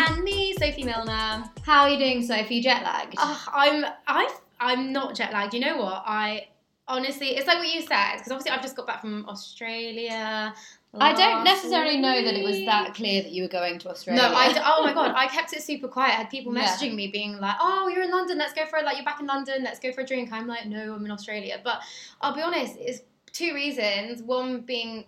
And 0.00 0.22
me, 0.24 0.54
Sophie 0.54 0.84
Milner. 0.84 1.44
How 1.64 1.82
are 1.82 1.88
you 1.90 1.98
doing, 1.98 2.22
Sophie? 2.26 2.60
Jet 2.60 2.82
lagged? 2.82 3.14
Oh, 3.18 3.44
I'm 3.52 3.84
I 4.06 4.34
I'm 4.60 4.92
not 4.92 5.14
jet 5.14 5.32
lagged. 5.32 5.54
You 5.54 5.60
know 5.60 5.76
what? 5.78 6.02
I 6.06 6.48
honestly, 6.88 7.28
it's 7.36 7.46
like 7.46 7.58
what 7.58 7.72
you 7.72 7.80
said 7.82 8.16
because 8.18 8.32
obviously 8.32 8.50
I've 8.52 8.62
just 8.62 8.76
got 8.76 8.86
back 8.86 9.00
from 9.00 9.26
Australia. 9.28 10.54
I 10.94 11.14
don't 11.14 11.42
necessarily 11.44 11.96
know 11.98 12.22
that 12.22 12.34
it 12.34 12.44
was 12.44 12.58
that 12.66 12.94
clear 12.94 13.22
that 13.22 13.32
you 13.32 13.44
were 13.44 13.48
going 13.48 13.78
to 13.78 13.88
Australia. 13.88 14.20
No, 14.28 14.34
I 14.34 14.52
d- 14.52 14.60
oh 14.62 14.82
my 14.84 14.92
god, 14.92 15.12
I 15.16 15.26
kept 15.26 15.54
it 15.54 15.62
super 15.62 15.88
quiet. 15.88 16.10
I 16.10 16.16
had 16.16 16.30
people 16.30 16.54
Yeah. 16.54 16.66
messaging 16.66 16.94
me 16.94 17.08
being 17.08 17.38
like, 17.38 17.56
"Oh, 17.60 17.88
you're 17.88 18.02
in 18.02 18.10
London. 18.10 18.36
Let's 18.36 18.52
go 18.52 18.66
for 18.66 18.78
it. 18.78 18.84
Like 18.84 18.96
you're 18.96 19.04
back 19.04 19.18
in 19.20 19.26
London. 19.26 19.62
Let's 19.64 19.78
go 19.78 19.90
for 19.92 20.02
a 20.02 20.06
drink." 20.06 20.30
I'm 20.32 20.46
like, 20.46 20.66
"No, 20.66 20.94
I'm 20.94 21.04
in 21.06 21.10
Australia." 21.10 21.58
But 21.64 21.80
I'll 22.20 22.34
be 22.34 22.42
honest, 22.42 22.76
it's 22.78 23.00
two 23.32 23.54
reasons. 23.54 24.22
One 24.22 24.60
being, 24.60 25.06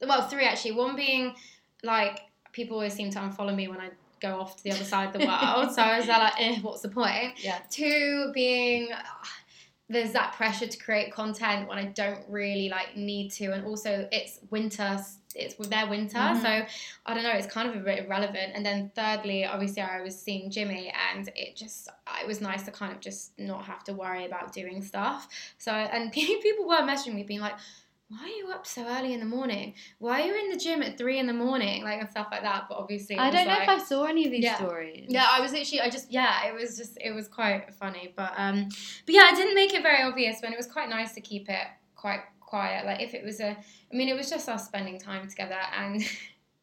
well, 0.00 0.26
three 0.28 0.44
actually. 0.46 0.72
One 0.72 0.96
being 0.96 1.34
like 1.82 2.22
people 2.52 2.76
always 2.76 2.94
seem 2.94 3.10
to 3.10 3.18
unfollow 3.18 3.54
me 3.54 3.68
when 3.68 3.80
I 3.82 3.90
go 4.20 4.40
off 4.40 4.56
to 4.56 4.64
the 4.64 4.72
other 4.72 4.84
side 4.84 5.06
of 5.08 5.12
the 5.20 5.26
world. 5.26 5.72
so 5.72 5.82
I 5.82 5.98
was 5.98 6.06
like, 6.08 6.32
eh, 6.40 6.58
"What's 6.60 6.82
the 6.82 6.88
point?" 6.88 7.42
Yeah. 7.42 7.58
Two 7.70 8.30
being. 8.34 8.88
ah, 8.92 9.22
There's 9.90 10.12
that 10.12 10.34
pressure 10.34 10.66
to 10.66 10.78
create 10.78 11.12
content 11.14 11.66
when 11.66 11.78
I 11.78 11.86
don't 11.86 12.20
really 12.28 12.68
like 12.68 12.94
need 12.96 13.30
to, 13.32 13.46
and 13.52 13.64
also 13.64 14.06
it's 14.12 14.38
winter. 14.50 14.98
It's 15.34 15.54
their 15.68 15.86
winter, 15.86 16.18
Mhm. 16.18 16.42
so 16.42 16.66
I 17.06 17.14
don't 17.14 17.22
know, 17.22 17.30
it's 17.30 17.46
kind 17.46 17.68
of 17.68 17.76
a 17.76 17.78
bit 17.80 18.04
irrelevant. 18.04 18.52
And 18.54 18.66
then 18.66 18.90
thirdly, 18.94 19.44
obviously 19.46 19.82
I 19.82 20.00
was 20.00 20.20
seeing 20.20 20.50
Jimmy 20.50 20.92
and 21.12 21.30
it 21.36 21.54
just 21.56 21.88
it 22.20 22.26
was 22.26 22.40
nice 22.40 22.64
to 22.64 22.70
kind 22.70 22.92
of 22.92 23.00
just 23.00 23.38
not 23.38 23.64
have 23.64 23.82
to 23.84 23.92
worry 23.92 24.24
about 24.26 24.52
doing 24.52 24.82
stuff. 24.82 25.28
So 25.58 25.70
and 25.72 26.10
people 26.46 26.66
were 26.66 26.82
messaging 26.82 27.14
me 27.14 27.22
being 27.22 27.40
like, 27.40 27.54
Why 28.10 28.24
are 28.24 28.26
you 28.28 28.48
up 28.50 28.66
so 28.66 28.86
early 28.86 29.12
in 29.12 29.20
the 29.20 29.26
morning? 29.26 29.74
Why 29.98 30.22
are 30.22 30.26
you 30.26 30.34
in 30.34 30.50
the 30.50 30.56
gym 30.56 30.82
at 30.82 30.96
three 30.96 31.18
in 31.18 31.26
the 31.26 31.34
morning? 31.34 31.84
Like 31.84 32.00
and 32.00 32.08
stuff 32.08 32.28
like 32.30 32.42
that. 32.42 32.64
But 32.68 32.78
obviously 32.78 33.18
I 33.18 33.30
don't 33.30 33.46
know 33.46 33.52
like, 33.52 33.62
if 33.64 33.68
I 33.68 33.78
saw 33.78 34.04
any 34.04 34.24
of 34.24 34.30
these 34.30 34.44
Yeah. 34.44 34.56
stories. 34.56 35.06
yeah, 35.08 35.26
I 35.30 35.40
was 35.42 35.52
actually, 35.52 35.82
I 35.82 35.90
just, 35.90 36.10
yeah, 36.10 36.46
it 36.46 36.54
was 36.54 36.78
just, 36.78 36.96
it 37.02 37.12
was 37.12 37.28
quite 37.28 37.74
funny, 37.74 38.14
but, 38.16 38.32
um, 38.36 38.68
but 39.04 39.14
yeah, 39.14 39.28
I 39.30 39.34
didn't 39.34 39.54
make 39.54 39.74
it 39.74 39.82
very 39.82 40.02
obvious 40.02 40.40
when 40.40 40.52
it 40.54 40.56
was 40.56 40.66
quite 40.66 40.88
nice 40.88 41.12
to 41.16 41.20
keep 41.20 41.50
it 41.50 41.66
quite 41.96 42.20
quiet. 42.40 42.86
Like 42.86 43.02
if 43.02 43.12
it 43.12 43.22
was 43.24 43.40
a, 43.40 43.50
I 43.50 43.56
mean, 43.96 44.08
it 44.08 44.16
was 44.16 44.30
just 44.30 44.48
us 44.48 44.64
spending 44.66 44.98
time 44.98 45.28
together, 45.28 45.58
and 45.76 46.02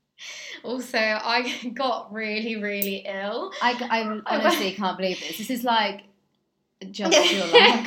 also 0.63 0.97
I 0.97 1.71
got 1.75 2.11
really, 2.11 2.55
really 2.55 3.05
ill. 3.07 3.51
I, 3.61 3.77
I 3.89 4.01
honestly 4.35 4.71
can't 4.71 4.97
believe 4.97 5.19
this. 5.19 5.37
This 5.37 5.49
is 5.51 5.63
like 5.63 6.05
just 6.89 7.31
your 7.33 7.45
luck. 7.45 7.85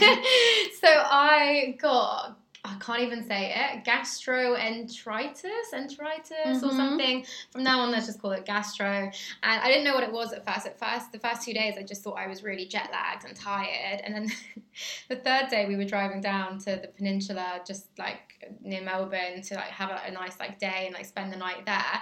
so 0.81 0.89
I 0.89 1.77
got. 1.81 2.38
I 2.71 2.77
can't 2.81 3.01
even 3.01 3.27
say 3.27 3.55
it. 3.55 3.85
Gastroenteritis, 3.85 5.73
enteritis, 5.73 6.63
or 6.63 6.69
Mhm. 6.71 6.77
something. 6.77 7.27
From 7.51 7.63
now 7.63 7.81
on, 7.81 7.91
let's 7.91 8.07
just 8.07 8.21
call 8.21 8.33
it 8.33 8.45
gastro. 8.45 8.87
And 9.43 9.61
I 9.61 9.67
didn't 9.69 9.85
know 9.85 9.95
what 9.95 10.05
it 10.05 10.13
was 10.13 10.33
at 10.33 10.47
first. 10.47 10.67
At 10.67 10.79
first, 10.79 11.13
the 11.13 11.19
first 11.19 11.43
two 11.43 11.55
days, 11.55 11.77
I 11.79 11.83
just 11.83 12.03
thought 12.03 12.19
I 12.19 12.27
was 12.27 12.43
really 12.43 12.67
jet 12.67 12.91
lagged 12.93 13.25
and 13.25 13.35
tired. 13.37 14.01
And 14.05 14.15
then 14.15 14.31
the 15.09 15.17
third 15.17 15.49
day, 15.51 15.67
we 15.67 15.77
were 15.77 15.85
driving 15.85 16.21
down 16.21 16.59
to 16.61 16.77
the 16.77 16.89
peninsula, 16.89 17.61
just 17.67 17.87
like 17.99 18.53
near 18.61 18.83
Melbourne, 18.83 19.43
to 19.43 19.55
like 19.55 19.71
have 19.71 19.91
a, 19.91 20.03
a 20.07 20.11
nice 20.11 20.39
like 20.39 20.59
day 20.59 20.85
and 20.87 20.95
like 20.95 21.07
spend 21.07 21.33
the 21.33 21.37
night 21.37 21.65
there. 21.67 22.01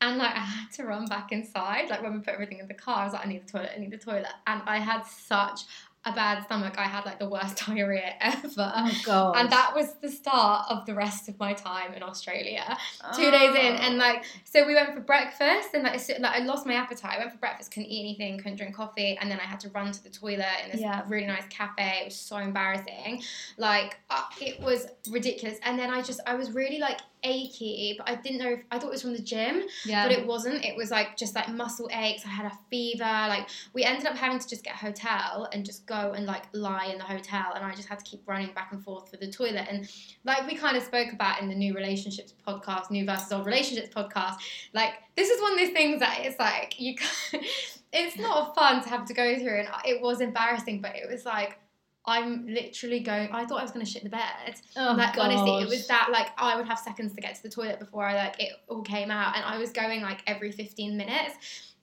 And 0.00 0.18
like 0.18 0.34
I 0.34 0.40
had 0.40 0.70
to 0.72 0.84
run 0.84 1.06
back 1.06 1.32
inside. 1.32 1.88
Like 1.88 2.02
when 2.02 2.12
we 2.12 2.18
put 2.20 2.34
everything 2.34 2.58
in 2.58 2.68
the 2.68 2.74
car, 2.74 2.98
I 2.98 3.04
was 3.04 3.12
like, 3.14 3.24
I 3.24 3.28
need 3.28 3.46
the 3.46 3.50
toilet, 3.52 3.70
I 3.74 3.78
need 3.80 3.90
the 3.90 3.96
toilet. 3.98 4.26
And 4.46 4.60
I 4.66 4.78
had 4.78 5.02
such 5.06 5.62
a 6.06 6.12
bad 6.12 6.44
stomach. 6.44 6.74
I 6.78 6.84
had 6.84 7.04
like 7.06 7.18
the 7.18 7.28
worst 7.28 7.56
diarrhea 7.66 8.14
ever. 8.20 8.72
Oh 8.76 8.90
god. 9.04 9.36
And 9.36 9.50
that 9.50 9.72
was 9.74 9.94
the 10.02 10.08
start 10.10 10.66
of 10.70 10.84
the 10.86 10.94
rest 10.94 11.28
of 11.28 11.38
my 11.38 11.52
time 11.54 11.92
in 11.94 12.02
Australia. 12.02 12.76
Two 13.16 13.30
days 13.30 13.54
in, 13.54 13.74
and 13.76 13.98
like, 13.98 14.24
so 14.44 14.66
we 14.66 14.74
went 14.74 14.94
for 14.94 15.00
breakfast, 15.00 15.70
and 15.74 15.82
like, 15.84 16.00
like 16.20 16.40
I 16.40 16.44
lost 16.44 16.66
my 16.66 16.74
appetite. 16.74 17.14
I 17.16 17.18
went 17.18 17.32
for 17.32 17.38
breakfast, 17.38 17.72
couldn't 17.72 17.88
eat 17.90 18.00
anything, 18.00 18.38
couldn't 18.38 18.56
drink 18.56 18.74
coffee, 18.74 19.16
and 19.20 19.30
then 19.30 19.40
I 19.40 19.44
had 19.44 19.60
to 19.60 19.68
run 19.70 19.92
to 19.92 20.02
the 20.02 20.10
toilet 20.10 20.46
in 20.64 20.72
this 20.72 20.80
Yeah. 20.80 21.02
really 21.08 21.26
nice 21.26 21.46
cafe. 21.48 22.00
It 22.02 22.04
was 22.06 22.16
so 22.16 22.36
embarrassing, 22.36 23.22
like 23.56 23.98
uh, 24.10 24.22
it 24.40 24.60
was 24.60 24.86
ridiculous. 25.10 25.58
And 25.62 25.78
then 25.78 25.90
I 25.90 26.02
just, 26.02 26.20
I 26.26 26.34
was 26.34 26.52
really 26.52 26.78
like 26.78 27.00
achy, 27.24 27.94
but 27.98 28.08
I 28.08 28.14
didn't 28.16 28.38
know 28.38 28.50
if 28.50 28.60
I 28.70 28.78
thought 28.78 28.88
it 28.88 28.92
was 28.92 29.02
from 29.02 29.14
the 29.14 29.22
gym, 29.22 29.62
yeah. 29.84 30.06
but 30.06 30.16
it 30.16 30.26
wasn't. 30.26 30.64
It 30.64 30.76
was 30.76 30.90
like 30.90 31.16
just 31.16 31.34
like 31.34 31.48
muscle 31.48 31.88
aches. 31.92 32.24
I 32.24 32.28
had 32.28 32.46
a 32.46 32.58
fever. 32.70 33.04
Like 33.04 33.48
we 33.72 33.82
ended 33.82 34.06
up 34.06 34.16
having 34.16 34.38
to 34.38 34.48
just 34.48 34.62
get 34.62 34.74
a 34.74 34.78
hotel 34.78 35.48
and 35.52 35.64
just 35.64 35.86
go 35.86 36.12
and 36.12 36.26
like 36.26 36.44
lie 36.52 36.86
in 36.86 36.98
the 36.98 37.04
hotel, 37.04 37.52
and 37.54 37.64
I 37.64 37.74
just 37.74 37.88
had 37.88 37.98
to 37.98 38.04
keep 38.04 38.22
running 38.26 38.52
back 38.54 38.72
and 38.72 38.82
forth 38.82 39.10
for 39.10 39.16
the 39.16 39.30
toilet. 39.30 39.66
And 39.68 39.88
like 40.24 40.46
we 40.46 40.54
kind 40.54 40.76
of 40.76 40.82
spoke 40.82 41.12
about 41.12 41.40
in 41.40 41.48
the 41.48 41.54
new 41.54 41.74
relationships 41.74 42.34
podcast, 42.46 42.90
new 42.90 43.04
versus 43.04 43.32
old 43.32 43.46
relationships 43.46 43.92
podcast, 43.94 44.36
like 44.72 44.92
this 45.16 45.30
is 45.30 45.40
one 45.40 45.52
of 45.52 45.58
those 45.58 45.70
things 45.70 46.00
that 46.00 46.18
it's 46.20 46.38
like 46.38 46.78
you. 46.78 46.94
It's 47.96 48.18
not 48.18 48.56
fun 48.56 48.82
to 48.82 48.88
have 48.88 49.04
to 49.06 49.14
go 49.14 49.38
through, 49.38 49.60
and 49.60 49.68
it 49.84 50.02
was 50.02 50.20
embarrassing, 50.20 50.80
but 50.80 50.96
it 50.96 51.08
was 51.08 51.24
like. 51.24 51.60
I'm 52.06 52.46
literally 52.46 53.00
going. 53.00 53.30
I 53.32 53.46
thought 53.46 53.60
I 53.60 53.62
was 53.62 53.70
going 53.72 53.84
to 53.84 53.90
shit 53.90 54.04
the 54.04 54.10
bed. 54.10 54.54
oh, 54.76 54.94
like 54.96 55.16
god. 55.16 55.32
honestly, 55.32 55.62
it 55.62 55.68
was 55.68 55.86
that 55.86 56.08
like 56.12 56.28
I 56.36 56.56
would 56.56 56.66
have 56.66 56.78
seconds 56.78 57.14
to 57.14 57.20
get 57.20 57.34
to 57.36 57.42
the 57.42 57.48
toilet 57.48 57.78
before 57.78 58.04
I 58.04 58.14
like 58.14 58.40
it 58.40 58.52
all 58.68 58.82
came 58.82 59.10
out, 59.10 59.36
and 59.36 59.44
I 59.44 59.58
was 59.58 59.70
going 59.70 60.02
like 60.02 60.22
every 60.26 60.52
fifteen 60.52 60.96
minutes, 60.96 61.73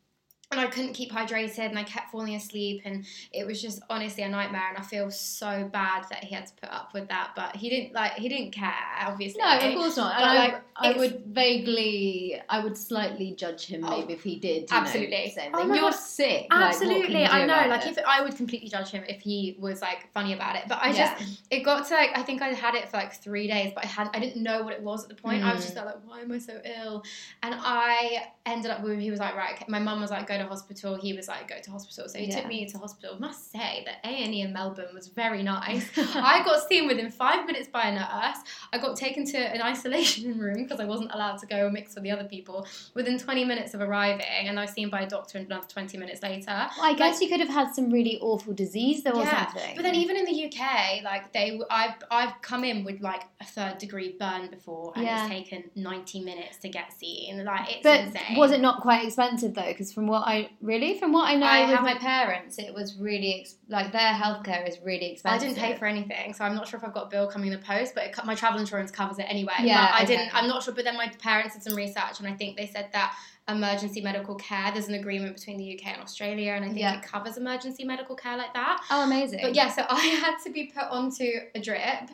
and 0.52 0.60
I 0.60 0.68
couldn't 0.68 0.94
keep 0.94 1.12
hydrated, 1.12 1.70
and 1.70 1.80
I 1.80 1.84
kept 1.84 2.12
falling 2.12 2.36
asleep, 2.36 2.82
and 2.86 3.06
it 3.32 3.48
was 3.48 3.62
just 3.62 3.82
honestly 3.90 4.24
a 4.24 4.30
nightmare. 4.30 4.68
And 4.70 4.78
I 4.78 4.82
feel 4.82 5.10
so 5.10 5.70
bad 5.72 6.06
that 6.10 6.24
he 6.24 6.36
had 6.36 6.46
to 6.48 6.54
put 6.62 6.70
up 6.70 6.94
with 6.94 7.08
that, 7.10 7.32
but 7.36 7.56
he 7.56 7.70
didn't 7.70 7.94
like 7.94 8.14
he 8.14 8.28
didn't 8.30 8.52
care, 8.52 8.74
obviously. 9.06 9.42
No, 9.42 9.58
of 9.58 9.74
course 9.76 9.98
not. 9.98 10.16
But, 10.18 10.24
I, 10.26 10.36
like, 10.36 10.62
I 10.76 10.92
would 10.98 11.24
vaguely, 11.28 12.42
I 12.50 12.60
would 12.64 12.78
slightly 12.78 13.34
judge 13.36 13.66
him 13.66 13.84
Oh, 13.86 14.00
maybe 14.00 14.14
if 14.14 14.24
he 14.24 14.38
did. 14.40 14.68
Absolutely. 14.72 15.26
Know, 15.28 15.32
same 15.42 15.52
Oh 15.54 15.66
You're 15.74 15.76
God. 15.92 15.92
sick. 15.96 16.48
Absolutely, 16.52 17.22
you 17.22 17.26
I 17.28 17.46
know. 17.46 17.68
Like 17.70 17.86
it? 17.86 17.98
if 17.98 18.06
I 18.06 18.22
would 18.22 18.36
completely 18.36 18.70
judge 18.70 18.90
him 18.90 19.04
if 19.08 19.22
he 19.22 19.56
was 19.60 19.82
like 19.82 20.12
funny 20.14 20.34
about 20.34 20.56
it, 20.56 20.64
but 20.68 20.80
I 20.82 20.90
Yeah. 20.92 21.18
just 21.18 21.40
it 21.50 21.60
got 21.64 21.88
to 21.88 21.94
like 21.94 22.12
I 22.16 22.24
think 22.24 22.42
I 22.42 22.50
had 22.50 22.76
it 22.76 22.90
for 22.90 22.98
like 22.98 23.14
three 23.22 23.48
days, 23.48 23.72
but 23.74 23.84
I 23.86 23.88
had 23.88 24.10
I 24.14 24.20
didn't 24.20 24.42
know 24.44 24.64
what 24.64 24.74
it 24.74 24.82
was 24.82 25.04
at 25.04 25.10
the 25.10 25.16
point. 25.16 25.44
I 25.44 25.54
was 25.54 25.62
Mm. 25.62 25.64
just 25.74 25.76
like, 25.76 25.96
why 26.06 26.22
am 26.22 26.32
I 26.32 26.38
so 26.40 26.60
ill? 26.66 27.04
And 27.44 27.56
I 27.58 28.26
ended 28.46 28.72
up 28.72 28.82
with 28.84 29.00
he 29.00 29.12
was 29.12 29.20
like, 29.20 29.36
right, 29.36 29.68
my 29.70 29.80
mum 29.80 30.02
was 30.02 30.12
like, 30.12 30.28
go 30.28 30.38
to 30.42 30.48
hospital. 30.48 30.96
He 30.96 31.14
was 31.14 31.28
like, 31.28 31.48
go 31.48 31.56
to 31.62 31.72
hospital. 31.72 32.08
So 32.10 32.20
he 32.20 32.26
Yeah. 32.26 32.38
took 32.42 32.48
me 32.48 32.66
to 32.70 32.78
hospital. 32.78 33.18
Must 33.20 33.52
say 33.52 33.84
that 33.86 33.98
A 34.04 34.10
and 34.24 34.34
E 34.34 34.42
in 34.42 34.54
Melbourne 34.54 34.94
was 34.94 35.08
very 35.08 35.44
nice. 35.44 35.88
I 35.98 36.44
got 36.44 36.68
seen 36.68 36.88
within 36.88 37.10
five 37.10 37.46
minutes 37.46 37.68
by 37.68 37.84
a 37.84 37.92
nurse. 37.94 38.38
I 38.74 38.78
got 38.80 38.96
taken 38.96 39.26
to 39.26 39.38
an 39.38 39.62
isolation 39.62 40.38
room 40.44 40.64
because 40.64 40.80
I 40.80 40.86
wasn't 40.86 41.12
allowed 41.14 41.38
to 41.40 41.46
go 41.46 41.66
and 41.66 41.74
mix 41.74 41.96
with 41.96 42.04
the 42.04 42.12
other 42.12 42.26
people 42.26 42.66
within 42.94 43.18
20 43.18 43.46
minutes 43.46 43.74
of 43.74 43.82
arriving, 43.82 44.26
and 44.48 44.60
I 44.60 44.64
was 44.64 44.72
seen 44.72 44.90
by 44.90 45.02
a 45.02 45.10
doctor 45.10 45.38
another 45.38 45.68
20 45.68 45.98
minutes 45.98 46.22
later. 46.24 46.68
Well, 46.78 46.86
I 46.92 46.94
guess 46.94 47.22
you 47.22 47.30
could 47.30 47.40
have 47.40 47.50
had 47.50 47.74
some 47.74 47.90
really 47.92 48.20
awful 48.22 48.54
disease 48.54 49.04
though 49.04 49.12
or 49.12 49.24
Yeah, 49.24 49.46
something. 49.52 49.76
But 49.76 49.84
then 49.84 49.96
even 49.96 50.16
in 50.18 50.26
the 50.26 50.46
UK, 50.46 51.04
like 51.04 51.32
they, 51.34 51.60
I've 51.70 51.96
I've 52.10 52.42
come 52.42 52.64
in 52.64 52.84
with 52.84 53.02
like 53.02 53.24
a 53.40 53.46
third 53.46 53.78
degree 53.78 54.16
burn 54.20 54.50
before, 54.50 54.94
and 54.96 55.06
Yeah. 55.06 55.22
it's 55.26 55.30
taken 55.30 55.70
90 55.76 56.22
minutes 56.22 56.58
to 56.60 56.70
get 56.70 56.92
seen. 56.94 57.44
Like 57.46 57.70
it's 57.72 57.84
But 57.84 58.00
insane. 58.02 58.38
was 58.38 58.52
it 58.52 58.62
not 58.62 58.82
quite 58.82 59.06
expensive 59.06 59.54
though? 59.54 59.66
Because 59.68 59.92
from 59.94 60.08
what 60.08 60.24
I 60.28 60.31
really, 60.62 61.00
from 61.00 61.12
what 61.14 61.28
I 61.28 61.36
know 61.36 61.46
I 61.46 61.72
with 61.72 61.82
my 61.82 61.96
parents, 61.96 62.58
it 62.58 62.74
was 62.74 62.96
really 62.98 63.42
ex- 63.42 63.56
like 63.68 63.92
their 63.92 64.14
healthcare 64.14 64.68
is 64.68 64.78
really 64.84 65.12
expensive. 65.14 65.42
I 65.42 65.54
didn't 65.54 65.58
pay 65.58 65.76
for 65.78 65.86
anything, 65.86 66.34
so 66.34 66.44
I'm 66.44 66.56
not 66.56 66.68
sure 66.68 66.78
if 66.80 66.84
I've 66.84 66.94
got 66.94 67.08
a 67.08 67.10
bill 67.10 67.28
coming 67.28 67.52
in 67.52 67.60
the 67.60 67.66
post. 67.66 67.96
But 67.96 68.14
co- 68.14 68.26
my 68.26 68.36
travel 68.36 68.60
insurance 68.60 68.92
covers 68.92 69.20
it 69.20 69.24
anyway. 69.24 69.54
Yeah, 69.62 69.88
but 69.88 69.94
I 69.94 70.04
okay. 70.04 70.18
didn't. 70.18 70.36
I'm 70.36 70.48
not 70.48 70.64
sure. 70.64 70.74
But 70.74 70.86
then 70.86 70.98
my 70.98 71.08
parents 71.20 71.56
did 71.56 71.64
some 71.64 71.76
research, 71.76 72.20
and 72.20 72.28
I 72.28 72.34
think 72.34 72.58
they 72.58 72.68
said 72.68 72.90
that 72.94 73.16
emergency 73.48 74.02
medical 74.02 74.36
care. 74.36 74.72
There's 74.72 74.88
an 74.88 74.94
agreement 74.94 75.36
between 75.36 75.58
the 75.58 75.74
UK 75.78 75.88
and 75.94 76.02
Australia, 76.02 76.52
and 76.54 76.64
I 76.64 76.68
think 76.70 76.80
Yeah. 76.80 76.98
it 76.98 77.04
covers 77.04 77.38
emergency 77.38 77.84
medical 77.84 78.16
care 78.16 78.38
like 78.38 78.54
that. 78.54 78.82
Oh, 78.90 79.04
amazing! 79.04 79.40
But 79.42 79.56
yeah, 79.56 79.70
so 79.70 79.86
I 79.90 80.00
had 80.24 80.38
to 80.46 80.52
be 80.52 80.72
put 80.74 80.84
onto 80.84 81.28
a 81.56 81.60
drip, 81.60 82.10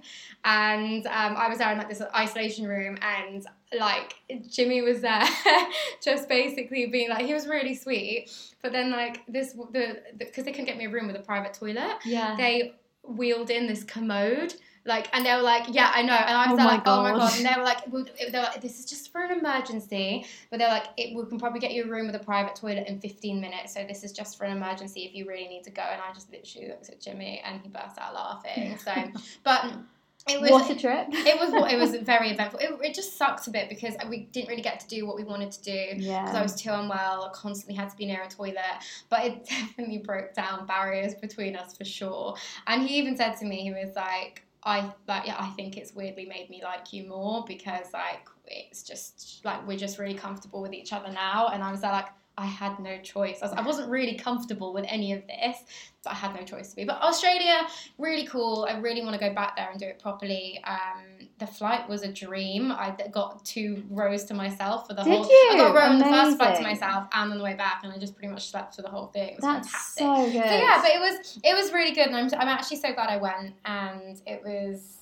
and 0.45 1.06
um, 1.07 1.35
I 1.38 1.47
was 1.50 1.57
there 1.59 1.71
in 1.71 1.77
like 1.77 1.89
this 1.89 2.01
isolation 2.15 2.65
room, 2.68 2.97
and 3.01 3.45
like 3.77 4.15
Jimmy 4.50 4.81
was 4.81 5.01
there, 5.01 5.24
just 6.03 6.29
basically 6.29 6.88
being 6.88 7.09
like 7.09 7.25
he 7.25 7.33
was 7.33 7.47
really 7.47 7.75
sweet, 7.75 8.29
but 8.62 8.71
then 8.71 8.91
like 8.91 9.25
this 9.27 9.53
the 9.71 10.01
because 10.18 10.45
they 10.45 10.51
couldn't 10.51 10.65
get 10.65 10.77
me 10.77 10.85
a 10.85 10.89
room 10.89 11.07
with 11.07 11.15
a 11.15 11.21
private 11.21 11.53
toilet, 11.53 11.97
yeah. 12.06 12.35
they 12.38 12.74
wheeled 13.03 13.50
in 13.50 13.68
this 13.68 13.83
commode. 13.83 14.53
Like 14.88 15.10
and 15.13 15.25
they 15.25 15.36
were 15.36 15.42
like, 15.42 15.66
yeah, 15.69 15.92
I 15.94 16.01
know, 16.01 16.13
and 16.13 16.38
I 16.38 16.45
oh 16.48 16.51
was 16.51 16.54
Oh 16.54 16.56
there 16.56 16.66
my 16.66 16.72
like, 16.72 16.84
oh 16.86 17.04
my 17.04 17.12
God. 17.12 17.19
god, 17.19 17.38
and 17.38 17.45
they 17.45 17.54
were 17.57 17.63
like, 17.63 17.92
well, 17.92 18.06
they 18.06 18.38
were 18.38 18.44
like, 18.45 18.62
this 18.62 18.80
is 18.80 18.86
just 18.86 19.12
for 19.12 19.22
an 19.22 19.38
emergency, 19.38 20.25
but 20.50 20.60
they're 20.60 20.69
like, 20.69 20.88
it, 20.98 21.16
we 21.16 21.25
can 21.25 21.38
probably 21.38 21.60
get 21.60 21.74
you 21.74 21.84
a 21.84 21.88
room 21.88 22.07
with 22.07 22.16
a 22.16 22.24
private 22.24 22.56
toilet 22.56 22.88
in 22.88 23.00
15 23.00 23.42
minutes, 23.42 23.74
so 23.74 23.84
this 23.86 24.04
is 24.04 24.13
just 24.13 24.38
for 24.38 24.45
an 24.45 24.56
emergency 24.56 25.01
if 25.01 25.13
you 25.13 25.28
really 25.28 25.48
need 25.48 25.63
to 25.66 25.72
go. 25.72 25.81
And 25.81 26.01
I 26.01 26.13
just 26.13 26.31
literally 26.31 26.69
looked 26.69 26.89
at 26.89 27.01
Jimmy, 27.01 27.42
and 27.45 27.62
he 27.62 27.68
burst 27.68 27.98
out 28.00 28.13
laughing. 28.13 28.78
So, 28.78 28.94
but 29.44 29.74
it 30.30 30.42
was 30.42 30.51
what 30.51 30.69
a 30.69 30.75
trip! 30.75 31.07
it 31.12 31.39
was 31.39 31.72
it 31.72 31.78
was 31.78 31.95
very 32.04 32.31
eventful. 32.31 32.60
It, 32.60 32.72
it 32.81 32.94
just 32.94 33.18
sucked 33.18 33.48
a 33.48 33.51
bit 33.51 33.69
because 33.69 33.95
we 34.10 34.25
didn't 34.31 34.50
really 34.50 34.62
get 34.62 34.80
to 34.81 34.88
do 34.88 35.06
what 35.06 35.16
we 35.16 35.24
wanted 35.24 35.51
to 35.51 35.63
do 35.63 36.01
yeah. 36.04 36.24
because 36.24 36.36
I 36.36 36.42
was 36.42 36.56
too 36.56 36.72
unwell. 36.72 37.30
Constantly 37.34 37.75
had 37.75 37.89
to 37.89 37.98
be 37.98 38.06
near 38.06 38.24
a 38.24 38.30
toilet, 38.30 38.84
but 39.10 39.25
it 39.25 39.45
definitely 39.50 40.00
broke 40.00 40.34
down 40.34 40.66
barriers 40.66 41.13
between 41.16 41.56
us 41.56 41.75
for 41.75 41.86
sure. 41.86 42.36
And 42.68 42.88
he 42.88 42.98
even 42.98 43.16
said 43.16 43.36
to 43.38 43.45
me, 43.45 43.62
he 43.62 43.72
was 43.72 43.95
like, 43.95 44.44
I 44.63 44.92
like 45.07 45.27
yeah, 45.27 45.36
I 45.39 45.50
think 45.51 45.77
it's 45.77 45.94
weirdly 45.94 46.25
made 46.25 46.50
me 46.50 46.62
like 46.63 46.92
you 46.92 47.07
more 47.07 47.45
because 47.48 47.94
like 47.94 48.27
it's 48.45 48.83
just 48.83 49.42
like 49.44 49.65
we're 49.68 49.77
just 49.77 50.00
really 50.00 50.15
comfortable 50.15 50.62
with 50.62 50.74
each 50.74 50.94
other 50.94 51.12
now, 51.12 51.48
and 51.48 51.63
I 51.63 51.71
was 51.71 51.81
like 51.81 52.07
I 52.38 52.45
had 52.45 52.80
no 52.80 53.00
choice. 53.00 53.39
I, 53.42 53.48
was, 53.48 53.65
wasn't 53.65 53.89
really 53.89 54.15
comfortable 54.15 54.71
with 54.71 54.86
any 54.88 55.12
of 55.12 55.25
this, 55.25 55.57
but 56.04 56.12
I 56.12 56.15
had 56.15 56.36
no 56.36 56.44
choice 56.44 56.69
to 56.69 56.75
be. 56.75 56.86
But 56.86 57.01
Australia, 57.01 57.68
really 57.98 58.27
cool. 58.27 58.68
I 58.69 58.77
really 58.77 59.01
want 59.01 59.13
to 59.13 59.19
go 59.19 59.33
back 59.33 59.56
there 59.56 59.69
and 59.71 59.80
do 59.80 59.88
it 59.88 59.98
properly. 59.98 60.63
Um, 60.63 61.17
the 61.39 61.48
flight 61.48 61.88
was 61.88 62.01
a 62.01 62.12
dream. 62.12 62.72
I 62.72 62.95
got 63.12 63.45
two 63.45 63.84
rows 63.89 64.24
to 64.25 64.34
myself 64.34 64.88
for 64.88 64.95
the 64.95 65.04
Did 65.04 65.13
whole. 65.13 65.25
you? 65.30 65.50
I 65.51 65.57
got 65.57 65.72
a 65.72 65.74
row 65.74 65.81
on 65.94 66.00
the 66.00 66.06
first 66.06 66.38
flight 66.38 66.57
to 66.57 66.63
myself 66.63 67.07
and 67.13 67.31
on 67.31 67.38
the 67.38 67.44
way 67.44 67.54
back, 67.54 67.81
and 67.84 67.94
I 67.94 67.98
just 67.98 68.16
pretty 68.16 68.31
much 68.34 68.50
slept 68.50 68.75
for 68.75 68.81
the 68.81 68.89
whole 68.89 69.07
thing. 69.07 69.30
It 69.30 69.36
was 69.36 69.44
That's 69.44 69.69
fantastic. 69.69 70.04
so 70.04 70.25
good. 70.25 70.50
So 70.50 70.57
yeah, 70.57 70.81
but 70.81 70.92
it 70.92 71.00
was 71.00 71.39
it 71.44 71.56
was 71.56 71.72
really 71.72 71.92
good, 71.92 72.07
and 72.07 72.16
I'm 72.16 72.30
I'm 72.39 72.48
actually 72.48 72.78
so 72.78 72.94
glad 72.94 73.10
I 73.10 73.18
went, 73.18 73.54
and 73.66 74.19
it 74.25 74.42
was. 74.44 74.94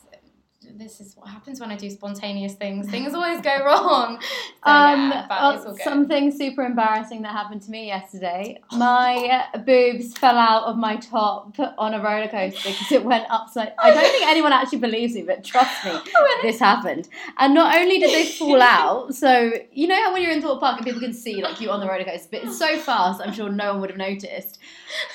This 0.78 1.00
is 1.00 1.16
what 1.16 1.30
happens 1.30 1.60
when 1.60 1.72
I 1.72 1.78
do 1.78 1.90
spontaneous 1.90 2.54
things. 2.54 2.90
Things 2.90 3.14
always 3.14 3.40
go 3.42 3.58
wrong. 3.66 4.20
So, 4.22 4.30
Um, 4.72 5.10
yeah, 5.12 5.28
uh, 5.30 5.54
it's 5.56 5.66
all 5.66 5.74
good. 5.74 5.82
something 5.84 6.32
super 6.32 6.64
embarrassing 6.64 7.22
that 7.22 7.32
happened 7.32 7.62
to 7.64 7.72
me 7.72 7.88
yesterday. 7.88 8.60
My 8.74 9.46
boobs 9.66 10.18
fell 10.18 10.38
out 10.38 10.64
of 10.64 10.78
my 10.78 10.98
top 10.98 11.56
on 11.78 11.94
a 11.94 12.02
roller 12.02 12.28
coaster 12.28 12.70
because 12.70 12.92
it 12.92 13.04
went 13.06 13.26
upside. 13.30 13.74
I 13.80 13.92
don't 13.92 14.04
think 14.04 14.26
anyone 14.28 14.52
actually 14.54 14.80
believes 14.80 15.14
me, 15.16 15.22
but 15.22 15.44
trust 15.44 15.86
me, 15.86 15.92
this 16.42 16.60
happened. 16.60 17.08
And 17.38 17.54
not 17.54 17.76
only 17.78 18.00
did 18.00 18.10
they 18.12 18.26
fall 18.26 18.62
out, 18.62 19.16
so 19.16 19.52
you 19.72 19.88
know 19.88 19.96
how 19.96 20.14
when 20.14 20.22
you're 20.22 20.32
in 20.32 20.42
Thorpe 20.42 20.60
Park 20.60 20.78
and 20.78 20.86
people 20.86 21.00
can 21.02 21.14
see 21.14 21.42
like 21.42 21.62
you 21.62 21.70
on 21.72 21.80
the 21.80 21.88
roller 21.88 22.04
coaster, 22.04 22.28
but 22.32 22.44
it's 22.44 22.58
so 22.58 22.78
fast, 22.78 23.22
I'm 23.22 23.34
sure 23.34 23.50
no 23.50 23.72
one 23.74 23.82
would 23.82 23.90
have 23.92 24.00
noticed. 24.00 24.60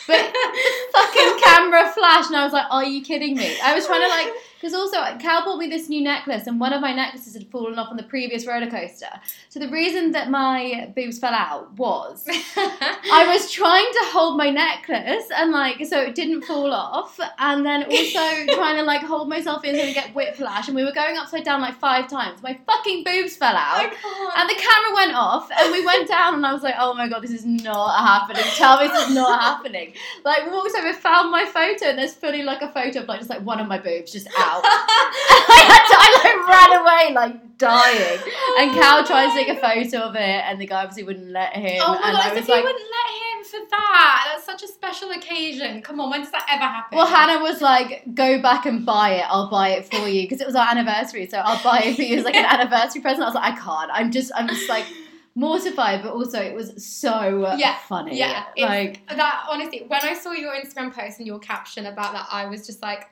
But 0.06 0.20
fucking 0.93 1.38
camera 1.43 1.91
flashed, 1.93 2.29
and 2.29 2.37
I 2.37 2.44
was 2.44 2.53
like, 2.53 2.67
"Are 2.70 2.85
you 2.85 3.03
kidding 3.03 3.37
me?" 3.37 3.56
I 3.62 3.75
was 3.75 3.87
trying 3.87 4.03
to 4.03 4.08
like, 4.08 4.29
because 4.60 4.74
also 4.74 4.98
Cal 5.18 5.44
bought 5.44 5.58
me 5.58 5.68
this 5.68 5.88
new 5.88 6.02
necklace, 6.02 6.46
and 6.46 6.60
one 6.60 6.74
of 6.74 6.82
my 6.82 6.92
necklaces 6.92 7.32
had 7.32 7.48
fallen 7.50 7.78
off 7.78 7.88
on 7.90 7.96
the 7.96 8.02
previous 8.02 8.46
roller 8.46 8.70
coaster. 8.70 9.08
So 9.48 9.58
the 9.58 9.68
reason 9.68 10.12
that 10.12 10.30
my 10.30 10.92
boobs 10.94 11.18
fell 11.18 11.32
out 11.32 11.72
was 11.78 12.26
I 12.56 13.24
was 13.32 13.50
trying 13.50 13.86
to 13.86 14.00
hold 14.12 14.36
my 14.36 14.50
necklace, 14.50 15.24
and 15.34 15.50
like, 15.50 15.84
so 15.86 16.00
it 16.02 16.14
didn't 16.14 16.42
fall 16.42 16.74
off, 16.74 17.18
and 17.38 17.64
then 17.64 17.84
also 17.84 18.46
trying 18.54 18.76
to 18.76 18.82
like 18.82 19.00
hold 19.02 19.30
myself 19.30 19.64
in 19.64 19.76
so 19.76 19.82
I 19.82 19.92
get 19.94 20.14
whiplash, 20.14 20.68
and 20.68 20.76
we 20.76 20.84
were 20.84 20.92
going 20.92 21.16
upside 21.16 21.44
down 21.44 21.62
like 21.62 21.78
five 21.78 22.10
times. 22.10 22.42
My 22.42 22.58
fucking 22.66 23.04
boobs 23.04 23.36
fell 23.36 23.54
oh 23.54 23.58
out. 23.58 23.92
can't. 23.92 24.38
And 24.38 24.50
the 24.50 24.54
camera 24.54 24.94
went 24.94 25.14
off, 25.14 25.50
and 25.58 25.72
we 25.72 25.86
went 25.86 26.06
down, 26.06 26.34
and 26.34 26.44
I 26.44 26.52
was 26.52 26.62
like, 26.62 26.74
"Oh 26.78 26.92
my 26.92 27.08
god, 27.08 27.22
this 27.22 27.30
is 27.30 27.46
not 27.46 27.98
happening! 27.98 28.44
Tell 28.56 28.78
me 28.78 28.88
this 28.88 29.08
is 29.08 29.14
not 29.14 29.40
happening!" 29.40 29.94
Like, 30.22 30.44
we 30.44 30.52
walked 30.52 30.76
over, 30.76 30.92
found 30.92 31.30
my 31.30 31.46
photo, 31.46 31.86
and 31.86 31.98
there's 31.98 32.14
fully 32.14 32.42
like 32.42 32.60
a 32.60 32.70
photo 32.70 33.00
of 33.00 33.08
like 33.08 33.20
just 33.20 33.30
like 33.30 33.40
one 33.40 33.58
of 33.58 33.66
my 33.66 33.78
boobs 33.78 34.12
just 34.12 34.28
out. 34.38 34.50
I 34.64 35.61
had 35.70 35.85
to, 35.88 35.97
I 35.99 36.08
like 36.25 36.49
ran 36.49 36.81
away 36.81 37.14
like 37.14 37.58
dying, 37.58 38.19
and 38.58 38.73
Cal 38.73 39.05
tried 39.05 39.29
to 39.29 39.35
take 39.35 39.49
a 39.49 39.61
photo 39.61 40.08
of 40.08 40.14
it, 40.17 40.20
and 40.20 40.61
the 40.61 40.67
guy 40.67 40.82
obviously 40.82 41.05
wouldn't 41.05 41.31
let 41.31 41.52
him. 41.55 41.81
Oh 41.81 41.88
my 42.00 42.08
and 42.08 42.17
god, 42.17 42.25
I 42.25 42.29
if 42.31 42.35
was 42.37 42.49
you 42.49 42.55
like, 42.55 42.64
wouldn't 42.64 42.82
let 42.91 43.11
him 43.14 43.44
for 43.44 43.70
that. 43.70 44.25
That's 44.32 44.44
such 44.44 44.62
a 44.62 44.73
special 44.73 45.11
occasion. 45.11 45.82
Come 45.82 46.00
on, 46.00 46.11
when 46.11 46.20
does 46.23 46.31
that 46.32 46.47
ever 46.50 46.64
happen? 46.64 46.97
Well, 46.97 47.06
Hannah 47.06 47.43
was 47.43 47.61
like, 47.61 48.05
"Go 48.14 48.41
back 48.41 48.67
and 48.67 48.85
buy 48.87 49.14
it. 49.14 49.25
I'll 49.29 49.50
buy 49.50 49.70
it 49.70 49.91
for 49.91 50.08
you 50.08 50.23
because 50.23 50.41
it 50.41 50.47
was 50.47 50.56
our 50.56 50.69
anniversary, 50.69 51.26
so 51.29 51.38
I'll 51.38 51.62
buy 51.62 51.81
it 51.85 51.96
for 51.96 52.03
you 52.03 52.17
as 52.19 52.25
like 52.25 52.35
an 52.37 52.44
anniversary 52.61 53.03
present." 53.03 53.23
I 53.23 53.26
was 53.26 53.35
like, 53.35 53.53
"I 53.53 53.56
can't. 53.56 53.91
I'm 53.93 54.11
just, 54.11 54.32
I'm 54.35 54.49
just 54.49 54.69
like 54.69 54.87
mortified, 55.35 56.03
but 56.03 56.12
also 56.12 56.41
it 56.41 56.55
was 56.55 56.85
so 56.85 57.55
Yeah, 57.56 57.76
funny. 57.88 58.19
yeah, 58.19 58.44
it's- 58.56 58.69
like 58.69 59.06
that 59.17 59.46
honestly, 59.50 59.85
when 59.87 60.00
I 60.03 60.14
saw 60.14 60.32
your 60.32 60.53
Instagram 60.55 60.93
post 60.94 61.19
and 61.19 61.26
your 61.26 61.38
caption 61.38 61.87
about 61.87 62.12
that, 62.14 62.26
I 62.31 62.46
was 62.46 62.67
just 62.67 62.82
like, 62.82 63.08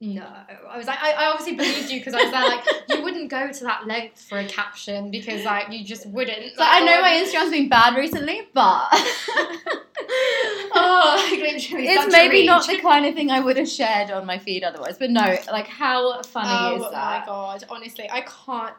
no. 0.00 0.22
Mm. 0.22 0.66
I 0.68 0.78
was 0.78 0.86
like, 0.86 1.02
I, 1.02 1.12
I 1.12 1.26
obviously 1.26 1.56
believed 1.56 1.90
you 1.90 2.00
because 2.00 2.14
I 2.14 2.22
was 2.22 2.30
there 2.30 2.44
like, 2.44 2.64
you 2.88 3.02
wouldn't 3.02 3.28
go 3.28 3.52
to 3.52 3.64
that 3.64 3.86
length 3.86 4.22
for 4.22 4.38
a 4.38 4.46
caption 4.46 5.10
because 5.10 5.44
like 5.44 5.70
you 5.70 5.84
just 5.84 6.06
wouldn't. 6.06 6.56
So 6.56 6.62
I 6.62 6.80
know 6.80 7.02
my 7.02 7.10
Instagram's 7.10 7.50
been 7.50 7.68
bad 7.68 7.96
recently, 7.96 8.48
but 8.54 8.88
oh, 10.72 11.28
like 11.30 11.40
literally 11.40 11.86
it's 11.86 12.12
maybe 12.12 12.46
not 12.46 12.66
the 12.66 12.78
kind 12.80 13.04
of 13.04 13.14
thing 13.14 13.30
I 13.30 13.40
would 13.40 13.58
have 13.58 13.68
shared 13.68 14.10
on 14.10 14.24
my 14.24 14.38
feed 14.38 14.64
otherwise. 14.64 14.96
But 14.98 15.10
no, 15.10 15.36
like 15.52 15.66
how 15.66 16.22
funny 16.22 16.48
Oh 16.50 16.76
is 16.76 16.90
that 16.92 17.24
oh 17.28 17.32
my 17.32 17.58
god! 17.58 17.64
Honestly, 17.68 18.08
I 18.10 18.22
can't. 18.22 18.74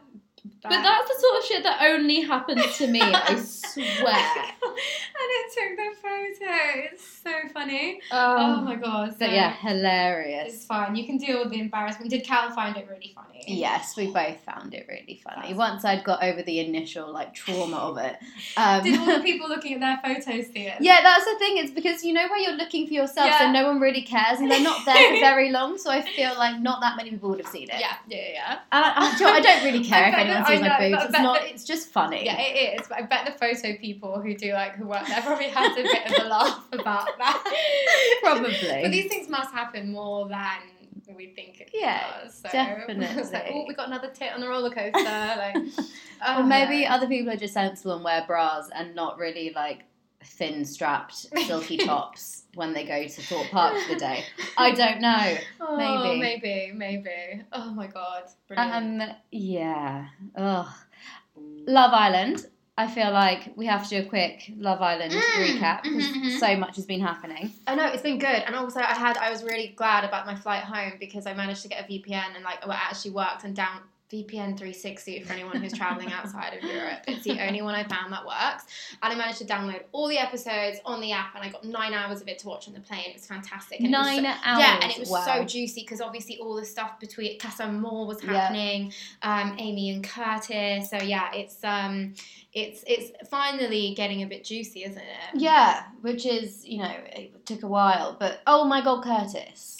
But 0.64 0.82
that's 0.84 1.08
the 1.08 1.20
sort 1.20 1.38
of 1.40 1.44
shit 1.46 1.64
that 1.64 1.82
only 1.82 2.22
happens 2.22 2.78
to 2.78 2.88
me, 2.88 3.02
I 3.02 3.36
swear. 3.42 3.84
and 4.06 5.30
it 5.30 5.54
took 5.54 5.78
the 5.78 6.02
photo. 6.02 6.90
It's 6.92 7.04
so 7.24 7.32
funny. 7.54 8.00
oh 8.12 8.38
Um, 8.38 8.66
my 8.66 8.76
god! 8.76 9.18
so 9.18 9.26
yeah, 9.26 9.54
hilarious. 9.54 10.54
it's 10.54 10.66
fine. 10.66 10.96
You 10.96 11.06
can 11.06 11.18
deal 11.18 11.40
with 11.40 11.52
the 11.52 11.60
embarrassment. 11.60 12.10
Did 12.12 12.24
Cal 12.24 12.52
find 12.52 12.76
it 12.78 12.88
really 12.90 13.12
funny? 13.16 13.44
Yes, 13.48 13.98
we 13.98 14.12
both 14.12 14.40
found 14.42 14.74
it 14.76 14.86
really 14.88 15.20
funny. 15.24 15.38
That's- 15.54 15.56
Once 15.58 15.84
I'd 15.86 16.04
got 16.04 16.24
over 16.24 16.44
the 16.44 16.60
initial 16.60 17.12
like 17.12 17.34
trauma 17.34 17.78
of 17.78 17.98
it. 17.98 18.18
Um, 18.56 18.84
Did 18.84 19.00
all 19.00 19.06
the 19.18 19.20
people 19.24 19.50
looking 19.50 19.74
at 19.74 19.80
their 20.04 20.16
photos 20.16 20.48
see 20.54 20.68
it? 20.68 20.76
Yeah, 20.80 21.00
that's 21.02 21.26
the 21.26 21.36
thing. 21.40 21.58
It's 21.58 21.72
because 21.72 22.04
you 22.04 22.14
know 22.14 22.28
where 22.28 22.38
you're 22.40 22.54
looking 22.56 22.86
for 22.88 22.94
yourself, 22.94 23.32
so 23.40 23.52
no 23.52 23.66
one 23.68 23.80
really 23.80 24.04
cares, 24.04 24.40
and 24.40 24.50
they're 24.52 24.62
not 24.62 24.86
there 24.86 25.14
for 25.14 25.20
very 25.20 25.50
long. 25.52 25.78
So 25.80 25.90
I 25.90 26.02
feel 26.02 26.34
like 26.38 26.60
not 26.60 26.82
that 26.82 26.98
many 26.98 27.10
people 27.10 27.30
would 27.32 27.40
have 27.40 27.48
seen 27.52 27.64
it. 27.70 27.80
Yeah, 27.80 27.96
yeah, 28.08 28.28
yeah. 28.34 28.60
and 28.72 28.86
I, 28.86 28.94
I, 28.96 29.12
do 29.18 29.24
you 29.24 29.26
know 29.26 29.32
what, 29.34 29.46
I 29.46 29.54
don't 29.56 29.64
really 29.74 29.84
care 29.84 30.08
if 30.08 30.12
bet 30.14 30.20
anyone 30.20 30.42
that- 30.44 30.48
sees 30.48 30.51
I 30.58 30.60
my 30.62 30.68
know, 30.68 30.90
boobs. 30.98 31.04
It's 31.06 31.14
not. 31.14 31.40
that- 31.42 31.50
It's 31.50 31.64
just 31.64 31.90
funny. 31.90 32.26
Yeah, 32.26 32.40
it 32.40 32.80
is. 32.82 32.88
But 32.88 32.98
I 33.00 33.02
bet 33.04 33.26
the 33.26 33.32
photo 33.34 33.78
people 33.78 34.20
who 34.22 34.36
do 34.36 34.54
like 34.54 34.76
who 34.76 34.86
work 34.88 35.08
there 35.08 35.22
probably 35.22 35.50
had 35.50 35.72
a 35.78 35.84
bit 35.84 36.20
of 36.20 36.26
a 36.26 36.28
laugh 36.30 36.64
about 36.72 37.18
that. 37.18 38.20
Probably. 38.22 38.80
But 38.84 38.92
these 38.92 39.08
things 39.08 39.30
must 39.30 39.52
happen 39.52 39.92
more 39.92 40.28
than 40.28 40.60
we 41.16 41.28
think 41.28 41.60
it 41.60 41.70
Yeah, 41.74 42.22
does. 42.24 42.36
So 42.36 42.50
definitely. 42.52 43.06
It's 43.22 43.32
like, 43.34 43.48
oh, 43.52 43.66
we 43.68 43.74
got 43.74 43.88
another 43.88 44.10
tit 44.14 44.32
on 44.34 44.40
the 44.40 44.48
roller 44.48 44.70
coaster. 44.70 44.94
Like, 45.04 45.58
oh, 46.26 46.40
or 46.40 46.44
maybe 46.44 46.84
no. 46.86 46.90
other 46.92 47.08
people 47.08 47.34
are 47.34 47.38
just 47.38 47.54
sensible 47.54 47.96
and 47.96 48.04
wear 48.04 48.24
bras 48.26 48.70
and 48.74 48.96
not 48.96 49.18
really 49.18 49.52
like 49.54 49.84
thin 50.24 50.66
strapped 50.66 51.16
silky 51.46 51.78
tops 51.86 52.44
when 52.56 52.74
they 52.74 52.86
go 52.86 53.04
to 53.08 53.22
Thorpe 53.22 53.48
Park 53.50 53.78
for 53.78 53.94
the 53.94 54.00
day. 54.00 54.24
I 54.58 54.72
don't 54.82 55.02
know. 55.02 55.38
Oh, 55.60 55.78
maybe. 55.78 56.20
maybe, 56.20 56.72
maybe. 56.76 57.44
Oh 57.52 57.72
my 57.74 57.88
god, 57.88 58.24
brilliant. 58.48 59.02
Um, 59.02 59.10
yeah. 59.32 60.08
Ugh. 60.36 60.68
Love 61.68 61.94
Island. 61.94 62.48
I 62.78 62.88
feel 62.88 63.12
like 63.12 63.52
we 63.56 63.66
have 63.68 63.84
to 63.90 64.02
do 64.02 64.08
a 64.08 64.10
quick 64.10 64.52
Love 64.58 64.82
Island 64.82 65.14
Mm, 65.14 65.22
recap 65.60 65.84
because 65.84 66.06
mhm, 66.06 66.24
mhm. 66.24 66.40
so 66.40 66.56
much 66.58 66.78
has 66.78 66.86
been 66.86 67.02
happening. 67.02 67.52
I 67.68 67.76
know 67.76 67.86
it's 67.88 68.02
been 68.02 68.18
good, 68.18 68.44
and 68.48 68.56
also 68.56 68.80
I 68.80 68.94
had 68.94 69.18
I 69.18 69.30
was 69.30 69.44
really 69.44 69.68
glad 69.76 70.04
about 70.04 70.26
my 70.26 70.36
flight 70.36 70.64
home 70.64 70.94
because 71.00 71.28
I 71.28 71.34
managed 71.34 71.62
to 71.64 71.68
get 71.68 71.84
a 71.84 71.88
VPN 71.88 72.34
and 72.36 72.44
like 72.44 72.60
it 72.64 72.70
actually 72.70 73.12
worked 73.12 73.44
and 73.44 73.56
down 73.56 73.82
VPN 74.12 74.58
360 74.58 75.24
for 75.24 75.34
anyone 75.34 75.56
who's 75.62 75.74
traveling 75.74 76.12
outside 76.14 76.54
of 76.54 76.64
Europe. 76.64 77.00
It's 77.08 77.24
the 77.24 77.40
only 77.48 77.62
one 77.62 77.76
I 77.76 77.84
found 77.86 78.12
that 78.12 78.26
works, 78.26 78.66
and 79.02 79.14
I 79.14 79.16
managed 79.16 79.38
to 79.40 79.46
download 79.46 79.84
all 79.94 80.08
the 80.08 80.18
episodes 80.18 80.80
on 80.86 81.00
the 81.00 81.12
app, 81.14 81.34
and 81.36 81.44
I 81.44 81.50
got 81.50 81.64
nine 81.64 81.94
hours 81.94 82.22
of 82.22 82.28
it 82.28 82.40
to 82.40 82.48
watch 82.48 82.68
on 82.68 82.74
the 82.74 82.82
plane. 82.82 83.06
It 83.08 83.14
was 83.16 83.26
fantastic. 83.26 83.80
And 83.80 83.88
it 83.94 83.98
was 83.98 84.06
Nine 84.08 84.24
so- 84.24 84.30
hours. 84.44 84.60
Yeah, 84.60 84.80
and 84.82 84.92
it 84.92 85.00
was 85.00 85.10
wow. 85.10 85.24
so 85.26 85.44
juicy 85.46 85.82
because 85.82 86.02
obviously 86.02 86.38
all 86.40 86.56
the 86.56 86.66
stuff 86.66 87.00
between 87.00 87.40
Casa 87.40 87.64
Amor 87.64 88.06
was 88.06 88.22
Yeah. 88.24 88.32
happening, 88.34 88.94
um, 89.22 89.56
Amy 89.58 89.92
and 89.92 90.04
Curtis. 90.04 90.90
So 90.90 90.98
yeah, 90.98 91.32
it's 91.34 91.64
um, 91.64 92.14
it's 92.54 92.84
it's 92.86 93.12
finally 93.30 93.94
getting 93.96 94.24
a 94.24 94.28
bit 94.28 94.44
juicy, 94.44 94.84
isn't 94.84 94.98
it? 94.98 95.40
Yeah, 95.42 95.84
which 96.02 96.26
is, 96.26 96.66
you 96.68 96.80
know, 96.80 96.94
it 97.14 97.46
took 97.46 97.64
a 97.64 97.68
while, 97.68 98.18
but 98.20 98.42
oh 98.46 98.66
my 98.66 98.82
god, 98.84 99.04
Curtis. 99.04 99.78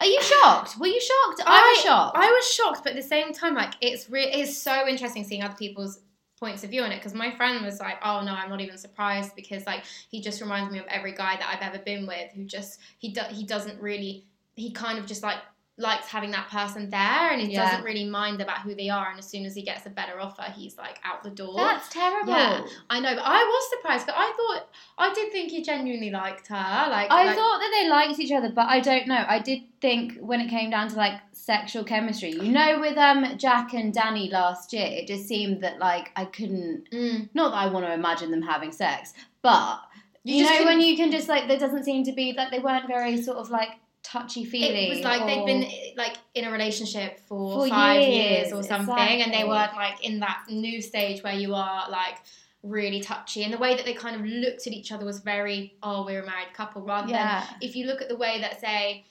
Are 0.00 0.06
you 0.06 0.22
shocked? 0.22 0.78
Were 0.78 0.86
you 0.86 1.00
shocked? 1.00 1.42
I, 1.46 1.72
was 1.74 1.82
shocked. 1.82 2.16
I 2.18 2.30
was 2.30 2.52
shocked, 2.52 2.80
but 2.84 2.90
at 2.90 2.96
the 2.96 3.02
same 3.02 3.32
time, 3.32 3.54
like 3.54 3.74
it's 3.80 4.10
re- 4.10 4.30
it's 4.30 4.56
so 4.56 4.86
interesting 4.86 5.24
seeing 5.24 5.42
other 5.42 5.54
people's 5.54 6.00
points 6.38 6.62
of 6.64 6.70
view 6.70 6.82
on 6.82 6.92
it 6.92 6.96
because 6.96 7.14
my 7.14 7.34
friend 7.34 7.64
was 7.64 7.80
like, 7.80 7.96
"Oh 8.04 8.22
no, 8.22 8.32
I'm 8.32 8.50
not 8.50 8.60
even 8.60 8.76
surprised 8.76 9.34
because 9.34 9.66
like 9.66 9.84
he 10.10 10.20
just 10.20 10.40
reminds 10.42 10.70
me 10.70 10.78
of 10.80 10.86
every 10.88 11.12
guy 11.12 11.36
that 11.36 11.50
I've 11.50 11.62
ever 11.66 11.82
been 11.82 12.06
with 12.06 12.30
who 12.34 12.44
just 12.44 12.78
he 12.98 13.10
do- 13.10 13.22
he 13.30 13.44
doesn't 13.44 13.80
really 13.80 14.26
he 14.54 14.70
kind 14.70 14.98
of 14.98 15.06
just 15.06 15.22
like 15.22 15.38
likes 15.78 16.06
having 16.08 16.30
that 16.30 16.48
person 16.48 16.88
there 16.88 17.30
and 17.32 17.40
he 17.42 17.52
Yeah. 17.52 17.64
doesn't 17.68 17.84
really 17.84 18.04
mind 18.06 18.40
about 18.40 18.60
who 18.60 18.74
they 18.74 18.88
are 18.88 19.10
and 19.10 19.18
as 19.18 19.26
soon 19.26 19.44
as 19.44 19.54
he 19.54 19.60
gets 19.60 19.84
a 19.84 19.90
better 19.90 20.18
offer, 20.18 20.42
he's 20.56 20.78
like 20.78 20.98
out 21.04 21.22
the 21.22 21.28
door. 21.30 21.54
That's 21.56 21.88
terrible. 21.90 22.32
Yeah. 22.32 22.62
I 22.88 22.98
know, 23.00 23.14
but 23.14 23.24
I 23.24 23.44
was 23.44 23.70
surprised. 23.70 24.06
But 24.06 24.14
I 24.16 24.32
thought 24.36 24.68
I 24.96 25.12
did 25.12 25.32
think 25.32 25.50
he 25.50 25.62
genuinely 25.62 26.10
liked 26.10 26.46
her. 26.48 26.54
Like 26.90 27.10
I 27.10 27.26
like- 27.26 27.36
thought 27.36 27.58
that 27.58 27.70
they 27.78 27.88
liked 27.90 28.18
each 28.18 28.32
other, 28.32 28.48
but 28.50 28.66
I 28.68 28.80
don't 28.80 29.06
know. 29.06 29.22
I 29.28 29.38
did 29.38 29.64
think 29.80 30.16
when 30.20 30.40
it 30.40 30.48
came 30.48 30.70
down 30.70 30.88
to 30.88 30.96
like 30.96 31.20
sexual 31.32 31.84
chemistry, 31.84 32.30
you 32.30 32.50
know, 32.52 32.80
with 32.80 32.96
um 32.96 33.36
Jack 33.36 33.74
and 33.74 33.94
Dani 33.94 34.30
last 34.32 34.72
year, 34.72 34.86
it 34.86 35.06
just 35.06 35.28
seemed 35.28 35.60
that 35.62 35.78
like 35.78 36.10
I 36.16 36.24
couldn't. 36.24 36.90
Mm. 36.90 37.28
Not 37.34 37.50
that 37.50 37.58
I 37.58 37.66
want 37.66 37.84
to 37.84 37.92
imagine 37.92 38.30
them 38.30 38.42
having 38.42 38.72
sex, 38.72 39.12
but 39.42 39.80
You 40.24 40.36
you, 40.36 40.44
know 40.44 40.64
when 40.64 40.80
you 40.80 40.96
can 40.96 41.10
just 41.10 41.28
like 41.28 41.48
there 41.48 41.58
doesn't 41.58 41.84
seem 41.84 42.02
to 42.04 42.12
be 42.12 42.32
like 42.32 42.50
they 42.50 42.60
weren't 42.60 42.88
very 42.88 43.20
sort 43.20 43.36
of 43.36 43.50
like 43.50 43.72
touchy 44.06 44.44
feely. 44.44 44.86
It 44.86 44.96
was 44.96 45.04
like 45.04 45.26
they'd 45.26 45.44
been 45.44 45.64
eh, 45.64 45.92
like 45.96 46.16
in 46.34 46.44
a 46.44 46.52
relationship 46.52 47.20
for, 47.26 47.52
For 47.52 47.68
five 47.68 48.00
years, 48.00 48.14
years, 48.14 48.52
or 48.52 48.62
something, 48.62 49.22
and 49.22 49.32
they 49.32 49.44
weren't 49.44 49.74
like 49.74 50.04
in 50.04 50.20
that 50.20 50.44
new 50.48 50.80
stage 50.80 51.22
where 51.22 51.34
you 51.34 51.54
are 51.54 51.90
like 51.90 52.18
really 52.62 53.00
touchy. 53.00 53.42
And 53.42 53.52
the 53.52 53.58
way 53.58 53.74
that 53.76 53.84
they 53.84 53.94
kind 53.94 54.16
of 54.16 54.24
looked 54.24 54.66
at 54.66 54.72
each 54.72 54.92
other 54.92 55.04
was 55.04 55.20
very, 55.20 55.74
oh, 55.82 56.04
we're 56.04 56.22
a 56.22 56.26
married 56.26 56.54
couple, 56.54 56.82
rather 56.82 57.10
yeah. 57.10 57.40
than 57.40 57.56
if 57.60 57.74
you 57.74 57.86
look 57.86 58.00
at 58.00 58.08
the 58.08 58.16
way 58.16 58.40
that 58.40 58.60
say 58.60 59.04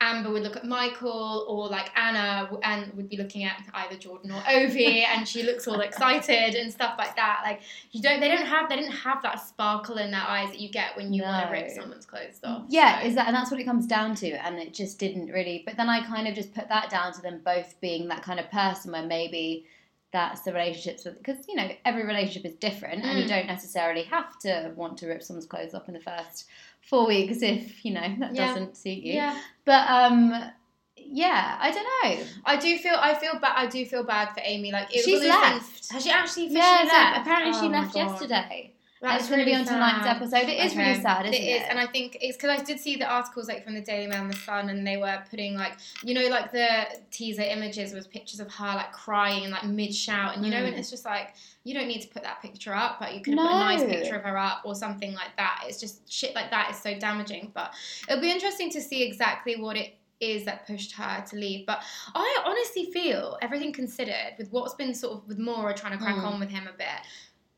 Amber 0.00 0.30
would 0.30 0.42
look 0.42 0.56
at 0.56 0.64
Michael 0.66 1.46
or 1.48 1.68
like 1.68 1.90
Anna 1.96 2.50
and 2.62 2.92
would 2.94 3.08
be 3.08 3.16
looking 3.16 3.44
at 3.44 3.62
either 3.74 3.96
Jordan 3.96 4.32
or 4.32 4.42
Ovie 4.48 5.04
and 5.08 5.26
she 5.26 5.42
looks 5.44 5.66
all 5.68 5.80
excited 5.80 6.54
and 6.56 6.72
stuff 6.72 6.96
like 6.98 7.16
that. 7.16 7.40
Like 7.44 7.60
you 7.92 8.02
don't 8.02 8.20
they 8.20 8.28
don't 8.28 8.44
have 8.46 8.68
they 8.68 8.76
didn't 8.76 8.92
have 8.92 9.22
that 9.22 9.36
sparkle 9.46 9.98
in 9.98 10.10
their 10.10 10.20
eyes 10.26 10.50
that 10.50 10.60
you 10.60 10.68
get 10.68 10.96
when 10.96 11.12
you 11.12 11.22
want 11.22 11.46
to 11.46 11.52
rip 11.52 11.70
someone's 11.70 12.06
clothes 12.06 12.40
off. 12.44 12.64
Yeah, 12.68 13.00
So- 13.00 13.06
is 13.06 13.14
that 13.14 13.26
and 13.28 13.36
that's 13.36 13.50
what 13.50 13.60
it 13.60 13.64
comes 13.64 13.86
down 13.86 14.14
to, 14.16 14.30
and 14.44 14.58
it 14.58 14.74
just 14.74 14.98
didn't 14.98 15.28
really. 15.28 15.62
But 15.64 15.76
then 15.76 15.88
I 15.88 16.04
kind 16.04 16.26
of 16.28 16.34
just 16.34 16.54
put 16.54 16.68
that 16.68 16.90
down 16.90 17.12
to 17.14 17.22
them 17.22 17.40
both 17.44 17.80
being 17.80 18.08
that 18.08 18.22
kind 18.22 18.40
of 18.40 18.50
person 18.50 18.92
where 18.92 19.06
maybe 19.06 19.64
that's 20.14 20.42
the 20.42 20.52
relationships 20.52 21.04
with 21.04 21.18
because 21.18 21.44
you 21.48 21.56
know 21.56 21.68
every 21.84 22.06
relationship 22.06 22.44
is 22.50 22.54
different, 22.54 23.04
and 23.04 23.18
you 23.18 23.24
Mm. 23.24 23.28
don't 23.34 23.46
necessarily 23.48 24.04
have 24.04 24.38
to 24.40 24.72
want 24.76 24.96
to 24.98 25.08
rip 25.08 25.22
someone's 25.22 25.44
clothes 25.46 25.74
off 25.74 25.88
in 25.88 25.94
the 25.94 26.00
first 26.00 26.46
four 26.88 27.06
weeks 27.06 27.42
if 27.42 27.84
you 27.84 27.92
know 27.92 28.08
that 28.20 28.34
Yeah. 28.34 28.46
doesn't 28.46 28.76
suit 28.76 28.98
you. 29.08 29.14
Yeah. 29.14 29.38
But 29.64 29.88
um, 29.90 30.52
yeah, 30.96 31.58
I 31.60 31.70
don't 31.72 31.88
know. 32.18 32.26
I 32.44 32.56
do 32.56 32.78
feel 32.78 32.94
I 32.98 33.14
feel 33.14 33.38
bad 33.40 33.54
I 33.56 33.66
do 33.66 33.84
feel 33.84 34.04
bad 34.04 34.28
for 34.34 34.40
Amy. 34.44 34.70
Like 34.70 34.94
it 34.94 35.04
She's 35.04 35.20
left. 35.22 35.62
things- 35.66 35.90
Has 35.90 36.04
she 36.04 36.10
actually 36.10 36.46
Yeah, 36.48 36.84
so 37.14 37.20
apparently 37.20 37.52
she 37.60 37.66
Oh 37.66 37.70
my 37.70 37.80
left 37.82 37.96
yesterday. 37.96 38.73
That's 39.04 39.22
it's 39.24 39.28
going 39.30 39.40
to 39.40 39.44
be 39.44 39.54
on 39.54 39.64
tonight's 39.64 40.06
episode. 40.06 40.48
It 40.48 40.64
is 40.64 40.74
really 40.76 41.00
sad, 41.00 41.26
isn't 41.26 41.34
it? 41.34 41.42
It 41.42 41.62
is, 41.62 41.62
and 41.68 41.78
I 41.78 41.86
think 41.86 42.16
it's 42.20 42.36
because 42.36 42.58
I 42.58 42.62
did 42.64 42.80
see 42.80 42.96
the 42.96 43.06
articles 43.06 43.48
like 43.48 43.64
from 43.64 43.74
the 43.74 43.80
Daily 43.80 44.06
Mail 44.06 44.22
and 44.22 44.32
the 44.32 44.36
Sun, 44.36 44.68
and 44.70 44.86
they 44.86 44.96
were 44.96 45.22
putting 45.30 45.54
like 45.54 45.74
you 46.02 46.14
know 46.14 46.26
like 46.28 46.52
the 46.52 46.86
teaser 47.10 47.42
images 47.42 47.92
was 47.92 48.06
pictures 48.06 48.40
of 48.40 48.52
her 48.54 48.74
like 48.74 48.92
crying 48.92 49.44
and 49.44 49.52
like 49.52 49.64
mid 49.64 49.94
shout, 49.94 50.36
and 50.36 50.44
you 50.44 50.50
know, 50.50 50.62
Mm. 50.62 50.68
and 50.68 50.76
it's 50.76 50.90
just 50.90 51.04
like 51.04 51.34
you 51.64 51.74
don't 51.74 51.88
need 51.88 52.00
to 52.02 52.08
put 52.08 52.22
that 52.22 52.40
picture 52.42 52.74
up, 52.74 52.98
but 52.98 53.14
you 53.14 53.20
could 53.20 53.34
have 53.38 53.46
put 53.46 53.54
a 53.54 53.58
nice 53.58 53.84
picture 53.84 54.16
of 54.16 54.22
her 54.22 54.36
up 54.38 54.62
or 54.64 54.74
something 54.74 55.12
like 55.14 55.36
that. 55.36 55.62
It's 55.66 55.80
just 55.80 56.10
shit 56.12 56.34
like 56.34 56.50
that 56.50 56.70
is 56.70 56.76
so 56.78 56.98
damaging. 56.98 57.52
But 57.54 57.72
it'll 58.08 58.20
be 58.20 58.30
interesting 58.30 58.70
to 58.70 58.80
see 58.80 59.02
exactly 59.02 59.56
what 59.56 59.76
it 59.76 59.96
is 60.20 60.44
that 60.44 60.66
pushed 60.66 60.92
her 60.92 61.24
to 61.28 61.36
leave. 61.36 61.66
But 61.66 61.82
I 62.14 62.42
honestly 62.46 62.90
feel 62.92 63.36
everything 63.42 63.72
considered 63.72 64.34
with 64.38 64.50
what's 64.52 64.74
been 64.74 64.94
sort 64.94 65.14
of 65.18 65.28
with 65.28 65.38
Maura 65.38 65.74
trying 65.74 65.92
to 65.92 66.02
crack 66.02 66.16
Mm. 66.16 66.24
on 66.32 66.40
with 66.40 66.50
him 66.50 66.66
a 66.68 66.72
bit, 66.76 66.86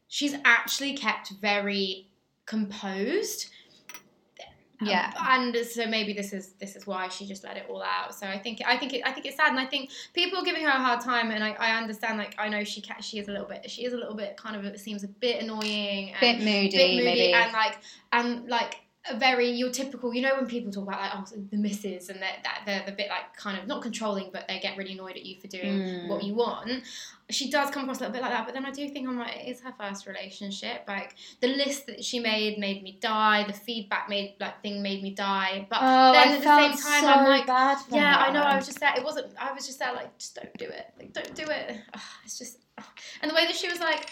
she's 0.08 0.34
actually 0.44 0.96
kept 0.96 1.32
very 1.40 2.08
composed. 2.46 3.50
Oh. 4.82 4.84
Yeah. 4.84 5.10
and 5.30 5.56
so 5.64 5.86
maybe 5.86 6.12
this 6.12 6.34
is 6.34 6.52
this 6.60 6.76
is 6.76 6.86
why 6.86 7.08
she 7.08 7.26
just 7.26 7.42
let 7.44 7.56
it 7.56 7.64
all 7.66 7.82
out. 7.82 8.14
So 8.14 8.26
I 8.26 8.38
think 8.38 8.60
I 8.66 8.76
think 8.76 8.92
it, 8.92 9.02
I 9.06 9.10
think 9.10 9.24
it's 9.24 9.36
sad, 9.36 9.48
and 9.48 9.58
I 9.58 9.64
think 9.64 9.90
people 10.12 10.38
are 10.38 10.44
giving 10.44 10.62
her 10.64 10.68
a 10.68 10.72
hard 10.72 11.00
time, 11.00 11.30
and 11.30 11.42
I, 11.42 11.52
I 11.52 11.78
understand. 11.78 12.18
Like 12.18 12.34
I 12.38 12.50
know 12.50 12.62
she 12.62 12.82
ca- 12.82 13.00
she 13.00 13.18
is 13.18 13.28
a 13.28 13.32
little 13.32 13.46
bit 13.46 13.70
she 13.70 13.86
is 13.86 13.94
a 13.94 13.96
little 13.96 14.14
bit 14.14 14.36
kind 14.36 14.54
of 14.54 14.66
it 14.66 14.78
seems 14.78 15.02
a 15.02 15.08
bit 15.08 15.42
annoying, 15.42 16.10
and 16.10 16.20
bit 16.20 16.38
moody, 16.40 16.76
bit 16.76 16.90
moody, 16.90 17.04
maybe. 17.04 17.32
and 17.32 17.52
like 17.54 17.78
and 18.12 18.48
like 18.48 18.82
very 19.16 19.50
your 19.50 19.70
typical. 19.70 20.12
You 20.14 20.22
know 20.22 20.34
when 20.36 20.46
people 20.46 20.72
talk 20.72 20.84
about 20.88 21.00
like 21.00 21.10
oh 21.14 21.24
the 21.50 21.56
misses 21.56 22.08
and 22.08 22.20
that 22.20 22.38
that 22.44 22.62
they're 22.66 22.82
the 22.86 22.92
bit 22.92 23.08
like 23.08 23.36
kind 23.36 23.58
of 23.58 23.66
not 23.66 23.82
controlling, 23.82 24.30
but 24.32 24.46
they 24.48 24.58
get 24.58 24.76
really 24.76 24.92
annoyed 24.92 25.16
at 25.16 25.24
you 25.24 25.40
for 25.40 25.46
doing 25.48 25.78
Mm. 25.78 26.08
what 26.08 26.22
you 26.24 26.34
want. 26.34 26.82
She 27.28 27.50
does 27.50 27.70
come 27.70 27.82
across 27.82 27.96
a 27.98 28.00
little 28.02 28.12
bit 28.12 28.22
like 28.22 28.30
that, 28.30 28.44
but 28.46 28.54
then 28.54 28.64
I 28.64 28.70
do 28.70 28.88
think 28.88 29.08
I'm 29.08 29.18
like 29.18 29.34
it 29.36 29.48
is 29.48 29.60
her 29.62 29.72
first 29.78 30.06
relationship. 30.06 30.84
Like 30.86 31.16
the 31.40 31.48
list 31.48 31.86
that 31.88 32.04
she 32.04 32.20
made 32.20 32.58
made 32.58 32.82
me 32.82 32.98
die. 33.00 33.44
The 33.46 33.52
feedback 33.52 34.08
made 34.08 34.34
like 34.38 34.62
thing 34.62 34.80
made 34.82 35.02
me 35.02 35.10
die. 35.10 35.66
But 35.68 35.78
Oh, 35.82 36.12
then 36.12 36.28
I 36.28 36.32
at 36.34 36.38
the 36.38 36.76
same 36.76 36.90
time, 36.92 37.00
so 37.02 37.08
I'm 37.08 37.28
like, 37.28 37.46
yeah, 37.90 38.16
I 38.18 38.32
know. 38.32 38.42
I 38.42 38.56
was 38.56 38.66
just 38.66 38.78
there. 38.80 38.92
It 38.96 39.04
wasn't. 39.04 39.32
I 39.40 39.52
was 39.52 39.66
just 39.66 39.78
there. 39.78 39.92
Like, 39.92 40.16
just 40.18 40.34
don't 40.36 40.56
do 40.56 40.66
it. 40.66 40.86
Like, 40.98 41.12
don't 41.12 41.34
do 41.34 41.44
it. 41.44 41.76
Ugh, 41.94 42.00
it's 42.24 42.38
just. 42.38 42.58
And 43.22 43.30
the 43.30 43.34
way 43.34 43.46
that 43.46 43.56
she 43.56 43.68
was 43.68 43.80
like, 43.80 44.10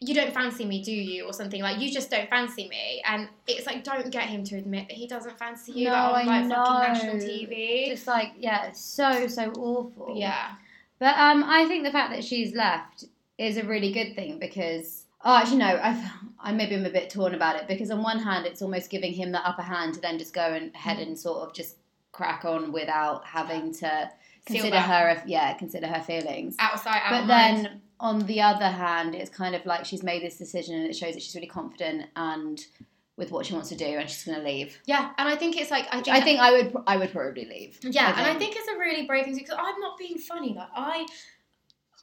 "You 0.00 0.14
don't 0.14 0.32
fancy 0.32 0.64
me, 0.64 0.82
do 0.82 0.92
you?" 0.92 1.24
or 1.24 1.32
something 1.32 1.60
like, 1.62 1.80
"You 1.80 1.92
just 1.92 2.10
don't 2.10 2.28
fancy 2.28 2.68
me," 2.68 3.02
and 3.04 3.28
it's 3.46 3.66
like, 3.66 3.84
don't 3.84 4.10
get 4.10 4.24
him 4.24 4.44
to 4.44 4.56
admit 4.56 4.88
that 4.88 4.96
he 4.96 5.06
doesn't 5.06 5.38
fancy 5.38 5.72
you. 5.72 5.84
No, 5.86 5.94
on 5.94 6.26
like 6.26 6.48
fucking 6.48 6.48
know. 6.48 6.78
national 6.78 7.16
TV. 7.16 7.88
just 7.88 8.06
like 8.06 8.32
yeah, 8.38 8.72
so 8.72 9.26
so 9.26 9.50
awful. 9.52 10.14
yeah. 10.16 10.52
But 10.98 11.16
um, 11.16 11.44
I 11.44 11.66
think 11.66 11.84
the 11.84 11.92
fact 11.92 12.12
that 12.12 12.24
she's 12.24 12.54
left 12.54 13.04
is 13.38 13.56
a 13.56 13.64
really 13.64 13.92
good 13.92 14.14
thing 14.14 14.38
because 14.38 15.04
oh, 15.24 15.36
actually 15.36 15.58
no, 15.58 15.78
I've 15.82 16.04
I 16.40 16.52
maybe 16.52 16.74
I'm 16.74 16.86
a 16.86 16.90
bit 16.90 17.10
torn 17.10 17.34
about 17.34 17.56
it 17.56 17.68
because 17.68 17.90
on 17.90 18.02
one 18.02 18.18
hand 18.18 18.46
it's 18.46 18.62
almost 18.62 18.90
giving 18.90 19.12
him 19.12 19.32
the 19.32 19.46
upper 19.46 19.62
hand 19.62 19.94
to 19.94 20.00
then 20.00 20.18
just 20.18 20.34
go 20.34 20.42
and 20.42 20.74
head 20.74 20.98
and 20.98 21.18
sort 21.18 21.48
of 21.48 21.54
just 21.54 21.76
crack 22.12 22.44
on 22.44 22.72
without 22.72 23.24
having 23.24 23.72
to 23.72 24.10
consider 24.46 24.80
her 24.80 25.22
yeah 25.26 25.54
consider 25.54 25.86
her 25.86 26.02
feelings. 26.02 26.56
Outside, 26.58 27.00
out 27.04 27.22
But 27.22 27.26
then. 27.26 27.82
On 28.00 28.20
the 28.26 28.40
other 28.40 28.68
hand, 28.68 29.14
it's 29.14 29.30
kind 29.30 29.54
of 29.54 29.64
like 29.66 29.84
she's 29.84 30.02
made 30.02 30.22
this 30.22 30.36
decision 30.36 30.76
and 30.76 30.86
it 30.86 30.94
shows 30.96 31.14
that 31.14 31.22
she's 31.22 31.34
really 31.34 31.48
confident 31.48 32.06
and 32.16 32.64
with 33.16 33.32
what 33.32 33.44
she 33.44 33.52
wants 33.52 33.68
to 33.68 33.74
do 33.74 33.84
and 33.84 34.08
she's 34.08 34.24
going 34.24 34.38
to 34.38 34.44
leave. 34.44 34.78
yeah, 34.86 35.10
and 35.18 35.28
I 35.28 35.34
think 35.34 35.56
it's 35.60 35.70
like 35.72 35.86
I 35.90 36.00
think 36.00 36.08
I 36.08 36.20
think 36.20 36.40
I 36.40 36.52
would 36.52 36.76
I 36.86 36.96
would 36.96 37.10
probably 37.12 37.44
leave. 37.46 37.78
Yeah, 37.82 38.08
and 38.08 38.20
I 38.20 38.30
think. 38.38 38.54
think 38.54 38.56
it's 38.56 38.68
a 38.68 38.78
really 38.78 39.06
brave 39.06 39.24
thing 39.24 39.34
because 39.34 39.56
I'm 39.58 39.80
not 39.80 39.98
being 39.98 40.18
funny. 40.18 40.54
Like 40.54 40.68
I, 40.74 41.06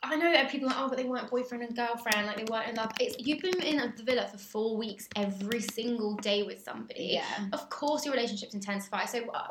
I 0.04 0.16
know 0.16 0.32
that 0.32 0.50
people 0.52 0.68
are 0.68 0.72
like, 0.72 0.80
oh, 0.80 0.90
but 0.90 0.98
they 0.98 1.04
weren't 1.06 1.30
boyfriend 1.32 1.64
and 1.64 1.76
girlfriend, 1.76 2.28
like 2.28 2.38
they 2.38 2.44
weren't 2.52 2.70
in 2.70 2.76
love. 2.76 2.92
It's 3.00 3.16
you've 3.18 3.42
been 3.42 3.62
in 3.64 3.94
the 3.96 4.04
villa 4.04 4.28
for 4.28 4.38
four 4.38 4.78
weeks 4.78 5.08
every 5.16 5.62
single 5.62 6.16
day 6.18 6.44
with 6.44 6.64
somebody. 6.64 7.10
Yeah. 7.14 7.48
Of 7.54 7.70
course, 7.70 8.06
your 8.06 8.14
relationships 8.14 8.54
intensify. 8.54 9.06
So 9.06 9.24
uh, 9.34 9.48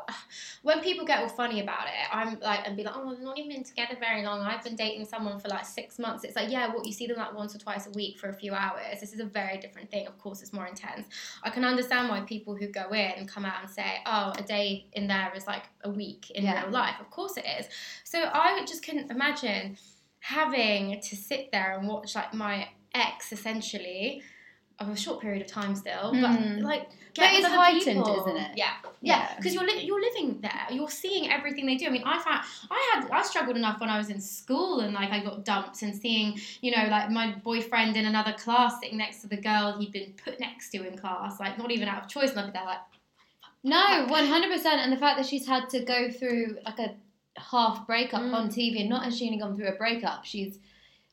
when 0.61 0.81
people 0.81 1.05
get 1.05 1.19
all 1.19 1.27
funny 1.29 1.61
about 1.61 1.87
it, 1.87 2.15
I'm 2.15 2.39
like, 2.39 2.61
and 2.65 2.77
be 2.77 2.83
like, 2.83 2.95
oh, 2.95 3.09
we've 3.09 3.19
not 3.19 3.37
even 3.37 3.51
been 3.51 3.63
together 3.63 3.97
very 3.99 4.23
long. 4.23 4.41
I've 4.41 4.63
been 4.63 4.75
dating 4.75 5.05
someone 5.05 5.39
for 5.39 5.49
like 5.49 5.65
six 5.65 5.99
months. 5.99 6.23
It's 6.23 6.35
like, 6.35 6.49
yeah, 6.49 6.73
what 6.73 6.85
you 6.85 6.93
see 6.93 7.07
them 7.07 7.17
like 7.17 7.33
once 7.33 7.53
or 7.53 7.59
twice 7.59 7.87
a 7.87 7.91
week 7.91 8.17
for 8.17 8.29
a 8.29 8.33
few 8.33 8.53
hours. 8.53 8.99
This 9.01 9.13
is 9.13 9.19
a 9.19 9.25
very 9.25 9.57
different 9.57 9.91
thing. 9.91 10.07
Of 10.07 10.17
course, 10.19 10.41
it's 10.41 10.53
more 10.53 10.67
intense. 10.67 11.07
I 11.43 11.49
can 11.49 11.65
understand 11.65 12.07
why 12.09 12.21
people 12.21 12.55
who 12.55 12.67
go 12.67 12.89
in 12.91 13.11
and 13.17 13.27
come 13.27 13.45
out 13.45 13.61
and 13.61 13.69
say, 13.69 13.97
oh, 14.05 14.31
a 14.37 14.43
day 14.43 14.85
in 14.93 15.07
there 15.07 15.33
is 15.35 15.47
like 15.47 15.63
a 15.83 15.89
week 15.89 16.31
in 16.31 16.45
Yeah. 16.45 16.63
real 16.63 16.71
life. 16.71 16.95
Of 17.01 17.09
course, 17.09 17.35
it 17.35 17.45
is. 17.59 17.67
So 18.03 18.29
I 18.31 18.63
just 18.65 18.85
couldn't 18.85 19.11
imagine 19.11 19.77
having 20.25 20.99
to 21.01 21.15
sit 21.15 21.51
there 21.51 21.77
and 21.77 21.87
watch 21.87 22.15
like 22.15 22.33
my 22.33 22.67
ex 22.93 23.31
essentially 23.31 24.21
of 24.79 24.89
a 24.89 24.95
short 24.97 25.21
period 25.21 25.41
of 25.41 25.47
time 25.47 25.73
still, 25.75 26.11
Mm. 26.13 26.21
but 26.21 26.63
like 26.71 26.89
But 27.15 27.29
it's 27.33 27.47
heightened, 27.47 28.03
people. 28.03 28.19
isn't 28.21 28.35
it? 28.45 28.51
Yeah, 28.57 28.73
yeah, 29.01 29.33
because 29.37 29.53
you're 29.53 29.63
li- 29.63 29.83
you're 29.87 30.01
living 30.01 30.41
there, 30.41 30.65
you're 30.71 30.89
seeing 30.89 31.31
everything 31.31 31.65
they 31.65 31.75
do. 31.77 31.85
I 31.85 31.89
mean, 31.91 32.03
I 32.05 32.17
found 32.19 32.41
I 32.71 32.79
had 32.93 33.09
I 33.11 33.21
struggled 33.21 33.55
enough 33.55 33.79
when 33.79 33.89
I 33.89 33.97
was 33.97 34.09
in 34.09 34.19
school 34.19 34.79
and 34.81 34.93
like 34.93 35.11
I 35.11 35.19
got 35.23 35.45
dumped 35.45 35.81
and 35.83 35.95
seeing 35.95 36.37
you 36.61 36.71
know 36.75 36.87
like 36.89 37.09
my 37.11 37.33
boyfriend 37.49 37.95
in 37.95 38.05
another 38.05 38.33
class 38.33 38.79
sitting 38.81 38.97
next 38.97 39.21
to 39.21 39.27
the 39.27 39.37
girl 39.37 39.77
he'd 39.79 39.93
been 39.93 40.13
put 40.25 40.39
next 40.41 40.71
to 40.71 40.77
in 40.85 40.97
class, 40.97 41.39
like 41.39 41.57
not 41.57 41.69
even 41.71 41.87
out 41.87 42.03
of 42.03 42.09
choice, 42.09 42.31
and 42.31 42.39
I'd 42.39 42.47
be 42.47 42.51
there 42.51 42.65
like. 42.65 42.79
No, 43.63 44.05
one 44.09 44.27
hundred 44.27 44.51
percent. 44.51 44.79
And 44.81 44.91
the 44.91 44.97
fact 44.97 45.17
that 45.17 45.25
she's 45.25 45.47
had 45.47 45.69
to 45.69 45.79
go 45.83 46.11
through 46.11 46.57
like 46.65 46.79
a 46.79 46.89
half 47.37 47.85
breakup 47.87 48.21
Mm. 48.21 48.33
on 48.33 48.49
TV, 48.49 48.81
and 48.81 48.89
not 48.89 49.03
has 49.03 49.17
she 49.17 49.25
only 49.25 49.37
gone 49.37 49.55
through 49.55 49.67
a 49.67 49.73
breakup, 49.75 50.25
she's 50.25 50.59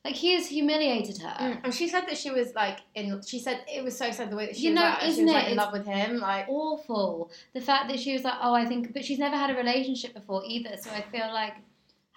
like 0.05 0.15
he 0.15 0.33
has 0.33 0.47
humiliated 0.47 1.17
her. 1.19 1.35
Mm, 1.39 1.61
And 1.63 1.73
she 1.73 1.87
said 1.87 2.01
that 2.07 2.17
she 2.17 2.29
was 2.29 2.53
like 2.55 2.79
in. 2.95 3.21
She 3.25 3.39
said 3.39 3.61
it 3.73 3.83
was 3.83 3.97
so 3.97 4.11
sad 4.11 4.29
the 4.29 4.35
way 4.35 4.47
that 4.47 4.55
she 4.57 4.63
You 4.63 4.71
was 4.71 4.79
know, 4.79 4.85
out, 4.85 5.03
isn't 5.03 5.25
was 5.25 5.33
it? 5.33 5.37
like 5.37 5.47
in 5.49 5.55
love 5.57 5.71
with 5.73 5.85
him. 5.85 6.17
Like 6.17 6.45
Awful. 6.49 7.31
The 7.53 7.61
fact 7.61 7.87
that 7.89 7.99
she 7.99 8.11
was 8.13 8.23
like, 8.23 8.35
oh, 8.41 8.53
I 8.53 8.65
think, 8.65 8.93
but 8.93 9.05
she's 9.05 9.19
never 9.19 9.37
had 9.37 9.49
a 9.49 9.55
relationship 9.55 10.13
before 10.13 10.43
either. 10.45 10.75
So 10.77 10.89
I 10.91 11.01
feel 11.03 11.27
like 11.33 11.53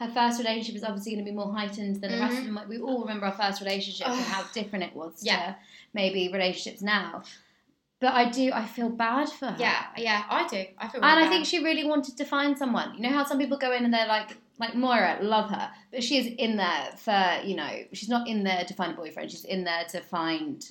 her 0.00 0.08
first 0.10 0.38
relationship 0.38 0.75
is 0.75 0.82
obviously 0.84 1.12
going 1.12 1.25
to 1.25 1.30
be 1.30 1.34
more 1.36 1.52
heightened 1.52 2.00
than 2.00 2.10
the 2.12 2.18
rest 2.18 2.38
of 2.38 2.44
them. 2.44 2.54
Like 2.56 2.68
we 2.68 2.78
all 2.78 3.00
remember 3.02 3.26
our 3.26 3.32
first 3.32 3.60
relationship 3.60 4.08
and 4.08 4.20
how 4.20 4.42
different 4.52 4.84
it 4.84 4.94
was 4.94 5.20
Yeah. 5.22 5.52
to 5.52 5.56
maybe 5.94 6.28
relationships 6.32 6.82
now. 6.82 7.22
But 7.98 8.12
I 8.12 8.28
do, 8.28 8.50
I 8.52 8.66
feel 8.66 8.90
bad 8.90 9.30
for 9.30 9.46
her. 9.46 9.56
yeah, 9.58 9.86
yeah, 9.96 10.24
I 10.28 10.46
do. 10.46 10.64
I 10.78 10.88
feel. 10.88 11.02
And 11.02 11.16
really 11.16 11.26
I 11.26 11.30
think 11.30 11.46
she 11.46 11.64
really 11.64 11.84
wanted 11.86 12.16
to 12.18 12.24
find 12.24 12.56
someone. 12.56 12.94
You 12.94 13.00
know 13.00 13.10
how 13.10 13.24
some 13.24 13.38
people 13.38 13.56
go 13.56 13.72
in 13.72 13.84
and 13.86 13.94
they're 13.94 14.06
like, 14.06 14.36
like 14.58 14.74
Maura, 14.74 15.18
love 15.22 15.50
her, 15.50 15.70
but 15.90 16.02
she 16.04 16.18
is 16.18 16.26
in 16.38 16.56
there 16.56 16.90
for, 16.96 17.40
you 17.44 17.56
know, 17.56 17.70
she's 17.92 18.08
not 18.08 18.28
in 18.28 18.44
there 18.44 18.64
to 18.64 18.74
find 18.74 18.92
a 18.92 18.94
boyfriend. 18.96 19.30
She's 19.30 19.44
in 19.44 19.64
there 19.64 19.84
to 19.90 20.00
find 20.00 20.62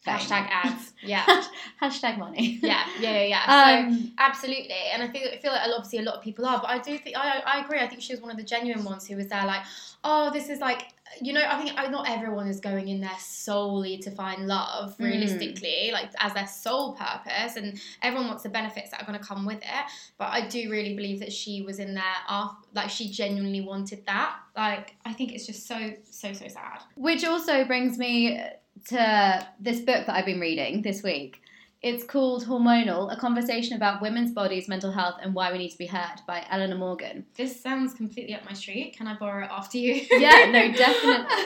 fame. 0.00 0.16
hashtag 0.16 0.48
ads. 0.50 0.92
Yeah, 1.02 1.24
hashtag 1.82 2.18
money. 2.18 2.58
yeah, 2.62 2.84
yeah, 3.00 3.22
yeah. 3.22 3.24
yeah. 3.24 3.46
so 3.82 3.88
Um, 3.88 4.12
absolutely, 4.18 4.76
and 4.92 5.02
I 5.02 5.08
feel 5.08 5.28
I 5.32 5.38
feel 5.38 5.52
like 5.52 5.62
obviously 5.74 6.00
a 6.00 6.02
lot 6.02 6.16
of 6.16 6.22
people 6.22 6.44
are, 6.44 6.58
but 6.60 6.68
I 6.68 6.78
do 6.78 6.98
think 6.98 7.16
I 7.16 7.38
I 7.38 7.64
agree. 7.64 7.78
I 7.78 7.86
think 7.88 8.02
she 8.02 8.12
was 8.12 8.20
one 8.20 8.30
of 8.30 8.36
the 8.36 8.44
genuine 8.44 8.84
ones 8.84 9.06
who 9.06 9.16
was 9.16 9.28
there 9.28 9.46
like, 9.46 9.62
oh, 10.04 10.30
this 10.30 10.50
is 10.50 10.60
like. 10.60 10.82
You 11.20 11.32
know, 11.32 11.42
I 11.48 11.62
think 11.62 11.74
not 11.90 12.08
everyone 12.08 12.46
is 12.46 12.60
going 12.60 12.88
in 12.88 13.00
there 13.00 13.18
solely 13.18 13.98
to 13.98 14.10
find 14.10 14.46
love, 14.46 14.96
Mm. 14.98 15.04
realistically, 15.04 15.90
like 15.92 16.10
as 16.18 16.34
their 16.34 16.46
sole 16.46 16.94
purpose, 16.94 17.56
and 17.56 17.80
everyone 18.02 18.28
wants 18.28 18.42
the 18.42 18.48
benefits 18.50 18.90
that 18.90 19.02
are 19.02 19.06
going 19.06 19.18
to 19.18 19.24
come 19.24 19.46
with 19.46 19.62
it. 19.62 19.84
But 20.18 20.28
I 20.32 20.46
do 20.46 20.70
really 20.70 20.94
believe 20.94 21.20
that 21.20 21.32
she 21.32 21.62
was 21.62 21.78
in 21.78 21.94
there, 21.94 22.04
after, 22.28 22.66
like 22.74 22.90
she 22.90 23.08
genuinely 23.08 23.60
wanted 23.62 24.04
that. 24.06 24.36
Like, 24.56 24.96
I 25.04 25.12
think 25.12 25.32
it's 25.32 25.46
just 25.46 25.66
so, 25.66 25.92
so, 26.10 26.32
so 26.32 26.48
sad. 26.48 26.82
Which 26.96 27.24
also 27.24 27.64
brings 27.64 27.98
me 27.98 28.40
to 28.88 29.46
this 29.58 29.78
book 29.80 30.06
that 30.06 30.10
I've 30.10 30.26
been 30.26 30.40
reading 30.40 30.82
this 30.82 31.02
week. 31.02 31.40
It's 31.86 32.02
called 32.02 32.44
Hormonal, 32.44 33.12
a 33.12 33.16
conversation 33.16 33.76
about 33.76 34.02
women's 34.02 34.32
bodies, 34.32 34.66
mental 34.66 34.90
health, 34.90 35.20
and 35.22 35.32
why 35.32 35.52
we 35.52 35.58
need 35.58 35.68
to 35.70 35.78
be 35.78 35.86
heard 35.86 36.20
by 36.26 36.44
Eleanor 36.50 36.74
Morgan. 36.74 37.24
This 37.36 37.60
sounds 37.60 37.94
completely 37.94 38.34
up 38.34 38.44
my 38.44 38.54
street. 38.54 38.96
Can 38.98 39.06
I 39.06 39.16
borrow 39.16 39.44
it 39.44 39.50
after 39.52 39.78
you? 39.78 40.04
Yeah, 40.10 40.50
no, 40.50 40.72
definitely. 40.76 41.36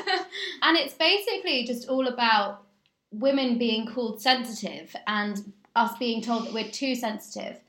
And 0.63 0.79
it's 0.79 0.95
basically 0.95 1.67
just 1.67 1.91
all 1.91 2.09
about 2.09 2.63
women 3.11 3.59
being 3.59 3.87
called 3.87 4.23
sensitive 4.23 4.97
and 5.07 5.53
us 5.77 5.99
being 5.99 6.23
told 6.23 6.47
that 6.47 6.55
we're 6.55 6.71
too 6.71 6.95
sensitive. 6.95 7.61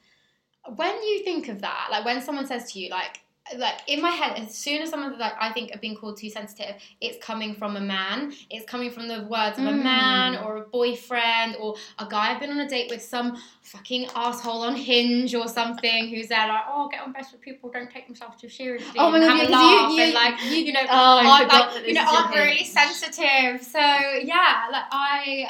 when 0.77 0.95
you 1.03 1.25
think 1.25 1.49
of 1.49 1.59
that, 1.59 1.89
like 1.91 2.05
when 2.05 2.21
someone 2.21 2.47
says 2.47 2.71
to 2.71 2.79
you, 2.79 2.89
like, 2.89 3.19
like 3.57 3.75
in 3.87 4.01
my 4.01 4.09
head, 4.11 4.37
as 4.37 4.55
soon 4.55 4.81
as 4.81 4.89
someone 4.89 5.17
like 5.19 5.33
I 5.39 5.51
think 5.51 5.71
of 5.73 5.81
being 5.81 5.95
called 5.95 6.17
too 6.17 6.29
sensitive, 6.29 6.75
it's 6.99 7.23
coming 7.23 7.55
from 7.55 7.75
a 7.75 7.81
man. 7.81 8.33
It's 8.49 8.65
coming 8.65 8.91
from 8.91 9.07
the 9.07 9.23
words 9.23 9.57
of 9.59 9.65
a 9.65 9.69
Mm. 9.71 9.83
man 9.83 10.37
or 10.37 10.57
a 10.57 10.61
boyfriend 10.61 11.55
or 11.59 11.75
a 11.99 12.05
guy 12.05 12.31
I've 12.33 12.39
been 12.39 12.51
on 12.51 12.59
a 12.59 12.67
date 12.69 12.89
with, 12.89 13.01
some 13.03 13.41
fucking 13.61 14.07
asshole 14.15 14.61
on 14.63 14.75
Hinge 14.75 15.33
or 15.35 15.47
something 15.47 16.09
who's 16.09 16.27
there 16.27 16.47
like, 16.47 16.63
oh, 16.69 16.87
get 16.89 17.01
on 17.01 17.11
best 17.11 17.31
with 17.31 17.41
people, 17.41 17.69
don't 17.71 17.89
take 17.89 18.05
themselves 18.07 18.39
too 18.41 18.49
seriously. 18.49 18.99
Oh 18.99 19.09
my 19.11 19.19
God, 19.19 19.29
have 19.37 19.47
a 19.47 19.51
yeah, 19.51 19.57
'cause 19.57 19.91
you- 19.91 19.97
you- 19.97 20.03
and 20.03 20.13
like 20.13 20.43
you, 20.43 20.57
you 20.67 20.73
know, 20.73 20.81
Oh, 20.89 21.27
aren't 21.29 21.47
like 21.47 21.87
you 21.87 21.93
know 21.93 22.05
aren't 22.07 22.35
really 22.35 22.63
sensitive. 22.65 23.61
So 23.63 23.79
yeah, 23.79 24.67
like 24.71 24.85
I, 24.91 25.47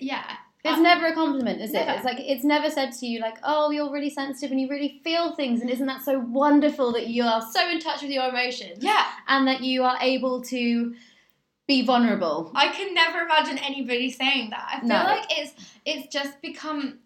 yeah. 0.00 0.36
It's 0.68 0.78
I- 0.78 0.82
never 0.82 1.06
a 1.06 1.12
compliment, 1.14 1.60
is 1.60 1.72
it? 1.74 1.86
It's 1.88 2.04
like 2.04 2.18
it's 2.20 2.44
never 2.44 2.70
said 2.70 2.92
to 2.92 3.06
you 3.06 3.20
like, 3.20 3.38
"Oh, 3.42 3.70
you're 3.70 3.90
really 3.90 4.10
sensitive 4.10 4.50
and 4.50 4.60
you 4.60 4.68
really 4.68 5.00
feel 5.04 5.34
things," 5.34 5.60
and 5.60 5.70
isn't 5.70 5.86
that 5.86 6.02
so 6.02 6.18
wonderful 6.18 6.92
that 6.92 7.06
you 7.08 7.24
are 7.24 7.40
so 7.40 7.68
in 7.68 7.78
touch 7.80 8.02
with 8.02 8.10
your 8.10 8.28
emotions 8.28 8.78
yeah. 8.82 9.04
and 9.28 9.46
that 9.48 9.62
you 9.62 9.82
are 9.84 9.98
able 10.00 10.42
to 10.44 10.94
be 11.66 11.82
vulnerable? 11.84 12.52
I 12.54 12.68
can 12.68 12.94
never 12.94 13.20
imagine 13.22 13.58
anybody 13.58 14.10
saying 14.10 14.50
that. 14.50 14.68
I 14.74 14.80
feel 14.80 14.88
No. 14.88 15.04
like 15.04 15.26
it's 15.30 15.54
it's 15.84 16.12
just 16.12 16.40
become 16.42 16.98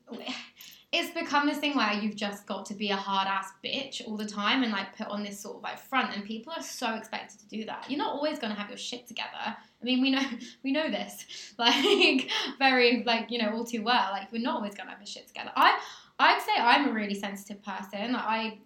it's 0.93 1.15
become 1.15 1.47
this 1.47 1.59
thing 1.59 1.77
where 1.77 1.93
you've 1.93 2.17
just 2.17 2.47
got 2.47 2.67
to 2.67 2.75
be 2.75 2.91
a 2.91 2.97
hard 2.97 3.29
ass 3.29 3.49
bitch 3.65 4.03
all 4.09 4.17
the 4.17 4.27
time 4.27 4.65
and 4.65 4.73
like 4.73 4.97
put 4.97 5.07
on 5.07 5.23
this 5.23 5.39
sort 5.39 5.57
of 5.59 5.63
like 5.63 5.79
front 5.79 6.17
and 6.17 6.25
people 6.25 6.53
are 6.57 6.63
so 6.63 6.95
expected 6.95 7.39
to 7.39 7.47
do 7.47 7.65
that. 7.65 7.89
You're 7.89 7.99
not 7.99 8.13
always 8.15 8.39
gonna 8.41 8.55
have 8.57 8.69
your 8.69 8.77
shit 8.79 9.07
together. 9.07 9.29
I 9.45 9.85
mean 9.85 10.01
we 10.03 10.11
know 10.11 10.23
we 10.65 10.73
know 10.73 10.91
this. 10.91 11.25
Like 11.59 12.29
very 12.59 13.05
like, 13.05 13.31
you 13.31 13.39
know, 13.39 13.53
all 13.53 13.65
too 13.65 13.83
well. 13.83 14.11
Like 14.11 14.33
we're 14.33 14.43
not 14.43 14.57
always 14.57 14.75
gonna 14.75 14.91
have 14.91 14.99
your 14.99 15.07
shit 15.07 15.29
together. 15.29 15.53
I 15.55 15.79
I'd 16.19 16.43
say 16.43 16.61
I'm 16.61 16.89
a 16.89 16.93
really 16.93 17.15
sensitive 17.15 17.63
person. 17.63 18.17
I 18.17 18.59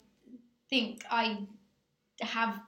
think 0.71 1.05
I 1.11 1.39
have 2.23 2.59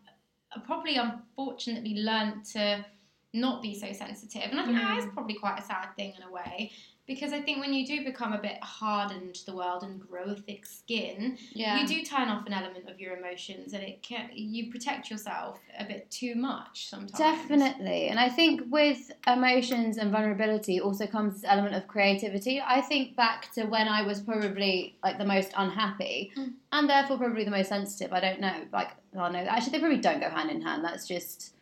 probably 0.64 0.96
unfortunately 0.96 1.94
learned 1.96 2.44
to 2.52 2.84
not 3.32 3.62
be 3.62 3.74
so 3.78 3.92
sensitive. 3.92 4.50
And 4.50 4.60
I 4.60 4.64
think 4.64 4.76
that 4.78 4.98
is 4.98 5.04
Mm. 5.06 5.12
probably 5.14 5.34
quite 5.34 5.58
a 5.58 5.62
sad 5.62 5.88
thing 5.96 6.14
in 6.16 6.22
a 6.22 6.30
way. 6.30 6.72
Because 7.06 7.32
I 7.32 7.40
think 7.40 7.60
when 7.60 7.72
you 7.72 7.86
do 7.86 8.04
become 8.04 8.32
a 8.32 8.38
bit 8.40 8.62
hardened 8.62 9.34
to 9.36 9.46
the 9.46 9.54
world 9.54 9.82
and 9.82 10.00
grow 10.00 10.24
a 10.24 10.34
thick 10.34 10.66
skin, 10.66 11.38
yeah. 11.52 11.80
you 11.80 11.86
do 11.86 12.02
turn 12.02 12.28
off 12.28 12.46
an 12.46 12.52
element 12.52 12.88
of 12.88 12.98
your 13.00 13.16
emotions 13.16 13.72
and 13.72 13.82
it 13.82 14.02
can 14.02 14.28
you 14.32 14.70
protect 14.70 15.10
yourself 15.10 15.60
a 15.78 15.84
bit 15.84 16.10
too 16.10 16.34
much 16.34 16.88
sometimes. 16.88 17.12
Definitely. 17.12 18.08
And 18.08 18.18
I 18.18 18.28
think 18.28 18.62
with 18.70 19.12
emotions 19.26 19.98
and 19.98 20.10
vulnerability 20.10 20.80
also 20.80 21.06
comes 21.06 21.34
this 21.34 21.44
element 21.44 21.74
of 21.74 21.86
creativity. 21.86 22.60
I 22.60 22.80
think 22.80 23.16
back 23.16 23.52
to 23.54 23.64
when 23.64 23.88
I 23.88 24.02
was 24.02 24.20
probably 24.20 24.96
like 25.02 25.18
the 25.18 25.24
most 25.24 25.52
unhappy 25.56 26.32
Mm. 26.36 26.54
and 26.72 26.90
therefore 26.90 27.18
probably 27.18 27.44
the 27.44 27.50
most 27.50 27.68
sensitive. 27.68 28.12
I 28.12 28.20
don't 28.20 28.40
know. 28.40 28.62
Like, 28.72 28.90
oh 29.14 29.28
no, 29.28 29.38
actually, 29.38 29.72
they 29.72 29.78
probably 29.80 29.98
don't 29.98 30.20
go 30.20 30.28
hand 30.28 30.50
in 30.50 30.60
hand. 30.62 30.84
That's 30.84 31.06
just. 31.06 31.52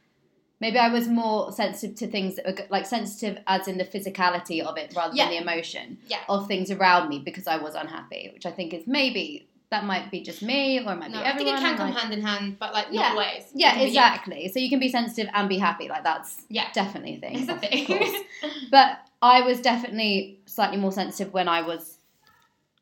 Maybe 0.64 0.78
I 0.78 0.88
was 0.88 1.06
more 1.08 1.52
sensitive 1.52 1.94
to 1.96 2.06
things 2.06 2.36
that 2.36 2.46
were 2.46 2.56
like 2.70 2.86
sensitive 2.86 3.36
as 3.46 3.68
in 3.68 3.76
the 3.76 3.84
physicality 3.84 4.60
of 4.62 4.78
it 4.78 4.94
rather 4.96 5.14
Yeah. 5.14 5.24
than 5.26 5.34
the 5.34 5.42
emotion 5.42 5.98
Yeah. 6.08 6.20
of 6.28 6.46
things 6.48 6.70
around 6.70 7.08
me 7.10 7.18
because 7.18 7.46
I 7.46 7.58
was 7.58 7.74
unhappy, 7.74 8.30
which 8.32 8.46
I 8.46 8.50
think 8.50 8.72
is 8.72 8.84
maybe 8.86 9.46
that 9.70 9.84
might 9.84 10.10
be 10.10 10.20
just 10.22 10.40
me 10.40 10.78
or 10.78 10.92
it 10.92 10.96
might 10.96 11.10
No, 11.10 11.20
be 11.20 11.26
I 11.26 11.36
think 11.36 11.48
it 11.50 11.56
can 11.58 11.76
come 11.76 11.90
like- 11.90 11.98
hand 11.98 12.14
in 12.14 12.22
hand, 12.22 12.58
but 12.58 12.72
like 12.72 12.86
Yeah. 12.90 13.00
not 13.02 13.10
always. 13.12 13.44
Yeah, 13.54 13.78
exactly. 13.78 14.48
So 14.48 14.58
you 14.58 14.70
can 14.70 14.78
be 14.78 14.88
sensitive 14.88 15.30
and 15.34 15.48
be 15.50 15.58
happy. 15.58 15.86
Like 15.88 16.04
that's 16.04 16.44
Yeah. 16.48 16.68
definitely 16.72 17.16
a 17.16 17.20
thing. 17.20 17.34
It's 17.40 17.48
a 17.50 17.58
thing. 17.58 18.24
But 18.70 19.00
I 19.20 19.42
was 19.42 19.60
definitely 19.60 20.38
slightly 20.46 20.78
more 20.78 20.92
sensitive 20.92 21.32
when 21.34 21.48
I 21.48 21.60
was 21.60 21.98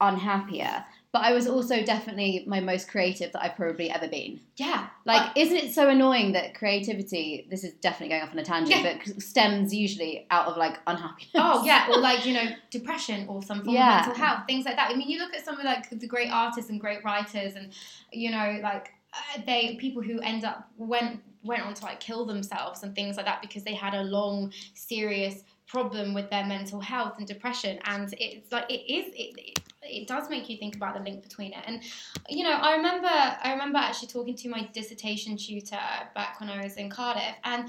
unhappier. 0.00 0.84
But 1.12 1.24
I 1.24 1.32
was 1.34 1.46
also 1.46 1.82
definitely 1.84 2.42
my 2.46 2.60
most 2.60 2.88
creative 2.88 3.32
that 3.32 3.42
I've 3.42 3.54
probably 3.54 3.90
ever 3.90 4.08
been. 4.08 4.40
yeah. 4.56 4.86
Like, 5.04 5.36
isn't 5.36 5.56
it 5.56 5.74
so 5.74 5.88
annoying 5.90 6.32
that 6.32 6.54
creativity? 6.54 7.46
This 7.50 7.64
is 7.64 7.74
definitely 7.74 8.08
going 8.14 8.22
off 8.22 8.32
on 8.32 8.38
a 8.38 8.44
tangent, 8.44 8.82
Yeah. 8.82 8.98
but 9.04 9.22
stems 9.22 9.74
usually 9.74 10.26
out 10.30 10.46
of 10.46 10.56
like 10.56 10.78
unhappiness. 10.86 11.32
Oh 11.34 11.64
yeah, 11.66 11.88
or 11.90 11.98
like 12.08 12.24
you 12.24 12.32
know 12.32 12.44
depression 12.70 13.26
or 13.28 13.42
some 13.42 13.62
form 13.62 13.76
Yeah. 13.76 14.00
of 14.00 14.06
mental 14.06 14.24
health, 14.24 14.44
things 14.46 14.64
like 14.64 14.76
that. 14.76 14.90
I 14.90 14.94
mean, 14.96 15.08
you 15.10 15.18
look 15.18 15.34
at 15.34 15.44
some 15.44 15.58
of 15.58 15.64
like 15.64 15.90
the 15.90 16.06
great 16.06 16.30
artists 16.30 16.70
and 16.70 16.80
great 16.80 17.04
writers, 17.04 17.54
and 17.56 17.72
you 18.10 18.30
know 18.30 18.58
like 18.62 18.92
uh, 19.12 19.40
they 19.44 19.76
people 19.78 20.00
who 20.02 20.18
end 20.20 20.44
up 20.44 20.70
went 20.78 21.20
went 21.44 21.62
on 21.62 21.74
to 21.74 21.84
like 21.84 22.00
kill 22.00 22.24
themselves 22.24 22.84
and 22.84 22.94
things 22.94 23.16
like 23.18 23.26
that 23.26 23.42
because 23.42 23.64
they 23.64 23.74
had 23.74 23.92
a 23.94 24.02
long 24.04 24.50
serious 24.74 25.42
problem 25.66 26.14
with 26.14 26.30
their 26.30 26.44
mental 26.46 26.80
health 26.80 27.14
and 27.18 27.26
depression, 27.26 27.78
and 27.84 28.14
it's 28.18 28.50
like 28.52 28.70
it 28.70 28.90
is 28.90 29.12
it 29.14 29.58
it 29.82 30.06
does 30.06 30.30
make 30.30 30.48
you 30.48 30.56
think 30.56 30.76
about 30.76 30.94
the 30.94 31.00
link 31.00 31.22
between 31.22 31.52
it 31.52 31.62
and 31.66 31.82
you 32.28 32.44
know 32.44 32.52
i 32.52 32.76
remember 32.76 33.08
i 33.08 33.52
remember 33.52 33.78
actually 33.78 34.08
talking 34.08 34.34
to 34.34 34.48
my 34.48 34.68
dissertation 34.72 35.36
tutor 35.36 35.78
back 36.14 36.38
when 36.40 36.48
i 36.48 36.62
was 36.62 36.76
in 36.76 36.88
cardiff 36.88 37.34
and 37.44 37.68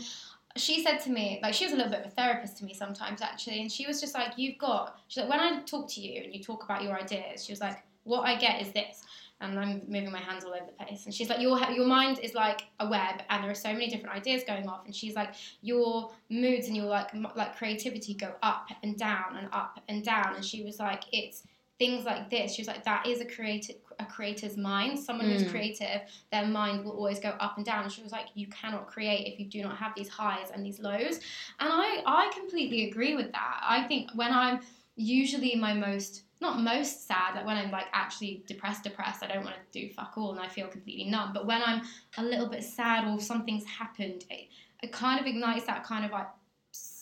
she 0.55 0.83
said 0.83 0.97
to 0.99 1.09
me, 1.09 1.39
like 1.41 1.53
she 1.53 1.65
was 1.65 1.73
a 1.73 1.75
little 1.75 1.91
bit 1.91 2.01
of 2.01 2.07
a 2.07 2.09
therapist 2.09 2.57
to 2.57 2.65
me 2.65 2.73
sometimes 2.73 3.21
actually, 3.21 3.61
and 3.61 3.71
she 3.71 3.87
was 3.87 3.99
just 3.99 4.13
like, 4.13 4.33
"You've 4.37 4.57
got." 4.57 4.99
She's 5.07 5.21
like, 5.21 5.29
"When 5.29 5.39
I 5.39 5.61
talk 5.63 5.89
to 5.91 6.01
you 6.01 6.21
and 6.23 6.33
you 6.33 6.43
talk 6.43 6.63
about 6.63 6.83
your 6.83 6.97
ideas, 6.99 7.45
she 7.45 7.51
was 7.51 7.59
like, 7.59 7.83
what 8.03 8.21
I 8.21 8.35
get 8.35 8.61
is 8.61 8.71
this." 8.71 9.01
And 9.41 9.59
I'm 9.59 9.81
moving 9.87 10.11
my 10.11 10.19
hands 10.19 10.45
all 10.45 10.53
over 10.53 10.65
the 10.65 10.85
place. 10.85 11.05
And 11.05 11.13
she's 11.13 11.27
like, 11.27 11.41
your 11.41 11.59
your 11.71 11.87
mind 11.87 12.19
is 12.19 12.33
like 12.33 12.67
a 12.79 12.87
web, 12.87 13.23
and 13.29 13.43
there 13.43 13.51
are 13.51 13.55
so 13.55 13.73
many 13.73 13.89
different 13.89 14.15
ideas 14.15 14.43
going 14.45 14.69
off. 14.69 14.85
And 14.85 14.95
she's 14.95 15.15
like, 15.15 15.33
your 15.61 16.11
moods 16.29 16.67
and 16.67 16.77
your 16.77 16.85
like 16.85 17.11
like 17.35 17.57
creativity 17.57 18.13
go 18.13 18.33
up 18.43 18.69
and 18.83 18.97
down 18.97 19.37
and 19.37 19.49
up 19.51 19.79
and 19.89 20.03
down. 20.03 20.35
And 20.35 20.45
she 20.45 20.63
was 20.63 20.77
like, 20.79 21.03
it's 21.11 21.43
things 21.79 22.05
like 22.05 22.29
this. 22.29 22.53
She 22.53 22.61
was 22.61 22.67
like, 22.67 22.83
that 22.85 23.07
is 23.07 23.21
a 23.21 23.25
creative 23.25 23.77
a 23.99 24.05
creator's 24.05 24.57
mind. 24.57 24.97
Someone 24.97 25.29
who's 25.29 25.43
Mm. 25.43 25.51
creative, 25.51 26.01
their 26.31 26.47
mind 26.47 26.83
will 26.83 26.93
always 26.93 27.19
go 27.19 27.29
up 27.39 27.57
and 27.57 27.65
down. 27.65 27.83
And 27.83 27.91
she 27.91 28.01
was 28.01 28.11
like, 28.11 28.27
you 28.33 28.47
cannot 28.47 28.87
create 28.87 29.31
if 29.31 29.39
you 29.39 29.45
do 29.45 29.61
not 29.61 29.77
have 29.77 29.93
these 29.95 30.09
highs 30.09 30.49
and 30.51 30.65
these 30.65 30.79
lows. 30.79 31.17
And 31.59 31.69
I 31.71 32.01
I 32.05 32.31
completely 32.33 32.89
agree 32.89 33.15
with 33.15 33.31
that. 33.31 33.59
I 33.61 33.83
think 33.83 34.09
when 34.15 34.31
I'm 34.31 34.61
usually 34.95 35.55
my 35.55 35.73
most 35.73 36.23
not 36.41 36.59
most 36.59 37.07
sad, 37.07 37.35
like 37.35 37.45
when 37.45 37.55
I'm 37.55 37.71
like 37.71 37.85
actually 37.93 38.43
depressed, 38.47 38.83
depressed, 38.83 39.23
I 39.23 39.27
don't 39.27 39.43
want 39.45 39.55
to 39.55 39.79
do 39.79 39.93
fuck 39.93 40.13
all 40.17 40.31
and 40.31 40.39
I 40.41 40.49
feel 40.49 40.67
completely 40.67 41.05
numb. 41.05 41.31
But 41.33 41.45
when 41.45 41.61
I'm 41.63 41.83
a 42.17 42.23
little 42.23 42.47
bit 42.47 42.63
sad 42.63 43.07
or 43.07 43.19
something's 43.21 43.65
happened, 43.65 44.25
it, 44.29 44.49
it 44.81 44.91
kind 44.91 45.19
of 45.21 45.25
ignites 45.25 45.65
that 45.67 45.85
kind 45.85 46.03
of 46.03 46.11
like 46.11 46.27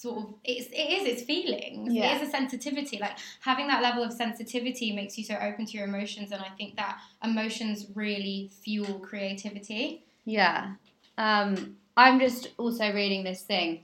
sort 0.02 0.18
of 0.18 0.34
it's 0.44 0.68
it 0.72 0.88
is 0.96 1.08
it's 1.12 1.24
feelings 1.24 1.94
Yeah. 1.94 2.16
it 2.16 2.22
is 2.22 2.28
a 2.28 2.32
sensitivity 2.32 2.98
like 3.00 3.18
having 3.42 3.68
that 3.68 3.82
level 3.84 4.04
of 4.04 4.12
sensitivity 4.12 4.92
makes 4.94 5.18
you 5.18 5.24
so 5.24 5.36
open 5.36 5.66
to 5.68 5.74
your 5.78 5.86
emotions 5.86 6.32
and 6.32 6.42
i 6.42 6.50
think 6.58 6.76
that 6.78 6.98
emotions 7.24 7.86
really 7.94 8.50
fuel 8.64 9.00
creativity 9.00 10.04
Yeah. 10.26 10.74
Um, 11.18 11.76
I'm 11.98 12.20
just 12.20 12.50
also 12.58 12.92
reading 12.94 13.24
this 13.24 13.42
thing 13.44 13.82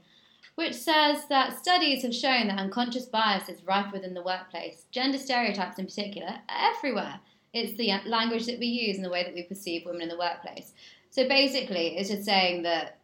which 0.56 0.74
says 0.74 1.18
that 1.30 1.56
studies 1.60 2.02
have 2.02 2.16
shown 2.16 2.48
that 2.48 2.58
unconscious 2.58 3.06
bias 3.06 3.48
is 3.48 3.64
rife 3.64 3.92
within 3.94 4.16
the 4.16 4.24
workplace, 4.24 4.86
gender 4.90 5.20
stereotypes 5.20 5.78
in 5.78 5.86
particular, 5.86 6.30
are 6.50 6.74
everywhere. 6.76 7.20
It's 7.54 7.78
the 7.78 7.92
language 8.10 8.48
that 8.48 8.58
we 8.58 8.66
use 8.66 8.96
and 8.96 9.06
the 9.06 9.12
way 9.12 9.24
that 9.24 9.36
we 9.36 9.44
perceive 9.44 9.86
women 9.86 10.02
in 10.04 10.10
the 10.10 10.18
workplace. 10.18 10.74
So 11.12 11.28
basically, 11.28 11.96
it's 11.98 12.10
just 12.10 12.26
saying 12.26 12.64
that 12.64 12.97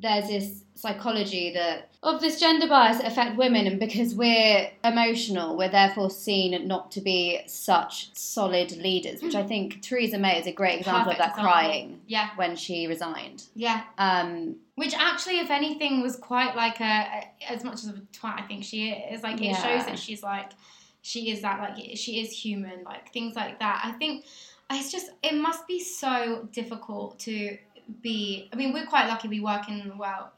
there's 0.00 0.28
this 0.28 0.64
psychology 0.74 1.52
that 1.52 1.90
of 2.02 2.20
this 2.22 2.40
gender 2.40 2.66
bias 2.66 2.96
that 2.98 3.06
affect 3.06 3.36
women 3.36 3.66
and 3.66 3.78
because 3.78 4.14
we're 4.14 4.70
emotional 4.82 5.54
we're 5.56 5.68
therefore 5.68 6.08
seen 6.08 6.66
not 6.66 6.90
to 6.90 7.00
be 7.02 7.38
such 7.46 8.08
solid 8.16 8.72
leaders 8.78 9.20
which 9.22 9.34
i 9.34 9.42
think 9.42 9.82
theresa 9.82 10.16
may 10.18 10.38
is 10.40 10.46
a 10.46 10.52
great 10.52 10.78
example 10.80 11.12
Perfect 11.12 11.20
of 11.20 11.26
that 11.26 11.30
example. 11.32 11.52
crying 11.52 12.00
yeah. 12.06 12.30
when 12.36 12.56
she 12.56 12.86
resigned. 12.86 13.42
Yeah. 13.54 13.82
Um 13.98 14.56
which 14.76 14.94
actually 14.94 15.40
if 15.40 15.50
anything 15.50 16.00
was 16.00 16.16
quite 16.16 16.56
like 16.56 16.80
a, 16.80 16.84
a 17.48 17.52
as 17.52 17.62
much 17.62 17.84
of 17.84 17.90
a 17.90 18.00
twat 18.16 18.40
i 18.40 18.42
think 18.46 18.64
she 18.64 18.90
is 18.90 19.22
like 19.22 19.36
it 19.40 19.44
Yeah. 19.44 19.62
shows 19.62 19.86
that 19.86 19.98
she's 19.98 20.22
like 20.22 20.50
she 21.02 21.30
is 21.30 21.42
that 21.42 21.60
like 21.60 21.96
she 21.96 22.20
is 22.22 22.30
human 22.30 22.84
like 22.84 23.12
things 23.12 23.34
like 23.34 23.58
that. 23.58 23.80
I 23.84 23.92
think 23.92 24.24
it's 24.70 24.92
just 24.92 25.10
it 25.22 25.34
must 25.34 25.66
be 25.66 25.80
so 25.80 26.46
difficult 26.52 27.18
to 27.20 27.56
be 28.02 28.48
i 28.52 28.56
mean 28.56 28.72
we're 28.72 28.86
quite 28.86 29.08
lucky 29.08 29.28
we 29.28 29.40
work 29.40 29.68
in 29.68 29.96
well 29.98 30.32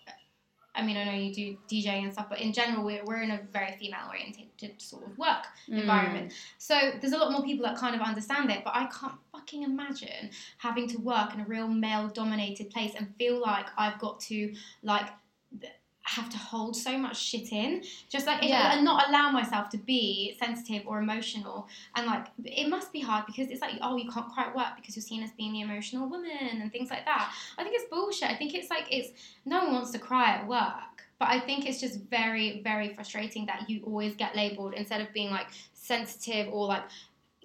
i 0.75 0.83
mean 0.83 0.97
i 0.97 1.05
know 1.05 1.12
you 1.12 1.33
do 1.33 1.57
dj 1.71 1.87
and 1.87 2.12
stuff 2.12 2.27
but 2.29 2.41
in 2.41 2.53
general 2.53 2.85
we're, 2.85 3.05
we're 3.05 3.23
in 3.23 3.31
a 3.31 3.41
very 3.53 3.73
female 3.79 4.07
oriented 4.09 4.47
sort 4.79 5.05
of 5.05 5.17
work 5.19 5.45
mm, 5.69 5.81
environment. 5.81 6.33
So 6.59 6.93
there's 7.01 7.12
a 7.12 7.19
lot 7.19 7.33
more 7.33 7.43
people 7.43 7.65
that 7.67 7.77
kind 7.77 7.95
of 7.95 8.01
understand 8.01 8.51
it, 8.51 8.62
but 8.65 8.75
I 8.75 8.87
can't 8.87 9.15
fucking 9.33 9.62
imagine 9.62 10.31
having 10.59 10.88
to 10.88 10.99
work 10.99 11.35
in 11.35 11.41
a 11.41 11.45
real 11.45 11.69
male 11.69 12.09
dominated 12.09 12.71
place 12.71 12.93
and 12.97 13.15
feel 13.17 13.41
like 13.41 13.67
I've 13.77 13.99
got 13.99 14.21
to 14.21 14.55
like 14.83 15.07
have 16.16 16.29
to 16.31 16.38
hold 16.38 16.77
so 16.77 16.96
much 16.98 17.16
shit 17.18 17.53
in. 17.53 17.83
Just 18.09 18.27
like 18.27 18.42
Yeah. 18.42 18.75
and 18.75 18.85
not 18.85 19.09
allow 19.09 19.31
myself 19.31 19.68
to 19.70 19.79
be 19.79 20.37
sensitive 20.38 20.83
or 20.87 20.98
emotional 21.01 21.68
and 21.96 22.07
like 22.07 22.27
it 22.44 22.68
must 22.68 22.92
be 22.92 23.01
hard 23.01 23.25
because 23.27 23.48
it's 23.51 23.61
like 23.61 23.77
oh 23.81 23.96
you 23.96 24.11
can't 24.11 24.29
quite 24.29 24.55
work 24.55 24.72
because 24.77 24.94
you're 24.96 25.03
seen 25.03 25.22
as 25.22 25.31
being 25.33 25.53
the 25.53 25.61
emotional 25.62 26.09
woman 26.09 26.31
and 26.61 26.70
things 26.72 26.90
like 26.90 27.05
that. 27.05 27.33
I 27.59 27.62
think 27.62 27.75
it's 27.79 27.88
bullshit. 27.90 28.29
I 28.31 28.37
think 28.37 28.55
it's 28.55 28.70
like 28.70 28.87
it's 28.90 29.11
no 29.44 29.64
one 29.64 29.72
wants 29.75 29.90
to 29.92 29.98
cry 29.98 30.27
at 30.37 30.46
work. 30.46 30.88
But 31.18 31.29
i 31.29 31.38
think 31.38 31.66
it's 31.68 31.81
just 31.81 32.01
very 32.11 32.61
very 32.64 32.88
frustrating 32.94 33.46
that 33.46 33.70
you 33.70 33.77
always 33.85 34.16
get 34.16 34.35
labeled 34.35 34.75
instead 34.75 35.01
of 35.01 35.12
being 35.12 35.31
like 35.31 35.46
sensitive 35.72 36.48
or 36.53 36.66
like 36.66 36.83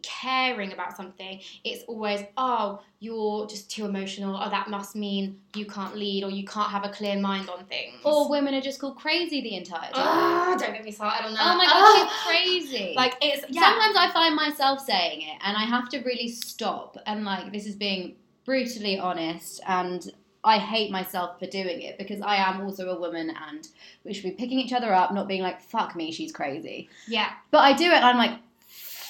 caring 0.04 0.74
about 0.74 0.96
something, 0.96 1.40
it's 1.64 1.84
always, 1.88 2.22
oh, 2.38 2.82
you're 3.00 3.46
just 3.48 3.70
too 3.70 3.86
emotional, 3.86 4.36
or 4.36 4.50
that 4.50 4.70
must 4.70 4.96
mean 4.96 5.40
you 5.56 5.66
can't 5.66 5.96
lead, 5.96 6.24
or 6.24 6.30
you 6.30 6.46
can't 6.46 6.70
have 6.72 6.84
a 6.86 6.90
clear 6.90 7.20
mind 7.20 7.50
on 7.50 7.66
things. 7.66 7.96
Or 8.04 8.30
women 8.30 8.54
are 8.54 8.62
just 8.62 8.80
called 8.80 8.98
crazy 8.98 9.42
the 9.42 9.56
entire 9.56 9.92
time. 9.92 9.94
Ah, 9.96 10.56
don't 10.60 10.74
get 10.74 10.84
me 10.86 10.92
started 10.92 11.26
on 11.28 11.34
that. 11.34 11.42
Oh 11.44 11.58
my 11.58 11.66
god, 11.66 11.74
Ah. 11.74 12.10
she's 12.10 12.72
crazy. 12.72 12.94
Like 12.96 13.16
it's 13.22 13.46
yeah. 13.50 13.62
Sometimes 13.62 13.96
I 13.98 14.12
find 14.14 14.36
myself 14.36 14.80
saying 14.86 15.22
it 15.22 15.38
and 15.44 15.56
I 15.58 15.62
have 15.64 15.90
to 15.90 16.00
really 16.00 16.28
stop 16.30 16.98
and 17.06 17.24
like 17.26 17.52
this 17.52 17.66
is 17.66 17.76
being 17.76 18.16
brutally 18.46 18.98
honest 18.98 19.62
and 19.68 20.10
I 20.44 20.58
hate 20.60 20.92
myself 20.92 21.40
for 21.40 21.46
doing 21.48 21.82
it 21.82 21.98
because 21.98 22.22
I 22.22 22.38
am 22.38 22.62
also 22.62 22.90
a 22.90 23.00
woman 23.00 23.32
and 23.50 23.68
we 24.06 24.14
should 24.14 24.24
be 24.24 24.32
picking 24.32 24.60
each 24.60 24.72
other 24.72 24.94
up, 24.94 25.14
not 25.14 25.28
being 25.28 25.42
like, 25.42 25.60
fuck 25.62 25.96
me, 25.96 26.12
she's 26.12 26.32
crazy. 26.32 26.88
yeah, 27.08 27.32
But 27.52 27.60
I 27.60 27.74
do 27.74 27.84
it 27.86 27.94
and 27.96 28.06
I'm 28.06 28.18
like, 28.18 28.40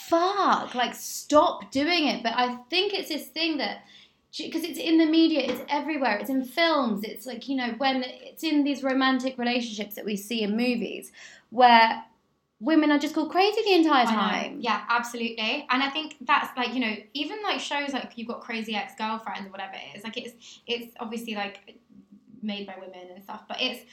fuck, 0.09 0.75
like 0.75 0.95
stop 0.95 1.71
doing 1.71 2.07
it. 2.07 2.23
But 2.23 2.33
I 2.35 2.57
think 2.69 2.93
it's 2.93 3.09
this 3.09 3.27
thing 3.27 3.57
that 3.57 3.83
because 4.37 4.63
it's 4.63 4.79
in 4.79 4.97
the 4.97 5.05
media, 5.05 5.41
it's 5.41 5.61
everywhere, 5.69 6.17
it's 6.17 6.29
in 6.29 6.43
films, 6.43 7.03
it's 7.03 7.25
like, 7.25 7.47
you 7.47 7.55
know, 7.55 7.73
when 7.77 8.03
it's 8.05 8.43
in 8.43 8.63
these 8.63 8.83
romantic 8.83 9.37
relationships 9.37 9.95
that 9.95 10.05
we 10.05 10.15
see 10.15 10.43
in 10.43 10.51
movies 10.51 11.11
where 11.49 12.03
women 12.59 12.91
are 12.91 12.99
just 12.99 13.15
called 13.15 13.31
crazy 13.31 13.61
the 13.63 13.73
entire 13.73 14.05
time. 14.05 14.57
Yeah, 14.59 14.83
absolutely. 14.89 15.65
And 15.69 15.81
I 15.81 15.89
think 15.89 16.17
that's 16.21 16.55
like, 16.57 16.73
you 16.73 16.79
know, 16.79 16.95
even 17.13 17.41
like 17.43 17.59
shows 17.59 17.93
like 17.93 18.13
you've 18.15 18.27
got 18.27 18.41
crazy 18.41 18.75
ex 18.75 18.93
girlfriend 18.95 19.47
or 19.47 19.49
whatever 19.49 19.73
it 19.73 19.97
is, 19.97 20.03
like 20.03 20.17
it's 20.17 20.61
it's 20.65 20.93
obviously 20.99 21.35
like 21.35 21.77
made 22.41 22.67
by 22.67 22.75
women 22.79 23.07
and 23.13 23.23
stuff, 23.23 23.43
but 23.47 23.57
it's 23.61 23.85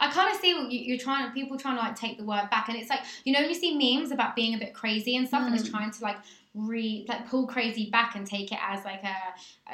I 0.00 0.10
kind 0.10 0.32
of 0.34 0.40
see 0.40 0.54
what 0.54 0.70
you, 0.70 0.80
you're 0.80 0.98
trying 0.98 1.30
people 1.32 1.56
trying 1.58 1.76
to 1.76 1.82
like 1.82 1.96
take 1.96 2.18
the 2.18 2.24
word 2.24 2.48
back, 2.50 2.68
and 2.68 2.76
it's 2.78 2.90
like 2.90 3.00
you 3.24 3.32
know 3.32 3.40
when 3.40 3.48
you 3.48 3.54
see 3.54 3.76
memes 3.76 4.10
about 4.12 4.34
being 4.36 4.54
a 4.54 4.58
bit 4.58 4.74
crazy 4.74 5.16
and 5.16 5.26
stuff, 5.26 5.42
and 5.46 5.54
it's 5.54 5.68
Mm. 5.68 5.70
trying 5.70 5.90
to 5.90 6.02
like 6.02 6.16
re 6.54 7.04
like 7.08 7.28
pull 7.28 7.46
crazy 7.48 7.90
back 7.90 8.14
and 8.14 8.26
take 8.26 8.52
it 8.52 8.58
as 8.62 8.84
like 8.84 9.02
a, 9.02 9.16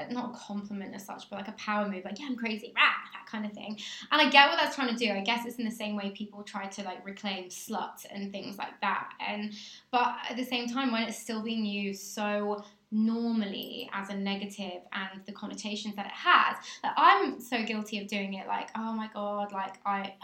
a 0.00 0.12
not 0.12 0.30
a 0.34 0.38
compliment 0.38 0.94
as 0.94 1.04
such, 1.04 1.28
but 1.28 1.36
like 1.36 1.48
a 1.48 1.52
power 1.52 1.88
move, 1.88 2.04
like 2.04 2.18
yeah 2.18 2.26
I'm 2.26 2.36
crazy, 2.36 2.72
rah, 2.74 2.82
that 3.12 3.26
kind 3.30 3.44
of 3.44 3.52
thing. 3.52 3.78
And 4.10 4.20
I 4.20 4.30
get 4.30 4.48
what 4.48 4.58
that's 4.58 4.74
trying 4.76 4.94
to 4.96 5.04
do. 5.06 5.12
I 5.12 5.20
guess 5.20 5.44
it's 5.46 5.56
in 5.56 5.64
the 5.64 5.70
same 5.70 5.94
way 5.96 6.10
people 6.10 6.42
try 6.42 6.66
to 6.66 6.82
like 6.82 7.04
reclaim 7.04 7.44
slut 7.50 8.06
and 8.10 8.32
things 8.32 8.56
like 8.58 8.80
that. 8.80 9.10
And 9.26 9.52
but 9.90 10.14
at 10.28 10.36
the 10.36 10.44
same 10.44 10.68
time, 10.68 10.90
when 10.92 11.02
it's 11.02 11.18
still 11.18 11.42
being 11.42 11.64
used 11.64 12.02
so 12.02 12.64
normally 12.90 13.88
as 13.92 14.10
a 14.10 14.14
negative 14.14 14.82
and 14.92 15.24
the 15.26 15.32
connotations 15.32 15.96
that 15.96 16.06
it 16.06 16.12
has, 16.12 16.56
that 16.82 16.94
I'm 16.96 17.40
so 17.40 17.62
guilty 17.64 17.98
of 18.00 18.08
doing 18.08 18.34
it. 18.34 18.46
Like 18.46 18.70
oh 18.76 18.92
my 18.92 19.08
god, 19.12 19.52
like 19.52 19.74
I. 19.84 20.14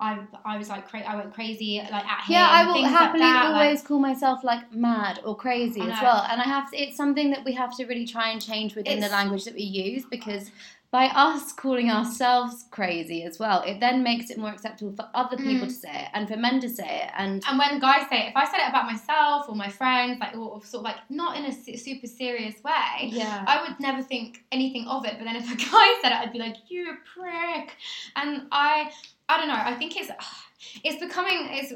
I, 0.00 0.20
I 0.44 0.58
was 0.58 0.68
like 0.68 0.88
cra- 0.88 1.00
I 1.02 1.16
went 1.16 1.34
crazy 1.34 1.78
like 1.90 2.06
at 2.06 2.20
him. 2.24 2.34
Yeah, 2.34 2.48
I 2.48 2.64
will 2.66 2.80
like 2.80 2.92
happily 2.92 3.24
like- 3.24 3.46
always 3.46 3.82
call 3.82 3.98
myself 3.98 4.44
like 4.44 4.72
mad 4.72 5.18
or 5.24 5.36
crazy 5.36 5.80
as 5.80 6.00
well. 6.00 6.24
And 6.30 6.40
I 6.40 6.44
have 6.44 6.70
to, 6.70 6.80
it's 6.80 6.96
something 6.96 7.30
that 7.30 7.44
we 7.44 7.52
have 7.54 7.76
to 7.78 7.84
really 7.84 8.06
try 8.06 8.28
and 8.28 8.40
change 8.40 8.76
within 8.76 9.00
the 9.00 9.08
language 9.08 9.44
that 9.46 9.54
we 9.54 9.62
use 9.64 10.04
because 10.08 10.52
by 10.90 11.06
us 11.08 11.52
calling 11.52 11.90
ourselves 11.90 12.64
crazy 12.70 13.22
as 13.22 13.38
well, 13.38 13.62
it 13.66 13.78
then 13.78 14.02
makes 14.02 14.30
it 14.30 14.38
more 14.38 14.50
acceptable 14.50 14.92
for 14.92 15.06
other 15.14 15.36
people 15.36 15.66
Mm. 15.66 15.68
to 15.68 15.74
say 15.74 16.02
it 16.04 16.08
and 16.14 16.26
for 16.26 16.36
men 16.36 16.60
to 16.60 16.68
say 16.68 17.02
it. 17.04 17.10
And 17.16 17.42
And 17.46 17.58
when 17.58 17.78
guys 17.78 18.08
say 18.08 18.24
it, 18.24 18.28
if 18.30 18.36
I 18.36 18.46
said 18.46 18.60
it 18.60 18.68
about 18.70 18.86
myself 18.86 19.46
or 19.50 19.54
my 19.54 19.68
friends, 19.68 20.18
like 20.18 20.34
or 20.34 20.64
sort 20.64 20.80
of 20.80 20.84
like 20.84 20.96
not 21.10 21.36
in 21.36 21.44
a 21.44 21.52
super 21.52 22.06
serious 22.06 22.62
way, 22.64 23.08
yeah, 23.08 23.44
I 23.46 23.60
would 23.68 23.78
never 23.80 24.02
think 24.02 24.44
anything 24.50 24.86
of 24.88 25.04
it. 25.04 25.14
But 25.18 25.24
then 25.24 25.36
if 25.36 25.52
a 25.52 25.56
guy 25.70 25.88
said 26.00 26.12
it, 26.12 26.18
I'd 26.22 26.32
be 26.32 26.38
like, 26.38 26.56
"You 26.70 26.90
a 26.92 26.96
prick," 27.14 27.76
and 28.16 28.46
I, 28.50 28.90
I 29.28 29.36
don't 29.36 29.48
know. 29.48 29.60
I 29.72 29.74
think 29.74 29.94
it's, 29.96 30.10
it's 30.84 31.00
becoming 31.00 31.48
it's. 31.50 31.72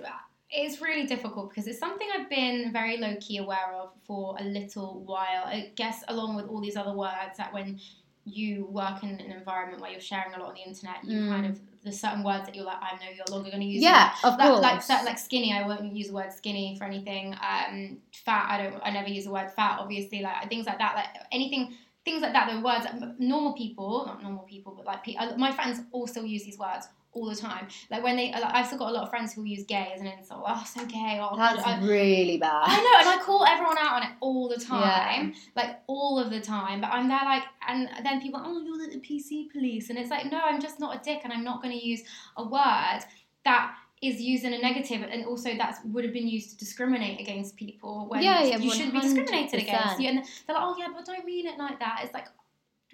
It's 0.54 0.82
really 0.82 1.06
difficult 1.06 1.48
because 1.48 1.66
it's 1.66 1.78
something 1.78 2.06
I've 2.14 2.28
been 2.28 2.74
very 2.74 2.98
low 2.98 3.16
key 3.22 3.38
aware 3.38 3.72
of 3.72 3.88
for 4.06 4.36
a 4.38 4.44
little 4.44 5.00
while. 5.02 5.44
I 5.46 5.72
guess 5.76 6.04
along 6.08 6.36
with 6.36 6.44
all 6.46 6.60
these 6.60 6.76
other 6.76 6.92
words 6.92 7.38
that 7.38 7.54
when 7.54 7.80
you 8.24 8.66
work 8.66 9.02
in 9.02 9.10
an 9.10 9.32
environment 9.32 9.80
where 9.82 9.90
you're 9.90 10.00
sharing 10.00 10.32
a 10.34 10.38
lot 10.38 10.50
on 10.50 10.54
the 10.54 10.60
internet, 10.62 10.96
you 11.04 11.18
Mm. 11.18 11.28
kind 11.28 11.46
of 11.46 11.60
there's 11.82 11.98
certain 11.98 12.22
words 12.22 12.44
that 12.46 12.54
you're 12.54 12.64
like, 12.64 12.78
I 12.80 12.94
know 12.94 13.10
you're 13.12 13.24
longer 13.28 13.50
going 13.50 13.60
to 13.62 13.66
use. 13.66 13.82
yeah, 13.82 14.12
of 14.22 14.38
like, 14.38 14.48
course. 14.48 14.62
like 14.62 14.82
so- 14.82 15.04
like 15.04 15.18
skinny 15.18 15.52
i 15.52 15.66
won't 15.66 15.92
use 15.96 16.06
the 16.08 16.14
word 16.14 16.32
skinny 16.32 16.76
for 16.78 16.84
anything 16.84 17.34
um 17.42 17.96
fat 18.12 18.46
i 18.50 18.62
don't 18.62 18.80
i 18.84 18.90
never 18.90 19.08
use 19.08 19.24
the 19.24 19.32
word 19.32 19.50
fat 19.50 19.78
obviously 19.80 20.22
like 20.22 20.48
things 20.48 20.64
like 20.66 20.78
that 20.78 20.94
like 20.94 21.06
anything 21.32 21.74
things 22.04 22.22
like 22.22 22.32
that 22.32 22.48
the 22.52 22.60
words 22.60 22.86
normal 23.18 23.52
people 23.54 24.04
not 24.06 24.22
normal 24.22 24.44
people 24.44 24.72
but 24.76 24.86
like 24.86 25.02
pe- 25.02 25.16
uh, 25.16 25.36
my 25.36 25.50
friends 25.50 25.80
all 25.90 26.06
still 26.06 26.24
use 26.24 26.44
these 26.44 26.56
words 26.58 26.86
all 27.14 27.26
the 27.28 27.34
time 27.36 27.66
like 27.90 28.02
when 28.04 28.16
they 28.16 28.30
like, 28.30 28.44
i've 28.54 28.66
still 28.66 28.78
got 28.78 28.88
a 28.90 28.92
lot 28.92 29.02
of 29.02 29.10
friends 29.10 29.32
who 29.34 29.42
use 29.44 29.64
gay 29.64 29.90
as 29.94 30.00
an 30.00 30.06
insult 30.06 30.44
oh 30.46 30.64
so 30.64 30.84
gay 30.86 31.18
oh 31.20 31.36
That's 31.36 31.62
I, 31.64 31.80
really 31.84 32.38
bad. 32.38 32.62
I 32.68 32.76
know, 32.76 33.10
and 33.10 33.20
I 33.20 33.22
call 33.24 33.44
everyone 33.44 33.76
out 33.78 33.94
on 33.94 34.02
it 34.04 34.10
all 34.20 34.48
the 34.48 34.56
time, 34.56 34.80
Yeah. 34.80 35.16
time, 35.16 35.34
like 35.56 35.80
all 35.88 36.18
of 36.18 36.30
the 36.30 36.40
time. 36.40 36.80
But 36.80 36.90
I'm 36.92 37.08
there, 37.08 37.20
like, 37.24 37.42
and 37.68 37.88
then 38.04 38.20
people, 38.20 38.40
oh, 38.42 38.60
you're 38.62 38.78
the 38.78 38.98
PC 38.98 39.50
police, 39.50 39.90
and 39.90 39.98
it's 39.98 40.10
like, 40.10 40.30
no, 40.30 40.40
I'm 40.42 40.60
just 40.60 40.80
not 40.80 40.96
a 40.96 41.00
dick, 41.02 41.20
and 41.24 41.32
I'm 41.32 41.44
not 41.44 41.62
going 41.62 41.78
to 41.78 41.84
use 41.84 42.02
a 42.36 42.44
word 42.44 43.00
that 43.44 43.74
is 44.00 44.20
used 44.20 44.44
in 44.44 44.52
a 44.52 44.58
negative, 44.58 45.02
and 45.08 45.24
also 45.26 45.56
that 45.56 45.78
would 45.86 46.04
have 46.04 46.12
been 46.12 46.28
used 46.28 46.50
to 46.50 46.56
discriminate 46.56 47.20
against 47.20 47.56
people 47.56 48.06
when 48.08 48.22
Yeah, 48.22 48.42
yeah, 48.42 48.56
you 48.56 48.70
shouldn't 48.70 48.94
be 48.94 49.00
discriminated 49.00 49.60
against. 49.60 50.00
You, 50.00 50.08
and 50.08 50.18
they're 50.46 50.56
like, 50.56 50.64
oh 50.64 50.76
yeah, 50.78 50.88
but 50.92 51.08
I 51.08 51.14
don't 51.14 51.24
mean 51.24 51.46
it 51.46 51.58
like 51.58 51.78
that. 51.78 52.00
It's 52.02 52.14
like, 52.14 52.26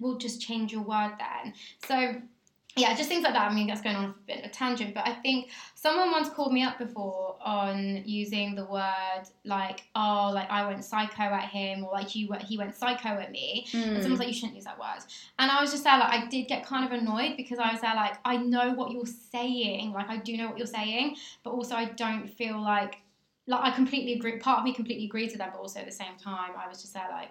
we'll 0.00 0.18
just 0.18 0.40
change 0.40 0.72
your 0.72 0.82
word 0.82 1.12
then. 1.18 1.54
So. 1.86 2.20
Yeah, 2.78 2.94
just 2.94 3.08
things 3.08 3.24
like 3.24 3.32
that. 3.32 3.50
I 3.50 3.54
mean, 3.54 3.66
that's 3.66 3.80
going 3.82 3.96
on 3.96 4.04
a 4.04 4.14
bit 4.26 4.38
of 4.38 4.44
a 4.44 4.48
tangent, 4.48 4.94
but 4.94 5.06
I 5.06 5.14
think 5.14 5.50
someone 5.74 6.10
once 6.10 6.28
called 6.28 6.52
me 6.52 6.62
up 6.62 6.78
before 6.78 7.36
on 7.44 8.02
using 8.06 8.54
the 8.54 8.64
word 8.64 9.24
like, 9.44 9.82
oh, 9.94 10.30
like 10.34 10.50
I 10.50 10.66
went 10.66 10.84
psycho 10.84 11.22
at 11.22 11.44
him, 11.44 11.84
or 11.84 11.92
like 11.92 12.14
you 12.14 12.32
he 12.40 12.56
went 12.56 12.74
psycho 12.74 13.08
at 13.08 13.30
me. 13.32 13.66
And 13.72 13.98
Mm. 13.98 14.02
someone's 14.02 14.20
like, 14.20 14.28
you 14.28 14.34
shouldn't 14.34 14.54
use 14.54 14.64
that 14.64 14.78
word. 14.78 15.00
And 15.38 15.50
I 15.50 15.60
was 15.60 15.70
just 15.70 15.84
there, 15.84 15.98
like, 15.98 16.12
I 16.12 16.26
did 16.26 16.48
get 16.48 16.64
kind 16.64 16.84
of 16.84 16.92
annoyed 16.92 17.36
because 17.36 17.58
I 17.58 17.72
was 17.72 17.80
there, 17.80 17.94
like, 17.94 18.14
I 18.24 18.36
know 18.36 18.72
what 18.74 18.92
you're 18.92 19.06
saying, 19.06 19.92
like, 19.92 20.08
I 20.08 20.16
do 20.16 20.36
know 20.36 20.48
what 20.48 20.58
you're 20.58 20.66
saying, 20.66 21.16
but 21.42 21.50
also 21.50 21.74
I 21.74 21.86
don't 21.86 22.28
feel 22.28 22.60
like, 22.60 22.98
like, 23.46 23.60
I 23.62 23.70
completely 23.70 24.12
agree. 24.14 24.38
Part 24.38 24.58
of 24.60 24.64
me 24.64 24.72
completely 24.74 25.06
agrees 25.06 25.30
with 25.32 25.38
that, 25.38 25.52
but 25.52 25.60
also 25.60 25.80
at 25.80 25.86
the 25.86 25.92
same 25.92 26.16
time, 26.22 26.52
I 26.56 26.68
was 26.68 26.80
just 26.82 26.94
there, 26.94 27.08
like, 27.10 27.30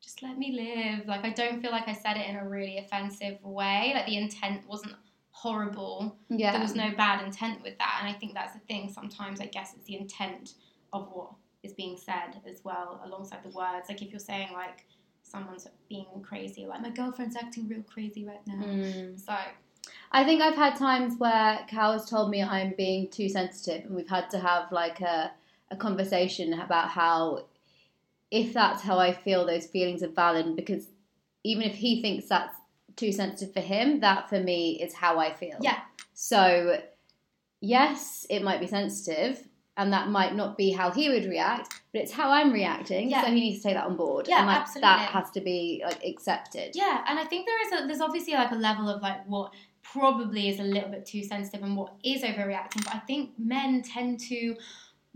just 0.00 0.22
let 0.22 0.38
me 0.38 0.52
live. 0.52 1.06
Like, 1.06 1.24
I 1.24 1.30
don't 1.30 1.60
feel 1.60 1.70
like 1.70 1.88
I 1.88 1.92
said 1.92 2.16
it 2.16 2.28
in 2.28 2.36
a 2.36 2.48
really 2.48 2.78
offensive 2.78 3.38
way. 3.42 3.92
Like, 3.94 4.06
the 4.06 4.16
intent 4.16 4.66
wasn't 4.68 4.94
horrible 5.32 6.18
yeah. 6.28 6.52
there 6.52 6.60
was 6.60 6.74
no 6.74 6.90
bad 6.96 7.24
intent 7.24 7.62
with 7.62 7.78
that 7.78 7.98
and 8.02 8.14
i 8.14 8.18
think 8.18 8.34
that's 8.34 8.52
the 8.52 8.58
thing 8.60 8.92
sometimes 8.92 9.40
i 9.40 9.46
guess 9.46 9.72
it's 9.74 9.86
the 9.86 9.96
intent 9.96 10.54
of 10.92 11.08
what 11.12 11.30
is 11.62 11.72
being 11.72 11.96
said 11.96 12.38
as 12.46 12.60
well 12.62 13.00
alongside 13.06 13.38
the 13.42 13.48
words 13.50 13.88
like 13.88 14.02
if 14.02 14.10
you're 14.10 14.18
saying 14.18 14.48
like 14.52 14.84
someone's 15.22 15.66
being 15.88 16.04
crazy 16.22 16.66
like 16.66 16.82
my 16.82 16.90
girlfriend's 16.90 17.36
acting 17.36 17.66
real 17.68 17.82
crazy 17.84 18.24
right 18.26 18.44
now 18.46 18.62
Mm. 18.62 19.18
so 19.18 19.34
I 20.12 20.24
think 20.24 20.42
I've 20.42 20.56
had 20.56 20.76
times 20.76 21.18
where 21.18 21.60
Cal 21.68 21.92
has 21.92 22.08
told 22.08 22.30
me 22.30 22.42
I'm 22.42 22.74
being 22.76 23.08
too 23.08 23.28
sensitive, 23.28 23.86
and 23.86 23.94
we've 23.94 24.08
had 24.08 24.28
to 24.30 24.38
have 24.38 24.70
like 24.70 25.00
a, 25.00 25.32
a 25.70 25.76
conversation 25.76 26.52
about 26.52 26.90
how, 26.90 27.46
if 28.30 28.52
that's 28.52 28.82
how 28.82 28.98
I 28.98 29.12
feel, 29.12 29.46
those 29.46 29.66
feelings 29.66 30.02
are 30.02 30.08
valid. 30.08 30.56
Because 30.56 30.86
even 31.44 31.62
if 31.62 31.74
he 31.74 32.00
thinks 32.02 32.28
that's 32.28 32.56
too 32.96 33.12
sensitive 33.12 33.52
for 33.54 33.60
him, 33.60 34.00
that 34.00 34.28
for 34.28 34.40
me 34.40 34.80
is 34.82 34.94
how 34.94 35.18
I 35.18 35.32
feel. 35.32 35.56
Yeah. 35.60 35.78
So, 36.14 36.80
yes, 37.60 38.26
it 38.28 38.42
might 38.42 38.60
be 38.60 38.66
sensitive, 38.66 39.42
and 39.76 39.92
that 39.92 40.08
might 40.08 40.34
not 40.34 40.58
be 40.58 40.70
how 40.70 40.90
he 40.90 41.08
would 41.08 41.24
react, 41.24 41.80
but 41.92 42.02
it's 42.02 42.12
how 42.12 42.30
I'm 42.30 42.52
reacting. 42.52 43.10
Yeah. 43.10 43.22
So 43.22 43.28
he 43.28 43.40
needs 43.40 43.62
to 43.62 43.68
take 43.68 43.74
that 43.74 43.86
on 43.86 43.96
board. 43.96 44.28
Yeah, 44.28 44.38
and 44.38 44.46
like, 44.46 44.58
absolutely. 44.58 44.88
That 44.88 45.10
has 45.10 45.30
to 45.30 45.40
be 45.40 45.82
like 45.84 46.04
accepted. 46.04 46.72
yeah 46.74 47.04
and 47.08 47.18
i 47.18 47.24
think 47.24 47.46
there 47.46 47.66
is 47.66 47.80
a 47.80 47.86
there's 47.86 48.00
obviously 48.00 48.34
like 48.34 48.50
a 48.50 48.56
level 48.56 48.88
of 48.88 49.00
like 49.00 49.24
what 49.26 49.52
probably 49.82 50.48
is 50.48 50.60
a 50.60 50.62
little 50.62 50.90
bit 50.90 51.06
too 51.06 51.22
sensitive 51.24 51.62
and 51.62 51.76
what 51.76 51.94
is 52.04 52.22
overreacting 52.22 52.84
but 52.84 52.94
i 52.94 52.98
think 52.98 53.30
men 53.38 53.82
tend 53.82 54.20
to 54.20 54.54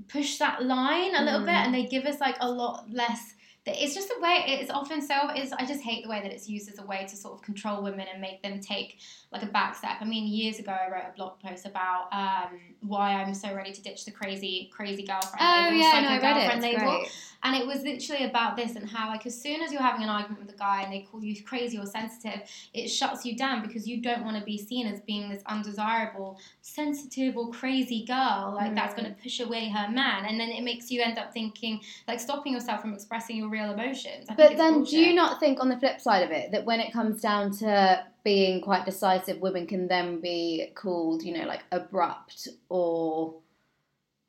push 0.09 0.39
that 0.39 0.65
line 0.65 1.15
a 1.15 1.23
little 1.23 1.41
Mm. 1.41 1.47
bit 1.47 1.55
and 1.55 1.75
they 1.75 1.87
give 1.87 2.05
us 2.05 2.21
like 2.21 2.37
a 2.41 2.51
lot 2.51 2.91
less 2.91 3.35
it's 3.67 3.95
just 3.95 4.09
the 4.09 4.21
way 4.21 4.45
it's 4.47 4.71
often 4.71 5.01
so 5.01 5.31
is 5.35 5.53
i 5.55 5.65
just 5.65 5.83
hate 5.83 6.05
the 6.05 6.11
way 6.11 6.21
that 6.23 6.31
it's 6.31 6.49
used 6.49 6.69
as 6.71 6.79
a 6.79 6.85
way 6.85 7.07
to 7.09 7.17
sort 7.17 7.33
of 7.35 7.41
control 7.43 7.83
women 7.83 8.07
and 8.13 8.21
make 8.21 8.43
them 8.43 8.61
take 8.61 8.99
like 9.33 9.43
a 9.43 9.47
back 9.47 9.75
step 9.75 9.97
i 10.01 10.05
mean 10.05 10.27
years 10.27 10.59
ago 10.59 10.71
i 10.73 10.91
wrote 10.91 11.05
a 11.11 11.17
blog 11.17 11.39
post 11.41 11.65
about 11.65 12.09
um, 12.13 12.59
why 12.81 13.13
i'm 13.15 13.33
so 13.33 13.55
ready 13.55 13.73
to 13.73 13.81
ditch 13.83 14.05
the 14.05 14.11
crazy 14.11 14.71
crazy 14.75 15.03
girlfriend 15.05 15.37
Oh 15.41 15.63
label, 15.71 15.79
yeah, 15.79 16.01
no, 16.03 16.09
I 16.09 16.19
read 16.21 16.37
it. 16.37 16.41
girlfriend 16.41 16.63
label. 16.63 16.81
great. 16.99 17.09
And 17.47 17.55
it 17.57 17.67
was 17.67 17.83
literally 17.83 18.25
about 18.25 18.57
this 18.57 18.75
and 18.75 18.89
how, 18.89 19.09
like, 19.09 19.27
as 19.27 19.39
soon 19.39 19.61
as 19.61 19.71
you're 19.71 19.83
having 19.83 20.03
an 20.03 20.09
argument 20.09 20.41
with 20.47 20.55
a 20.55 20.57
guy 20.57 20.81
and 20.81 20.91
they 20.91 21.01
call 21.03 21.23
you 21.23 21.45
crazy 21.45 21.77
or 21.79 21.85
sensitive, 21.85 22.41
it 22.73 22.89
shuts 22.89 23.27
you 23.27 23.37
down 23.37 23.61
because 23.61 23.87
you 23.87 24.01
don't 24.01 24.25
want 24.25 24.39
to 24.39 24.43
be 24.45 24.57
seen 24.57 24.87
as 24.87 25.03
being 25.03 25.29
this 25.29 25.43
undesirable, 25.45 26.39
sensitive 26.63 27.37
or 27.37 27.51
crazy 27.51 28.07
girl. 28.07 28.55
Like, 28.57 28.75
that's 28.75 28.95
Mm. 28.95 28.97
going 28.97 29.15
to 29.15 29.23
push 29.23 29.41
away 29.41 29.69
her 29.69 29.91
man. 29.91 30.25
And 30.25 30.41
then 30.41 30.49
it 30.49 30.63
makes 30.65 30.91
you 30.91 31.03
end 31.03 31.19
up 31.19 31.35
thinking, 31.35 31.81
like, 32.09 32.19
stopping 32.19 32.55
yourself 32.55 32.81
from 32.81 32.95
expressing 32.95 33.37
your 33.37 33.51
real 33.55 33.73
emotions. 33.73 34.27
I 34.29 34.35
But 34.35 34.57
then, 34.57 34.85
do 34.85 34.99
you 34.99 35.15
not 35.15 35.41
think 35.41 35.61
on 35.61 35.69
the 35.69 35.79
flip 35.79 36.01
side 36.01 36.23
of 36.23 36.31
it 36.31 36.51
that 36.53 36.65
when 36.65 36.81
it 36.81 36.93
comes 36.93 37.21
down 37.21 37.53
to 37.59 38.05
being 38.25 38.61
quite 38.61 38.85
decisive, 38.85 39.41
women 39.41 39.67
can 39.67 39.87
then 39.89 40.21
be 40.21 40.73
called, 40.75 41.23
you 41.23 41.37
know, 41.37 41.47
like 41.47 41.63
abrupt 41.71 42.49
or 42.69 43.37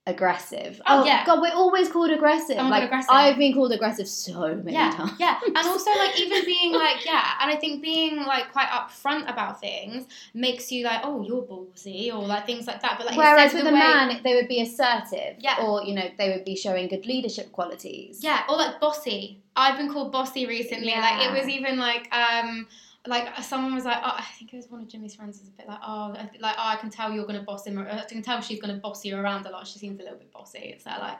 aggressive. 0.08 0.82
Oh, 0.86 1.04
yeah. 1.04 1.26
God, 1.26 1.41
we're 1.41 1.54
always 1.54 1.89
called 1.89 2.12
aggressive. 2.12 2.58
Oh 2.60 2.63
God, 2.63 2.70
like 2.70 2.84
aggressive. 2.84 3.10
I've 3.12 3.38
been 3.38 3.54
called 3.54 3.72
aggressive 3.72 4.08
so 4.08 4.56
many 4.56 4.74
yeah, 4.74 4.91
times. 4.91 5.13
yeah, 5.20 5.39
and 5.46 5.58
also 5.68 5.89
like 5.91 6.20
even 6.20 6.46
being 6.46 6.74
like 6.74 7.04
yeah, 7.06 7.32
and 7.41 7.50
I 7.52 7.56
think 7.56 7.82
being 7.82 8.18
like 8.18 8.52
quite 8.52 8.68
upfront 8.68 9.30
about 9.32 9.60
things 9.60 10.06
makes 10.34 10.72
you 10.72 10.84
like 10.86 11.02
oh 11.04 11.24
you're 11.24 11.41
ballsy 11.44 12.13
or 12.13 12.26
like 12.26 12.46
things 12.46 12.68
like 12.68 12.82
that. 12.82 12.98
But 12.98 13.08
like 13.08 13.18
Whereas 13.18 13.54
with 13.54 13.63
a 13.63 13.65
way- 13.65 13.72
man, 13.72 14.22
they 14.24 14.36
would 14.36 14.48
be 14.48 14.62
assertive, 14.62 15.38
Yeah. 15.39 15.58
or 15.63 15.84
you 15.84 15.96
know, 15.96 16.08
they 16.18 16.30
would 16.30 16.46
be 16.46 16.56
showing 16.56 16.88
good 16.88 17.06
leadership 17.06 17.52
qualities. 17.52 18.20
Yeah, 18.24 18.44
or 18.50 18.58
like 18.58 18.80
bossy. 18.80 19.41
I've 19.56 19.78
been 19.78 19.91
called 19.91 20.12
bossy 20.12 20.46
recently. 20.46 20.91
Like 20.91 21.26
it 21.28 21.32
was 21.32 21.48
even 21.48 21.78
like 21.80 22.13
um 22.13 22.68
like 23.08 23.28
someone 23.44 23.76
was 23.76 23.86
like, 23.86 23.98
oh, 23.98 24.15
I 24.18 24.26
think 24.38 24.54
it 24.54 24.58
was 24.58 24.70
one 24.70 24.82
of 24.82 24.88
Jimmy's 24.88 25.15
friends 25.15 25.39
was 25.39 25.50
a 25.50 25.52
bit 25.52 25.68
like, 25.68 25.80
oh, 25.86 26.15
like 26.39 26.56
oh, 26.58 26.68
I 26.68 26.76
can 26.78 26.89
tell 26.89 27.12
you're 27.12 27.26
gonna 27.26 27.44
boss 27.44 27.65
him. 27.68 27.78
I 27.80 28.04
can 28.08 28.22
tell 28.22 28.41
she's 28.41 28.60
gonna 28.62 28.78
boss 28.78 29.06
you 29.06 29.15
around 29.18 29.46
a 29.46 29.50
lot. 29.50 29.68
She 29.68 29.80
seems 29.80 30.00
a 30.00 30.04
little 30.04 30.18
bit 30.18 30.32
bossy. 30.32 30.60
It's 30.76 30.86
uh, 30.88 30.98
like 31.00 31.20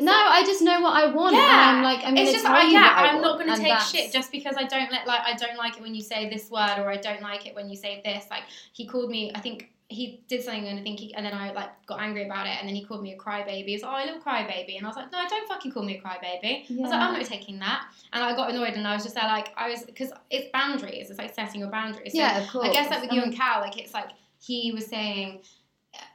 No, 0.00 0.12
I 0.12 0.42
just 0.44 0.62
know 0.62 0.80
what 0.80 0.94
I 1.02 1.12
want. 1.12 1.34
and 1.34 1.42
Yeah. 1.42 1.72
I'm 1.76 1.82
like, 1.82 2.00
I'm 2.04 2.16
it's 2.16 2.32
just 2.32 2.44
tell 2.44 2.54
I, 2.54 2.62
you 2.62 2.70
yeah, 2.72 2.82
what 2.82 3.04
I 3.04 3.08
I'm 3.16 3.22
not 3.22 3.38
gonna 3.38 3.56
take 3.56 3.66
that's- 3.68 3.90
shit 3.90 4.12
just 4.12 4.30
because 4.32 4.56
I 4.56 4.64
don't 4.64 4.90
let 4.92 5.06
like 5.06 5.20
I 5.24 5.34
don't 5.34 5.56
like 5.56 5.76
it 5.76 5.82
when 5.82 5.94
you 5.94 6.02
say 6.02 6.28
this 6.28 6.50
word 6.50 6.78
or 6.78 6.90
I 6.90 6.96
don't 6.96 7.22
like 7.22 7.46
it 7.46 7.54
when 7.54 7.68
you 7.68 7.76
say 7.76 8.00
this. 8.04 8.26
Like 8.30 8.42
he 8.72 8.86
called 8.86 9.10
me, 9.10 9.32
I 9.34 9.40
think 9.40 9.70
he 9.90 10.22
did 10.28 10.42
something 10.42 10.66
and 10.66 10.78
I 10.78 10.82
think 10.82 11.00
he 11.00 11.14
and 11.14 11.24
then 11.24 11.32
I 11.32 11.50
like 11.52 11.70
got 11.86 12.00
angry 12.00 12.26
about 12.26 12.46
it 12.46 12.56
and 12.58 12.68
then 12.68 12.74
he 12.76 12.84
called 12.84 13.02
me 13.02 13.14
a 13.14 13.16
crybaby. 13.16 13.64
He's 13.64 13.82
like, 13.82 13.90
oh, 13.90 14.04
a 14.04 14.06
little 14.06 14.20
crybaby, 14.20 14.76
and 14.76 14.84
I 14.84 14.88
was 14.88 14.96
like, 14.96 15.10
no, 15.10 15.18
don't 15.28 15.48
fucking 15.48 15.72
call 15.72 15.82
me 15.82 15.96
a 15.96 16.00
crybaby. 16.02 16.64
I 16.70 16.82
was 16.82 16.90
like, 16.90 17.00
I'm 17.00 17.14
not 17.14 17.24
taking 17.24 17.58
that, 17.60 17.86
and 18.12 18.22
I 18.22 18.36
got 18.36 18.50
annoyed 18.50 18.74
and 18.74 18.86
I 18.86 18.92
was 18.94 19.02
just 19.02 19.14
there 19.14 19.24
like 19.24 19.48
I 19.56 19.70
was 19.70 19.84
because 19.84 20.12
it's 20.30 20.48
boundaries. 20.52 21.08
It's 21.08 21.18
like 21.18 21.34
setting 21.34 21.60
your 21.60 21.70
boundaries. 21.70 22.12
So 22.12 22.18
Yeah, 22.18 22.38
of 22.42 22.48
course. 22.50 22.68
I 22.68 22.72
guess 22.72 22.90
like 22.90 23.00
with 23.02 23.12
I 23.12 23.14
you 23.14 23.22
and 23.22 23.34
Cal, 23.34 23.60
like 23.60 23.78
it's 23.78 23.94
like 23.94 24.10
he 24.40 24.72
was 24.72 24.86
saying. 24.86 25.40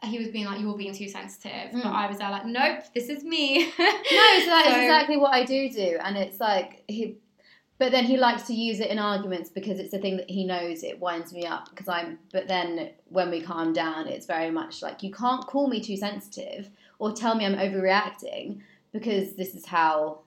He 0.03 0.19
was 0.19 0.27
being 0.29 0.45
like, 0.45 0.61
"You're 0.61 0.77
being 0.77 0.93
too 0.93 1.09
sensitive," 1.09 1.71
but 1.73 1.81
Mm. 1.83 1.91
I 1.91 2.07
was 2.07 2.19
there 2.19 2.29
like, 2.29 2.45
"Nope, 2.45 2.83
this 2.93 3.09
is 3.09 3.23
me." 3.23 3.65
No, 3.65 3.65
so 3.67 3.75
that 3.79 4.65
is 4.67 4.73
So- 4.75 4.81
exactly 4.81 5.17
what 5.17 5.33
I 5.33 5.43
do 5.43 5.67
do, 5.69 5.97
and 6.01 6.15
it's 6.15 6.39
like 6.39 6.83
he, 6.87 7.17
but 7.79 7.91
then 7.91 8.05
he 8.05 8.17
likes 8.17 8.43
to 8.43 8.53
use 8.53 8.79
it 8.79 8.89
in 8.89 8.99
arguments 8.99 9.49
because 9.49 9.79
it's 9.79 9.91
the 9.91 9.99
thing 9.99 10.17
that 10.17 10.29
he 10.29 10.45
knows 10.45 10.83
it 10.83 10.99
winds 10.99 11.33
me 11.33 11.45
up 11.45 11.69
because 11.69 11.87
I'm. 11.87 12.19
But 12.31 12.47
then 12.47 12.91
when 13.09 13.29
we 13.31 13.41
calm 13.41 13.73
down, 13.73 14.07
it's 14.07 14.25
very 14.25 14.51
much 14.51 14.81
like 14.81 15.03
you 15.03 15.11
can't 15.11 15.45
call 15.45 15.67
me 15.67 15.81
too 15.81 15.97
sensitive 15.97 16.69
or 16.99 17.11
tell 17.11 17.35
me 17.35 17.45
I'm 17.45 17.55
overreacting 17.55 18.61
because 18.93 19.33
this 19.33 19.55
is 19.55 19.65
how 19.65 20.19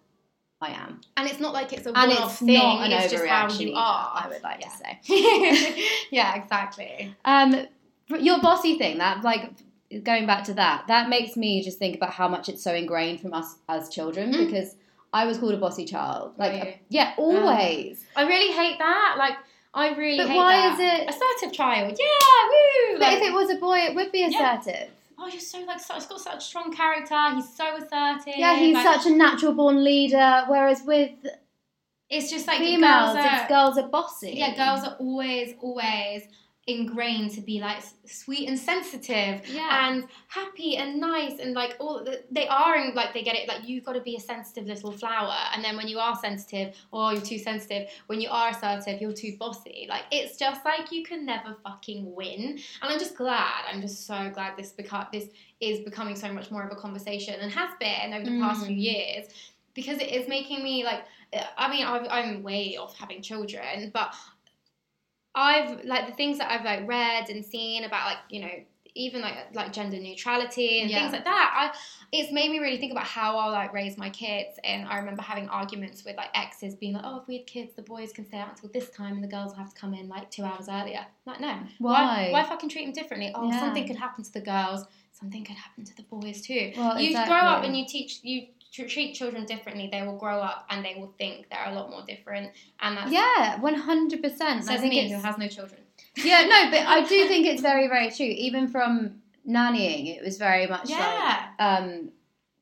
I 0.61 0.71
am, 0.71 1.01
And 1.19 1.29
it's 1.29 1.39
not 1.39 1.53
like 1.53 1.73
it's 1.75 1.87
a 1.87 1.93
one-off 1.93 2.31
it's 2.33 2.39
thing. 2.41 2.55
not 2.55 2.85
an 2.87 2.93
it's 2.93 3.13
just 3.13 3.27
how 3.27 3.49
you 3.51 3.75
are. 3.75 4.11
I 4.15 4.29
would 4.29 4.43
like 4.43 4.61
Yeah. 4.63 4.69
to 4.71 5.05
say. 5.05 5.85
yeah, 6.11 6.35
exactly. 6.43 7.15
Um, 7.27 7.67
your 8.19 8.41
bossy 8.41 8.79
thing, 8.79 8.99
that 8.99 9.23
like 9.23 9.51
going 10.03 10.27
back 10.27 10.45
to 10.45 10.55
that, 10.55 10.87
that 10.89 11.09
makes 11.11 11.37
me 11.37 11.63
just 11.63 11.79
think 11.79 11.95
about 11.95 12.11
how 12.15 12.27
much 12.27 12.49
it's 12.49 12.63
so 12.63 12.75
ingrained 12.75 13.21
from 13.21 13.35
us 13.35 13.57
as 13.69 13.89
children 13.91 14.33
Mm. 14.33 14.47
because 14.47 14.75
I 15.17 15.25
was 15.25 15.39
called 15.39 15.55
a 15.55 15.57
bossy 15.57 15.85
child. 15.87 16.33
Like, 16.37 16.53
Were 16.53 16.69
you? 16.69 16.75
yeah, 16.91 17.15
always. 17.17 18.05
I 18.15 18.23
really 18.27 18.53
hate 18.53 18.79
that. 18.79 19.15
Like, 19.19 19.37
I 19.73 19.95
really 19.95 20.19
But 20.19 20.29
hate 20.29 20.37
why 20.37 20.57
that. 20.57 20.75
is 20.75 20.81
it- 20.81 21.09
assertive 21.09 21.53
child? 21.57 21.97
Yeah, 21.99 22.41
woo. 22.51 22.99
but 22.99 23.09
Like, 23.09 23.17
if 23.19 23.23
it 23.29 23.33
was 23.33 23.49
a 23.51 23.57
boy, 23.57 23.79
it 23.79 23.95
would 23.95 24.13
be 24.13 24.21
Yeah. 24.29 24.59
assertive. 24.59 24.91
oh, 25.19 25.27
you're 25.29 25.41
so 25.41 25.61
like, 25.61 25.81
so, 25.81 25.95
he's 25.95 26.05
got 26.07 26.21
such 26.21 26.37
a 26.37 26.41
strong 26.43 26.71
character. 26.81 27.19
He's 27.35 27.49
so 27.57 27.67
assertive. 27.77 28.35
Yeah, 28.37 28.55
he's 28.57 28.75
like, 28.75 28.85
such 28.95 29.07
a 29.07 29.11
natural 29.11 29.55
born 29.55 29.83
leader. 29.83 30.45
Whereas 30.49 30.83
with 30.83 31.13
It's 32.11 32.31
just 32.31 32.47
like 32.47 32.59
females, 32.59 33.15
girls 33.15 33.27
are, 33.27 33.37
it's 33.41 33.49
girls 33.49 33.79
are 33.79 33.89
bossy. 33.89 34.33
Yeah, 34.37 34.55
girls 34.55 34.87
are 34.87 34.97
always, 35.01 35.55
always 35.61 36.23
ingrained 36.69 37.31
to 37.31 37.41
be 37.41 37.61
like 37.61 37.81
sweet 38.07 38.49
and 38.49 38.59
sensitive 38.59 39.47
Yeah. 39.49 39.89
and 39.89 40.09
happy 40.27 40.77
and 40.77 41.01
nice 41.01 41.39
and 41.39 41.55
like 41.55 41.77
all 41.79 42.05
they 42.33 42.49
are 42.49 42.75
and 42.75 42.93
like 42.95 43.15
they 43.15 43.23
get 43.23 43.37
it 43.37 43.47
like 43.47 43.69
you've 43.69 43.85
got 43.85 43.93
to 43.93 44.01
be 44.01 44.17
a 44.17 44.21
sensitive 44.21 44.67
little 44.67 44.91
flower 44.91 45.37
and 45.55 45.63
then 45.65 45.77
when 45.77 45.87
you 45.87 46.01
are 46.01 46.17
sensitive 46.17 46.75
or 46.91 47.13
you're 47.13 47.23
too 47.23 47.39
sensitive 47.39 47.89
when 48.09 48.21
you 48.21 48.29
are 48.31 48.49
assertive 48.51 49.01
you're 49.01 49.13
too 49.13 49.37
bossy 49.39 49.87
like 49.89 50.03
it's 50.11 50.37
just 50.37 50.65
like 50.65 50.91
you 50.91 51.05
can 51.05 51.25
never 51.25 51.57
fucking 51.63 52.13
win 52.17 52.59
and 52.83 52.93
I'm 52.93 52.99
just 52.99 53.17
glad 53.17 53.63
I'm 53.73 53.81
just 53.81 54.05
so 54.05 54.29
glad 54.35 54.57
this 54.57 54.73
beca- 54.73 55.13
this 55.13 55.29
is 55.61 55.81
becoming 55.85 56.17
so 56.17 56.33
much 56.33 56.51
more 56.51 56.65
of 56.65 56.73
a 56.73 56.81
conversation 56.81 57.35
and 57.41 57.53
has 57.53 57.71
been 57.79 58.13
over 58.13 58.25
the 58.25 58.41
past 58.41 58.63
Mm. 58.65 58.67
few 58.67 58.77
years 58.77 59.29
because 59.75 59.99
it 60.01 60.09
is 60.11 60.27
making 60.29 60.65
me 60.65 60.83
like 60.85 61.05
I 61.57 61.71
mean 61.71 61.87
I've, 61.87 62.07
I'm 62.11 62.43
way 62.43 62.77
off 62.77 62.99
having 62.99 63.23
children 63.23 63.91
but 63.95 64.13
I've 65.37 65.85
like 65.85 66.07
the 66.07 66.15
things 66.15 66.39
that 66.39 66.51
I've 66.51 66.65
like 66.65 66.89
read 66.89 67.29
and 67.29 67.45
seen 67.45 67.85
about 67.85 68.07
like 68.07 68.19
you 68.31 68.41
know 68.41 68.51
even 68.97 69.21
like 69.21 69.55
like 69.55 69.73
gender 69.73 69.99
neutrality 69.99 70.81
and 70.81 70.91
Yeah. 70.91 71.01
things 71.03 71.13
like 71.13 71.25
that. 71.25 71.53
I 71.55 71.79
it's 72.13 72.33
made 72.33 72.51
me 72.51 72.59
really 72.61 72.79
think 72.79 72.93
about 72.93 73.05
how 73.05 73.37
I'll 73.37 73.53
like 73.53 73.73
raise 73.75 73.99
my 73.99 74.09
kids. 74.09 74.59
And 74.65 74.89
I 74.89 74.97
remember 74.97 75.21
having 75.23 75.49
arguments 75.49 76.03
with 76.05 76.17
like 76.17 76.31
exes 76.35 76.75
being 76.75 76.95
like, 76.95 77.03
oh, 77.05 77.21
if 77.21 77.29
we 77.29 77.37
had 77.39 77.47
kids, 77.47 77.75
the 77.75 77.83
boys 77.83 78.13
can 78.13 78.25
stay 78.27 78.39
out 78.39 78.51
until 78.51 78.71
this 78.71 78.89
time 78.91 79.15
and 79.17 79.23
the 79.23 79.29
girls 79.29 79.53
will 79.53 79.59
have 79.59 79.75
to 79.75 79.79
come 79.79 79.93
in 79.93 80.09
like 80.09 80.31
two 80.31 80.45
hours 80.45 80.69
earlier. 80.71 81.05
Like 81.27 81.41
no, 81.41 81.59
Why? 81.79 82.31
Why, 82.33 82.43
fucking 82.45 82.71
treat 82.71 82.85
them 82.87 82.95
differently? 82.95 83.33
Oh, 83.35 83.51
Yeah. 83.51 83.61
something 83.61 83.87
could 83.87 83.97
happen 83.97 84.25
to 84.25 84.33
the 84.33 84.41
girls. 84.41 84.87
Something 85.13 85.45
could 85.45 85.57
happen 85.57 85.85
to 85.85 85.97
the 85.97 86.03
boys 86.05 86.41
too. 86.41 86.73
Well, 86.77 86.99
you 86.99 87.13
grow 87.13 87.37
up 87.37 87.65
and 87.65 87.77
you 87.77 87.87
teach 87.87 88.21
you 88.23 88.47
tr- 88.77 88.89
treat 88.89 89.15
children 89.15 89.47
differently. 89.47 89.89
They 89.91 90.03
will 90.03 90.17
grow 90.19 90.39
up 90.41 90.67
and 90.71 90.85
they 90.85 90.95
will 90.99 91.13
think 91.19 91.49
they're 91.51 91.67
a 91.73 91.75
lot 91.75 91.91
more 91.91 92.03
different. 92.07 92.53
And 92.81 92.97
that's 92.97 93.11
Yeah, 93.11 93.59
one 93.61 93.75
hundred 93.75 94.23
percent. 94.23 94.63
I 94.63 94.67
says 94.73 94.81
think 94.81 94.93
me 94.95 95.11
who 95.11 95.21
has 95.21 95.39
no 95.39 95.49
children. 95.49 95.81
yeah, 96.17 96.43
no, 96.43 96.71
but 96.71 96.87
I 96.87 97.01
do 97.05 97.27
think 97.29 97.47
it's 97.47 97.63
very, 97.63 97.89
very 97.89 98.11
true. 98.11 98.27
Even 98.27 98.69
from 98.69 99.23
nannying, 99.49 100.17
it 100.17 100.23
was 100.25 100.39
very 100.39 100.67
much 100.67 100.89
like 100.91 100.99
Yeah. 100.99 101.47
um. 101.59 102.11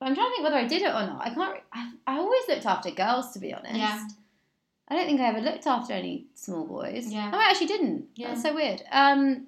But 0.00 0.08
I'm 0.08 0.14
trying 0.16 0.26
to 0.26 0.32
think 0.32 0.44
whether 0.44 0.56
I 0.56 0.66
did 0.66 0.82
it 0.82 0.88
or 0.88 1.06
not. 1.06 1.20
I 1.24 1.30
can't. 1.32 1.60
I, 1.72 1.92
I 2.06 2.16
always 2.18 2.42
looked 2.48 2.66
after 2.66 2.90
girls, 2.90 3.32
to 3.32 3.38
be 3.38 3.54
honest. 3.54 3.76
Yeah. 3.76 4.06
I 4.88 4.96
don't 4.96 5.06
think 5.06 5.20
I 5.20 5.28
ever 5.28 5.40
looked 5.40 5.66
after 5.66 5.94
any 5.94 6.26
small 6.34 6.66
boys. 6.66 7.10
Yeah. 7.10 7.30
No, 7.30 7.38
I 7.38 7.44
actually 7.50 7.68
didn't. 7.68 8.06
Yeah. 8.16 8.28
That's 8.28 8.42
so 8.42 8.54
weird. 8.54 8.82
Um. 8.90 9.46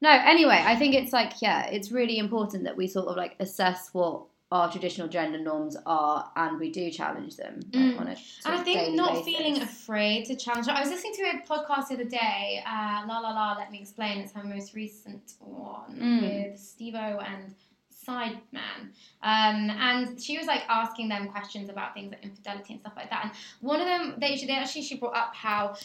No. 0.00 0.08
Anyway, 0.10 0.58
I 0.64 0.76
think 0.76 0.94
it's 0.94 1.12
like 1.12 1.42
yeah, 1.42 1.66
it's 1.66 1.90
really 1.92 2.18
important 2.18 2.64
that 2.64 2.76
we 2.76 2.86
sort 2.86 3.08
of 3.08 3.16
like 3.16 3.36
assess 3.40 3.90
what 3.92 4.22
our 4.52 4.70
traditional 4.70 5.06
gender 5.06 5.38
norms 5.38 5.76
are, 5.86 6.30
and 6.34 6.58
we 6.58 6.70
do 6.70 6.90
challenge 6.90 7.36
them 7.36 7.60
Mm. 7.70 8.00
on 8.00 8.06
And 8.08 8.18
I 8.44 8.58
think 8.64 8.94
not 8.96 9.12
basis. 9.12 9.24
feeling 9.26 9.62
afraid 9.62 10.24
to 10.26 10.34
challenge. 10.36 10.66
I 10.68 10.80
was 10.80 10.90
listening 10.90 11.14
to 11.14 11.22
a 11.22 11.42
podcast 11.46 11.88
the 11.88 11.94
other 11.94 12.04
day, 12.04 12.62
uh, 12.66 13.04
La 13.06 13.20
La 13.20 13.30
La, 13.30 13.56
Let 13.58 13.70
Me 13.70 13.78
Explain. 13.80 14.18
It's 14.18 14.32
her 14.32 14.42
most 14.42 14.74
recent 14.74 15.34
one 15.38 15.94
Mm. 15.96 16.22
with 16.22 16.58
Stevo 16.58 17.22
and 17.24 17.54
Sideman. 18.06 18.90
Um, 19.22 19.70
and 19.70 20.20
she 20.20 20.36
was 20.38 20.46
like 20.46 20.62
asking 20.68 21.08
them 21.10 21.28
questions 21.28 21.68
about 21.68 21.94
things 21.94 22.10
like 22.10 22.24
infidelity 22.24 22.72
and 22.72 22.80
stuff 22.80 22.94
like 22.96 23.10
that. 23.10 23.24
And 23.26 23.32
one 23.60 23.78
of 23.80 23.86
them, 23.86 24.14
they, 24.18 24.36
they 24.36 24.54
actually, 24.54 24.82
she 24.82 24.96
brought 24.96 25.14
up 25.16 25.34
how 25.34 25.76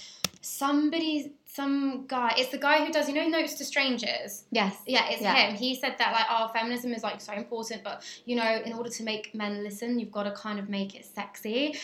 somebody, 0.46 1.34
some 1.46 2.06
guy, 2.08 2.34
it's 2.38 2.50
the 2.52 2.58
guy 2.58 2.86
who 2.86 2.92
does, 2.92 3.08
you 3.10 3.16
know, 3.16 3.28
Notes 3.28 3.56
to 3.56 3.66
Strangers. 3.66 4.44
Yes. 4.52 4.78
Yeah, 4.86 5.08
it's 5.10 5.22
Yeah. 5.22 5.34
him. 5.36 5.56
He 5.56 5.76
said 5.76 5.96
that 5.98 6.12
like, 6.14 6.26
oh, 6.30 6.50
feminism 6.54 6.94
is 6.94 7.04
like 7.04 7.20
so 7.20 7.34
important, 7.34 7.84
but 7.84 8.04
you 8.26 8.36
know, 8.36 8.62
in 8.66 8.74
order 8.74 8.90
to 8.90 9.04
make 9.04 9.34
men 9.34 9.64
listen, 9.64 10.00
you've 10.00 10.12
got 10.12 10.24
to 10.24 10.32
kind 10.32 10.60
of 10.60 10.70
make 10.70 10.96
it 10.96 11.06
sexy. 11.06 11.76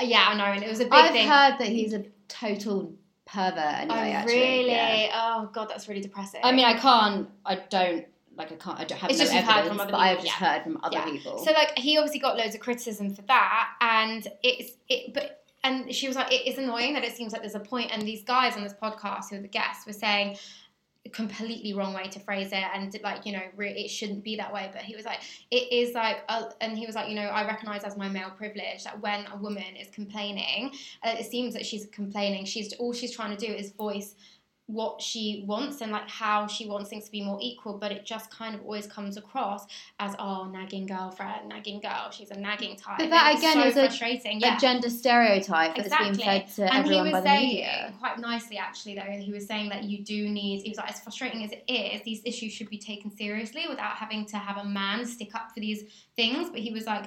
Uh, 0.00 0.04
yeah, 0.04 0.26
I 0.28 0.34
know, 0.36 0.44
and 0.44 0.62
it 0.62 0.68
was 0.68 0.80
a 0.80 0.84
big 0.84 0.92
I've 0.92 1.12
thing. 1.12 1.28
heard 1.28 1.58
that 1.58 1.68
he's 1.68 1.92
a 1.92 2.04
total 2.28 2.92
pervert. 3.26 3.56
Anyway, 3.56 3.98
oh, 3.98 4.12
actually, 4.20 4.34
really? 4.36 4.70
yeah. 4.70 5.10
Oh 5.14 5.50
god, 5.52 5.68
that's 5.68 5.88
really 5.88 6.00
depressing. 6.02 6.40
I 6.44 6.52
mean, 6.52 6.64
I 6.64 6.74
can't. 6.74 7.28
I 7.44 7.56
don't. 7.68 8.06
Like, 8.36 8.52
I 8.52 8.56
can't. 8.56 8.78
I 8.78 8.84
don't 8.84 8.98
have 8.98 9.10
It's 9.10 9.18
no 9.18 9.24
just 9.24 9.34
evidence, 9.34 9.68
from 9.68 9.80
other 9.80 9.90
but 9.92 9.98
I 9.98 10.08
have 10.08 10.18
just 10.22 10.28
yeah. 10.40 10.52
heard 10.52 10.62
from 10.64 10.78
other 10.82 10.96
Yeah. 10.98 11.04
people. 11.10 11.38
So 11.44 11.52
like 11.52 11.78
he 11.78 11.96
obviously 11.96 12.20
got 12.20 12.36
loads 12.36 12.54
of 12.54 12.60
criticism 12.60 13.14
for 13.14 13.22
that, 13.22 13.70
and 13.80 14.28
it's 14.42 14.72
it, 14.90 15.14
but 15.14 15.42
and 15.66 15.94
she 15.94 16.06
was 16.06 16.16
like, 16.16 16.32
it 16.32 16.46
is 16.46 16.58
annoying 16.58 16.94
that 16.94 17.04
it 17.04 17.16
seems 17.16 17.32
like 17.32 17.42
there's 17.42 17.54
a 17.54 17.60
point, 17.60 17.90
and 17.92 18.02
these 18.02 18.22
guys 18.22 18.56
on 18.56 18.62
this 18.62 18.74
podcast 18.74 19.30
who 19.30 19.36
are 19.36 19.40
the 19.40 19.48
guests 19.48 19.86
were 19.86 19.92
saying 19.92 20.36
a 21.04 21.08
completely 21.10 21.72
wrong 21.72 21.94
way 21.94 22.08
to 22.08 22.20
phrase 22.20 22.48
it, 22.52 22.64
and 22.74 22.96
like 23.02 23.26
you 23.26 23.32
know 23.32 23.42
re- 23.56 23.72
it 23.72 23.88
shouldn't 23.88 24.22
be 24.22 24.36
that 24.36 24.52
way. 24.52 24.70
But 24.72 24.82
he 24.82 24.94
was 24.94 25.04
like, 25.04 25.20
it 25.50 25.72
is 25.72 25.94
like, 25.94 26.18
a, 26.28 26.44
and 26.60 26.78
he 26.78 26.86
was 26.86 26.94
like, 26.94 27.08
you 27.08 27.14
know, 27.14 27.22
I 27.22 27.46
recognize 27.46 27.84
as 27.84 27.96
my 27.96 28.08
male 28.08 28.30
privilege 28.30 28.84
that 28.84 29.00
when 29.00 29.26
a 29.32 29.36
woman 29.36 29.76
is 29.80 29.88
complaining, 29.90 30.72
uh, 31.02 31.14
it 31.18 31.26
seems 31.26 31.54
that 31.54 31.66
she's 31.66 31.86
complaining. 31.86 32.44
She's 32.44 32.72
all 32.74 32.92
she's 32.92 33.12
trying 33.12 33.36
to 33.36 33.46
do 33.46 33.52
is 33.52 33.72
voice 33.72 34.14
what 34.68 35.00
she 35.00 35.44
wants 35.46 35.80
and 35.80 35.92
like 35.92 36.08
how 36.08 36.44
she 36.48 36.66
wants 36.66 36.90
things 36.90 37.04
to 37.04 37.10
be 37.12 37.22
more 37.22 37.38
equal 37.40 37.78
but 37.78 37.92
it 37.92 38.04
just 38.04 38.30
kind 38.32 38.52
of 38.52 38.60
always 38.62 38.84
comes 38.88 39.16
across 39.16 39.64
as 40.00 40.16
oh 40.18 40.48
nagging 40.52 40.86
girlfriend 40.86 41.48
nagging 41.48 41.78
girl 41.80 42.10
she's 42.10 42.32
a 42.32 42.36
nagging 42.36 42.74
type 42.74 42.98
But 42.98 43.10
that 43.10 43.36
again 43.38 43.52
so 43.52 43.62
is 43.62 43.76
a- 43.76 44.38
yeah 44.40 44.56
A 44.56 44.60
gender 44.60 44.90
stereotype 44.90 45.76
that's 45.76 45.88
being 45.96 46.10
Exactly. 46.10 46.24
fed 46.24 46.48
to 46.56 46.62
and 46.64 46.72
he 46.72 46.78
everyone 46.98 47.04
was 47.04 47.12
by 47.12 47.20
the 47.20 47.26
saying 47.28 47.48
media. 47.48 47.94
quite 48.00 48.18
nicely 48.18 48.58
actually 48.58 48.96
though 48.96 49.02
he 49.02 49.32
was 49.32 49.46
saying 49.46 49.68
that 49.68 49.84
you 49.84 50.02
do 50.04 50.28
need 50.28 50.62
he 50.62 50.70
was 50.70 50.78
like 50.78 50.90
as 50.90 50.98
frustrating 51.00 51.44
as 51.44 51.52
it 51.52 51.62
is 51.68 52.02
these 52.02 52.22
issues 52.24 52.52
should 52.52 52.68
be 52.68 52.78
taken 52.78 53.08
seriously 53.16 53.66
without 53.68 53.92
having 53.92 54.26
to 54.26 54.36
have 54.36 54.56
a 54.56 54.64
man 54.64 55.04
stick 55.06 55.32
up 55.36 55.52
for 55.54 55.60
these 55.60 55.84
things 56.16 56.50
but 56.50 56.58
he 56.58 56.72
was 56.72 56.86
like 56.86 57.04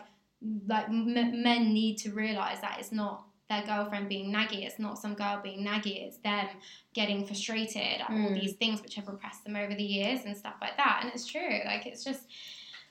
like 0.68 0.86
m- 0.88 1.44
men 1.44 1.74
need 1.74 1.98
to 1.98 2.12
realize 2.12 2.62
that 2.62 2.78
it's 2.80 2.94
not 2.94 3.26
their 3.50 3.64
girlfriend 3.66 4.08
being 4.08 4.32
naggy 4.34 4.66
it's 4.66 4.80
not 4.80 4.98
some 4.98 5.14
girl 5.16 5.40
being 5.44 5.66
naggy 5.66 6.06
it's 6.08 6.18
them 6.20 6.48
getting 6.94 7.26
frustrated 7.26 7.82
at 8.02 8.10
all 8.10 8.16
Mm. 8.16 8.40
these 8.40 8.54
things 8.54 8.82
which 8.82 8.96
have 8.96 9.08
repressed 9.08 9.44
them 9.44 9.56
over 9.56 9.74
the 9.74 9.84
years 9.84 10.26
and 10.26 10.38
stuff 10.38 10.56
like 10.62 10.78
that 10.78 11.00
and 11.04 11.12
it's 11.14 11.26
true 11.26 11.60
like 11.66 11.86
it's 11.86 12.04
just 12.04 12.24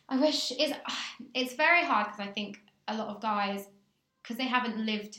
I 0.08 0.18
wish 0.18 0.52
it's 0.52 0.72
it's 1.34 1.54
very 1.54 1.84
hard 1.84 2.06
because 2.06 2.20
I 2.20 2.30
think 2.32 2.60
a 2.88 2.96
lot 2.96 3.08
of 3.08 3.20
guys 3.20 3.68
because 4.22 4.36
they 4.36 4.46
haven't 4.46 4.78
lived. 4.84 5.18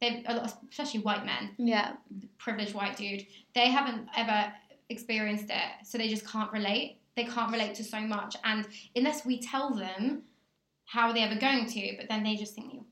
They 0.00 0.24
a 0.26 0.34
lot, 0.34 0.44
of, 0.46 0.56
especially 0.70 1.00
white 1.00 1.26
men, 1.26 1.50
Yeah. 1.58 1.92
privileged 2.38 2.74
white 2.74 2.96
dude. 2.96 3.26
They 3.54 3.68
haven't 3.68 4.08
ever 4.16 4.52
experienced 4.88 5.50
it, 5.50 5.86
so 5.86 5.98
they 5.98 6.08
just 6.08 6.26
can't 6.26 6.50
relate. 6.52 6.98
They 7.16 7.24
can't 7.24 7.52
relate 7.52 7.74
to 7.74 7.84
so 7.84 8.00
much, 8.00 8.34
and 8.44 8.66
unless 8.96 9.26
we 9.26 9.40
tell 9.40 9.74
them, 9.74 10.22
how 10.86 11.08
are 11.08 11.12
they 11.12 11.20
ever 11.22 11.38
going 11.38 11.66
to? 11.66 11.96
But 11.98 12.08
then 12.08 12.22
they 12.22 12.34
just 12.36 12.54
think 12.54 12.72
you're 12.72 12.84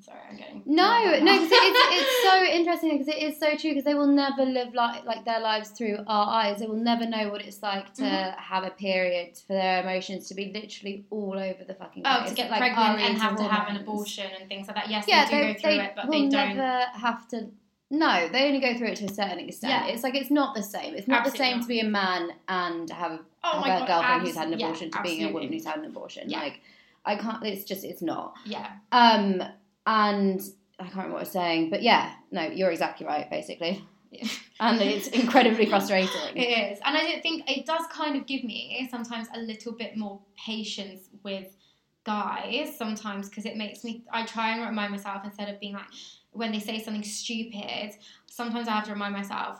Sorry, 0.00 0.18
I'm 0.30 0.36
getting 0.36 0.62
No, 0.66 1.04
no, 1.04 1.12
because 1.12 1.50
now. 1.50 1.58
it's, 1.60 2.02
it's 2.02 2.22
so 2.30 2.42
interesting 2.44 2.90
because 2.98 3.08
it 3.08 3.22
is 3.22 3.38
so 3.38 3.56
true 3.56 3.70
because 3.70 3.84
they 3.84 3.94
will 3.94 4.06
never 4.08 4.44
live 4.44 4.74
like 4.74 5.04
like 5.04 5.24
their 5.24 5.40
lives 5.40 5.70
through 5.70 5.98
our 6.06 6.26
eyes. 6.42 6.58
They 6.58 6.66
will 6.66 6.74
never 6.76 7.06
know 7.06 7.30
what 7.30 7.40
it's 7.42 7.62
like 7.62 7.94
to 7.94 8.02
Mhm. 8.02 8.36
have 8.36 8.64
a 8.64 8.70
period 8.70 9.36
for 9.46 9.52
their 9.52 9.82
emotions 9.82 10.26
to 10.28 10.34
be 10.34 10.50
literally 10.52 11.04
all 11.10 11.38
over 11.38 11.64
the 11.64 11.74
fucking 11.74 12.02
Oh, 12.04 12.18
place. 12.18 12.30
to 12.30 12.34
get 12.34 12.50
like 12.50 12.58
pregnant 12.60 13.00
and 13.00 13.18
have 13.18 13.36
to 13.36 13.44
have 13.44 13.68
an 13.68 13.76
abortion 13.76 14.28
and 14.38 14.48
things 14.48 14.66
like 14.66 14.76
that. 14.76 14.90
Yes, 14.90 15.04
Yeah, 15.06 15.24
they 15.26 15.30
do 15.30 15.36
they, 15.36 15.52
go 15.54 15.60
through 15.60 15.70
they 15.70 15.80
it, 15.84 15.92
but 15.96 16.04
will 16.06 16.12
they 16.12 16.28
don't. 16.28 16.56
never 16.56 16.80
have 16.94 17.28
to. 17.28 17.46
No, 17.90 18.28
they 18.28 18.46
only 18.46 18.60
go 18.60 18.76
through 18.76 18.88
it 18.88 18.96
to 18.96 19.04
a 19.04 19.08
certain 19.12 19.38
extent. 19.38 19.72
Yeah. 19.72 19.86
It's 19.92 20.02
like 20.02 20.14
it's 20.14 20.30
not 20.30 20.54
the 20.54 20.62
same. 20.62 20.94
It's 20.94 21.06
not 21.06 21.20
Absolutely 21.26 21.38
the 21.38 21.44
same 21.44 21.56
not. 21.58 21.62
to 21.62 21.68
be 21.68 21.80
a 21.80 21.84
man 21.84 22.32
and 22.48 22.90
have, 22.90 23.20
Oh 23.44 23.60
have 23.62 23.82
a 23.82 23.86
God, 23.86 23.86
girlfriend 23.86 24.20
abs- 24.22 24.26
who's 24.28 24.36
had 24.36 24.48
an 24.48 24.58
yeah, 24.58 24.66
abortion 24.66 24.90
to 24.90 25.02
being 25.02 25.24
a 25.24 25.32
woman 25.32 25.52
who's 25.52 25.64
had 25.66 25.76
an 25.78 25.84
abortion. 25.84 26.28
Yeah. 26.30 26.40
Like, 26.40 26.60
I 27.04 27.16
can't. 27.16 27.44
It's 27.44 27.64
just 27.64 27.84
it's 27.84 28.02
not. 28.02 28.34
Yeah, 28.44 28.70
Um, 28.92 29.42
and 29.86 30.40
I 30.78 30.84
can't 30.84 30.96
remember 30.96 31.14
what 31.14 31.18
I 31.18 31.22
was 31.22 31.30
saying, 31.30 31.70
but 31.70 31.82
yeah, 31.82 32.12
no, 32.30 32.42
you're 32.42 32.70
exactly 32.70 33.06
right, 33.06 33.28
basically. 33.30 33.84
Yeah. 34.10 34.28
And 34.60 34.80
it's 34.80 35.08
incredibly 35.08 35.66
frustrating. 35.66 36.36
it 36.36 36.72
is, 36.72 36.78
and 36.84 36.96
I 36.96 37.00
don't 37.02 37.20
think 37.22 37.50
it 37.50 37.66
does 37.66 37.84
kind 37.90 38.14
of 38.16 38.26
give 38.26 38.44
me 38.44 38.86
sometimes 38.90 39.26
a 39.34 39.40
little 39.40 39.72
bit 39.72 39.96
more 39.96 40.20
patience 40.36 41.08
with 41.24 41.56
guys 42.04 42.76
sometimes 42.76 43.28
because 43.28 43.44
it 43.44 43.56
makes 43.56 43.82
me. 43.82 44.04
I 44.12 44.24
try 44.24 44.52
and 44.52 44.64
remind 44.64 44.92
myself 44.92 45.22
instead 45.24 45.48
of 45.48 45.58
being 45.58 45.72
like 45.74 45.86
when 46.30 46.52
they 46.52 46.60
say 46.60 46.78
something 46.80 47.02
stupid. 47.02 47.92
Sometimes 48.26 48.68
I 48.68 48.72
have 48.72 48.84
to 48.84 48.92
remind 48.92 49.14
myself. 49.14 49.58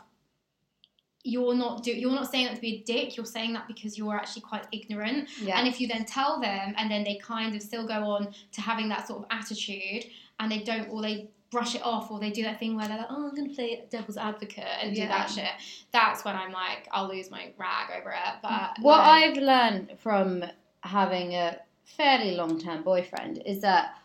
You're 1.23 1.55
not 1.55 1.83
do 1.83 1.91
you're 1.91 2.11
not 2.11 2.29
saying 2.29 2.47
that 2.47 2.55
to 2.55 2.61
be 2.61 2.75
a 2.75 2.79
dick. 2.81 3.15
You're 3.15 3.25
saying 3.25 3.53
that 3.53 3.67
because 3.67 3.97
you're 3.97 4.15
actually 4.15 4.41
quite 4.41 4.67
ignorant. 4.71 5.29
Yeah. 5.41 5.57
And 5.57 5.67
if 5.67 5.79
you 5.79 5.87
then 5.87 6.05
tell 6.05 6.39
them, 6.39 6.73
and 6.77 6.91
then 6.91 7.03
they 7.03 7.15
kind 7.15 7.55
of 7.55 7.61
still 7.61 7.87
go 7.87 8.03
on 8.03 8.33
to 8.51 8.61
having 8.61 8.89
that 8.89 9.07
sort 9.07 9.19
of 9.19 9.25
attitude, 9.31 10.05
and 10.39 10.51
they 10.51 10.59
don't, 10.59 10.89
or 10.89 11.01
they 11.01 11.29
brush 11.49 11.75
it 11.75 11.81
off, 11.83 12.11
or 12.11 12.19
they 12.19 12.31
do 12.31 12.43
that 12.43 12.59
thing 12.59 12.75
where 12.75 12.87
they're 12.87 12.97
like, 12.97 13.07
"Oh, 13.09 13.27
I'm 13.27 13.35
going 13.35 13.47
to 13.49 13.55
play 13.55 13.83
devil's 13.89 14.17
advocate 14.17 14.65
and 14.81 14.93
do 14.93 15.07
that 15.07 15.29
shit." 15.29 15.51
That's 15.91 16.25
when 16.25 16.35
I'm 16.35 16.51
like, 16.51 16.87
I'll 16.91 17.07
lose 17.07 17.31
my 17.31 17.53
rag 17.57 17.89
over 17.97 18.11
it. 18.11 18.33
But 18.41 18.49
mm. 18.49 18.81
what 18.81 18.99
like, 18.99 19.23
I've 19.23 19.37
learned 19.37 19.93
from 19.99 20.43
having 20.81 21.35
a 21.35 21.59
fairly 21.85 22.35
long 22.35 22.59
term 22.59 22.83
boyfriend 22.83 23.43
is 23.45 23.61
that 23.61 23.95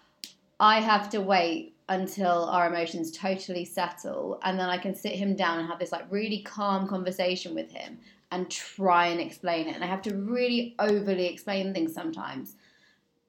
I 0.61 0.81
have 0.81 1.11
to 1.11 1.21
wait 1.21 1.75
until 1.89 2.45
our 2.45 2.67
emotions 2.67 3.11
totally 3.11 3.65
settle 3.65 4.39
and 4.43 4.59
then 4.59 4.69
I 4.69 4.77
can 4.77 4.95
sit 4.95 5.13
him 5.13 5.35
down 5.35 5.59
and 5.59 5.69
have 5.69 5.79
this 5.79 5.93
like 5.93 6.05
really 6.11 6.43
calm 6.43 6.87
conversation 6.87 7.55
with 7.55 7.71
him 7.71 7.99
and 8.31 8.51
try 8.51 9.07
and 9.07 9.21
explain 9.21 9.69
it. 9.69 9.75
And 9.75 9.83
I 9.83 9.87
have 9.87 10.03
to 10.03 10.15
really 10.15 10.75
overly 10.79 11.27
explain 11.27 11.73
things 11.73 11.95
sometimes. 11.95 12.57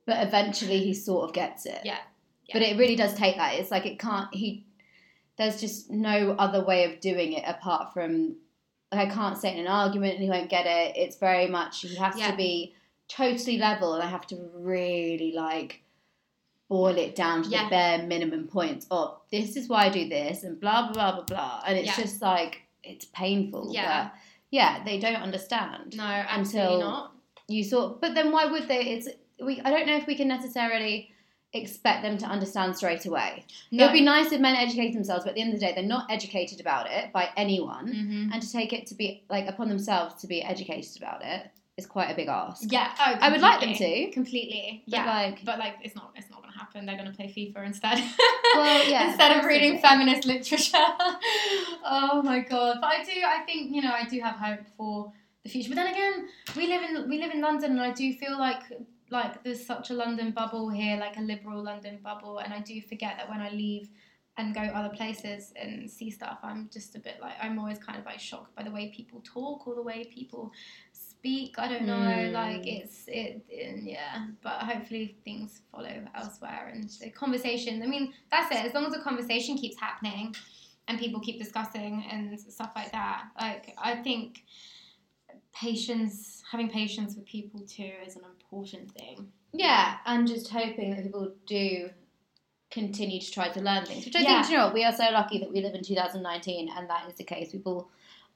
But 0.06 0.28
eventually 0.28 0.80
he 0.80 0.94
sort 0.94 1.30
of 1.30 1.34
gets 1.34 1.66
it. 1.66 1.82
Yeah. 1.86 2.00
But 2.52 2.64
it 2.64 2.78
really 2.78 2.96
does 2.96 3.14
take 3.14 3.38
that. 3.38 3.56
It's 3.56 3.72
like 3.72 3.86
it 3.86 3.98
can't 4.00 4.34
he 4.34 4.66
there's 5.38 5.62
just 5.62 5.90
no 5.90 6.36
other 6.38 6.66
way 6.66 6.84
of 6.92 7.00
doing 7.00 7.34
it 7.34 7.44
apart 7.48 7.94
from 7.94 8.36
like 8.92 9.08
I 9.08 9.14
can't 9.14 9.38
say 9.38 9.52
it 9.52 9.54
in 9.54 9.62
an 9.62 9.68
argument 9.68 10.16
and 10.16 10.24
he 10.24 10.30
won't 10.30 10.50
get 10.50 10.66
it. 10.66 10.98
It's 10.98 11.18
very 11.18 11.48
much 11.48 11.82
he 11.82 11.96
has 11.96 12.18
Yeah. 12.18 12.32
to 12.32 12.38
be 12.38 12.76
totally 13.08 13.58
level 13.58 13.94
and 13.94 14.04
I 14.04 14.08
have 14.08 14.28
to 14.28 14.50
really 14.54 15.32
like 15.34 15.84
boil 16.70 16.98
it 16.98 17.16
down 17.16 17.44
to 17.44 17.50
Yeah. 17.50 17.64
the 17.66 17.70
bare 17.70 17.98
minimum 18.04 18.48
points 18.48 18.86
of 18.92 19.18
this 19.32 19.56
is 19.58 19.68
why 19.68 19.86
I 19.86 19.90
do 19.90 20.08
this 20.08 20.44
and 20.44 20.60
blah 20.60 20.84
blah 20.84 20.94
blah 20.94 21.12
blah 21.16 21.24
blah. 21.24 21.64
And 21.66 21.78
it's 21.78 21.88
Yeah. 21.88 21.96
just 22.04 22.22
like 22.22 22.62
it's 22.84 23.06
painful. 23.06 23.72
Yeah. 23.74 24.04
But 24.06 24.14
yeah, 24.52 24.84
they 24.84 25.00
don't 25.00 25.16
understand. 25.16 25.98
no, 25.98 26.04
absolutely 26.04 26.74
until- 26.76 26.80
not. 26.90 27.12
You 27.48 27.64
sort 27.64 28.00
but 28.00 28.14
then 28.14 28.32
why 28.32 28.46
would 28.46 28.68
they 28.68 28.82
it's 28.94 29.08
we 29.44 29.60
I 29.62 29.72
don't 29.72 29.88
know 29.88 29.96
if 29.98 30.06
we 30.06 30.16
can 30.16 30.28
necessarily 30.28 31.12
expect 31.54 32.04
them 32.04 32.16
to 32.20 32.28
understand 32.28 32.78
straight 32.78 33.08
away. 33.08 33.44
No. 33.72 33.84
It 33.84 33.88
would 33.88 33.94
be 33.94 34.02
nice 34.02 34.32
if 34.32 34.40
men 34.40 34.56
educate 34.56 34.92
themselves, 34.94 35.24
but 35.24 35.30
at 35.32 35.36
the 35.36 35.42
end 35.42 35.52
of 35.54 35.60
the 35.60 35.66
day, 35.66 35.72
they're 35.74 35.84
not 35.84 36.06
educated 36.12 36.60
about 36.62 36.92
it 36.92 37.12
by 37.12 37.30
anyone. 37.36 37.88
Mhm. 37.92 38.32
And 38.34 38.40
to 38.44 38.52
take 38.52 38.72
it 38.72 38.86
to 38.88 38.94
be 38.94 39.24
like 39.32 39.48
upon 39.48 39.68
themselves 39.70 40.14
to 40.22 40.28
be 40.28 40.44
educated 40.44 40.96
about 40.98 41.26
it 41.26 41.50
is 41.76 41.88
quite 41.88 42.12
a 42.12 42.14
big 42.14 42.28
ask. 42.28 42.72
Yeah, 42.72 42.92
oh, 43.00 43.18
I 43.20 43.30
would 43.32 43.42
like 43.42 43.62
them 43.62 43.74
to. 43.74 44.12
completely. 44.12 44.84
But 44.88 44.98
Yeah, 44.98 45.06
like- 45.06 45.44
but 45.44 45.58
like 45.58 45.78
it's 45.82 45.96
not 45.96 46.12
it's 46.16 46.30
not 46.30 46.39
happen. 46.80 46.86
They're 46.86 46.98
going 46.98 47.12
to 47.12 47.16
play 47.16 47.28
FIFA 47.56 47.68
instead. 47.68 48.04
Well, 48.56 48.90
yeah, 48.90 49.08
instead 49.10 49.38
of 49.38 49.46
reading 49.46 49.74
thing. 49.74 49.82
feminist 49.82 50.26
literature. 50.26 50.74
oh 51.86 52.22
my 52.26 52.40
god! 52.40 52.78
But 52.82 52.88
I 52.88 53.04
do. 53.04 53.12
I 53.24 53.44
think 53.46 53.76
you 53.76 53.84
know. 53.84 53.92
I 53.92 54.06
do 54.06 54.20
have 54.22 54.36
hope 54.36 54.66
for 54.76 55.14
the 55.44 55.50
future. 55.50 55.70
But 55.70 55.76
then 55.76 55.94
again, 55.94 56.30
we 56.58 56.66
live 56.66 56.82
in 56.82 57.08
we 57.08 57.20
live 57.20 57.32
in 57.32 57.42
London, 57.42 57.74
and 57.74 57.82
I 57.82 57.92
do 57.92 58.12
feel 58.14 58.40
like 58.40 58.64
like 59.12 59.44
there's 59.44 59.64
such 59.64 59.92
a 59.92 59.94
London 59.94 60.32
bubble 60.32 60.70
here, 60.70 60.98
like 60.98 61.16
a 61.18 61.22
liberal 61.22 61.62
London 61.62 62.00
bubble, 62.04 62.40
and 62.40 62.52
I 62.52 62.60
do 62.62 62.82
forget 62.82 63.18
that 63.18 63.30
when 63.30 63.40
I 63.40 63.52
leave 63.52 63.90
and 64.38 64.56
go 64.56 64.62
other 64.62 64.96
places 64.96 65.54
and 65.56 65.90
see 65.90 66.10
stuff, 66.10 66.40
I'm 66.42 66.72
just 66.74 66.96
a 66.96 67.00
bit 67.00 67.18
like 67.22 67.36
I'm 67.40 67.60
always 67.60 67.78
kind 67.78 68.00
of 68.00 68.06
like 68.06 68.20
shocked 68.20 68.56
by 68.56 68.64
the 68.64 68.72
way 68.72 68.92
people 68.96 69.22
talk 69.24 69.68
or 69.68 69.76
the 69.76 69.84
way 69.84 70.06
people 70.06 70.52
speak. 71.20 71.56
I 71.60 71.68
don't 71.68 71.86
know, 71.86 71.94
Mm. 71.94 72.32
like 72.34 72.66
it's 72.66 73.08
it, 73.08 73.42
it 73.50 73.84
yeah. 73.84 74.28
But 74.42 74.60
hopefully 74.64 75.16
things 75.26 75.62
follow 75.72 76.06
elsewhere 76.16 76.72
and 76.74 76.90
the 77.02 77.10
conversation. 77.10 77.82
I 77.84 77.88
mean, 77.88 78.14
that's 78.32 78.52
it. 78.52 78.66
As 78.66 78.74
long 78.74 78.86
as 78.86 78.94
the 78.94 79.00
conversation 79.00 79.58
keeps 79.58 79.78
happening 79.80 80.34
and 80.88 80.98
people 80.98 81.20
keep 81.20 81.38
discussing 81.38 82.06
and 82.10 82.40
stuff 82.40 82.72
like 82.76 82.92
that, 82.94 83.26
like 83.40 83.76
I 83.78 83.96
think 83.98 84.44
patience, 85.54 86.42
having 86.52 86.70
patience 86.70 87.16
with 87.16 87.26
people 87.26 87.60
too, 87.62 87.92
is 88.06 88.16
an 88.16 88.24
important 88.24 88.92
thing. 88.92 89.32
Yeah, 89.54 89.98
and 90.06 90.28
just 90.28 90.50
hoping 90.50 90.92
that 90.92 91.04
people 91.04 91.34
do 91.46 91.90
continue 92.72 93.20
to 93.20 93.32
try 93.32 93.50
to 93.50 93.60
learn 93.62 93.84
things. 93.86 94.06
Which 94.06 94.16
I 94.16 94.20
Yeah. 94.22 94.42
think, 94.42 94.52
you 94.52 94.58
know, 94.58 94.72
we 94.72 94.84
are 94.86 94.94
so 94.94 95.10
lucky 95.12 95.40
that 95.40 95.52
we 95.52 95.60
live 95.62 95.74
in 95.74 95.84
2019 95.84 96.70
and 96.70 96.88
that 96.90 97.08
is 97.10 97.16
the 97.16 97.24
case. 97.24 97.52
People, 97.52 97.90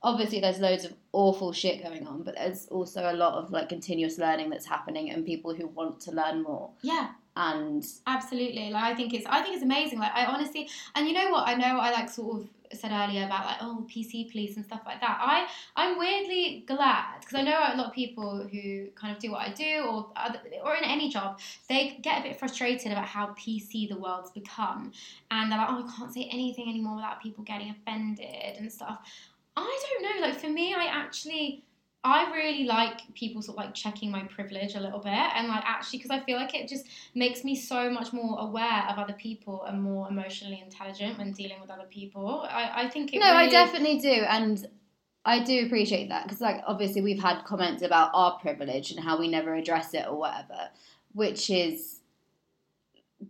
obviously, 0.04 0.40
there's 0.40 0.60
loads 0.60 0.86
of 0.86 0.94
awful 1.14 1.54
shit 1.54 1.82
going 1.82 2.06
on, 2.08 2.24
but 2.24 2.36
there's 2.36 2.68
also 2.68 3.12
a 3.12 3.14
lot 3.14 3.36
of 3.36 3.52
like 3.52 3.70
continuous 3.70 4.18
learning 4.18 4.50
that's 4.50 4.66
happening 4.66 5.10
and 5.12 5.26
people 5.26 5.54
who 5.54 5.68
want 5.68 6.00
to 6.02 6.12
learn 6.12 6.44
more. 6.44 6.72
Yeah, 6.82 7.10
And 7.36 7.84
absolutely. 8.06 8.70
Like 8.70 8.84
I 8.84 8.96
think 8.96 9.14
it's 9.14 9.26
I 9.26 9.42
think 9.42 9.56
it's 9.56 9.64
amazing. 9.64 10.00
Like 10.00 10.14
I 10.14 10.26
honestly 10.26 10.70
and 10.96 11.08
you 11.08 11.14
know 11.14 11.32
what? 11.32 11.48
I 11.48 11.56
know 11.56 11.78
I 11.80 11.92
like 11.92 12.10
sort 12.10 12.42
of 12.42 12.50
said 12.74 12.92
earlier 12.92 13.26
about 13.26 13.46
like 13.46 13.58
oh 13.62 13.86
PC 13.88 14.32
police 14.32 14.56
and 14.56 14.66
stuff 14.66 14.82
like 14.86 15.00
that. 15.02 15.20
I 15.22 15.48
I'm 15.76 15.98
weirdly 15.98 16.64
glad 16.68 17.20
because 17.20 17.36
I 17.36 17.44
know 17.44 17.58
a 17.58 17.78
lot 17.78 17.88
of 17.88 17.94
people 17.94 18.48
who 18.52 18.88
kind 18.96 19.16
of 19.16 19.20
do 19.20 19.32
what 19.32 19.48
I 19.48 19.52
do 19.52 19.86
or 19.88 20.10
other, 20.16 20.40
or 20.64 20.76
in 20.76 20.84
any 20.84 21.10
job 21.10 21.40
they 21.70 22.00
get 22.02 22.20
a 22.20 22.24
bit 22.24 22.40
frustrated 22.40 22.92
about 22.92 23.06
how 23.06 23.28
PC 23.28 23.90
the 23.90 23.98
world's 23.98 24.32
become 24.32 24.92
and 25.32 25.52
they're 25.52 25.60
like 25.60 25.70
oh 25.70 25.88
I 25.88 25.98
can't 25.98 26.14
say 26.14 26.28
anything 26.32 26.68
anymore 26.70 26.96
without 26.96 27.22
people 27.22 27.44
getting 27.44 27.70
offended 27.70 28.58
and 28.58 28.72
stuff. 28.72 29.00
I 29.56 29.80
don't 29.82 30.04
know. 30.04 30.28
Like 30.28 30.40
for 30.40 30.50
me, 30.50 30.74
I 30.74 30.86
actually 30.86 31.64
I 32.06 32.32
really 32.34 32.66
like 32.66 33.00
people 33.14 33.42
sort 33.42 33.58
of 33.58 33.64
like 33.64 33.74
checking 33.74 34.12
my 34.12 34.24
privilege 34.24 34.76
a 34.76 34.80
little 34.80 35.00
bit 35.00 35.14
and 35.14 35.48
like 35.48 35.64
actually 35.66 36.00
because 36.00 36.12
I 36.12 36.20
feel 36.20 36.38
like 36.38 36.54
it 36.54 36.68
just 36.68 36.86
makes 37.16 37.46
me 37.46 37.56
so 37.56 37.90
much 37.90 38.12
more 38.12 38.40
aware 38.40 38.84
of 38.90 38.98
other 38.98 39.14
people 39.14 39.64
and 39.64 39.82
more 39.82 40.10
emotionally 40.10 40.62
intelligent 40.62 41.18
when 41.18 41.32
dealing 41.32 41.62
with 41.62 41.70
other 41.70 41.88
people. 41.90 42.46
I, 42.50 42.84
I 42.84 42.90
think 42.90 43.14
it 43.14 43.20
no, 43.20 43.28
I 43.28 43.50
definitely 43.50 44.00
do. 44.00 44.10
And 44.10 44.68
I 45.26 45.42
do 45.42 45.66
appreciate 45.66 46.10
that 46.10 46.24
because, 46.24 46.42
like, 46.42 46.62
obviously, 46.68 47.02
we've 47.02 47.22
had 47.22 47.44
comments 47.46 47.82
about 47.82 48.12
our 48.14 48.38
privilege 48.40 48.92
and 48.92 49.00
how 49.00 49.18
we 49.18 49.30
never 49.30 49.56
address 49.56 49.94
it 49.94 50.06
or 50.08 50.18
whatever, 50.18 50.70
which 51.14 51.50
is, 51.50 52.02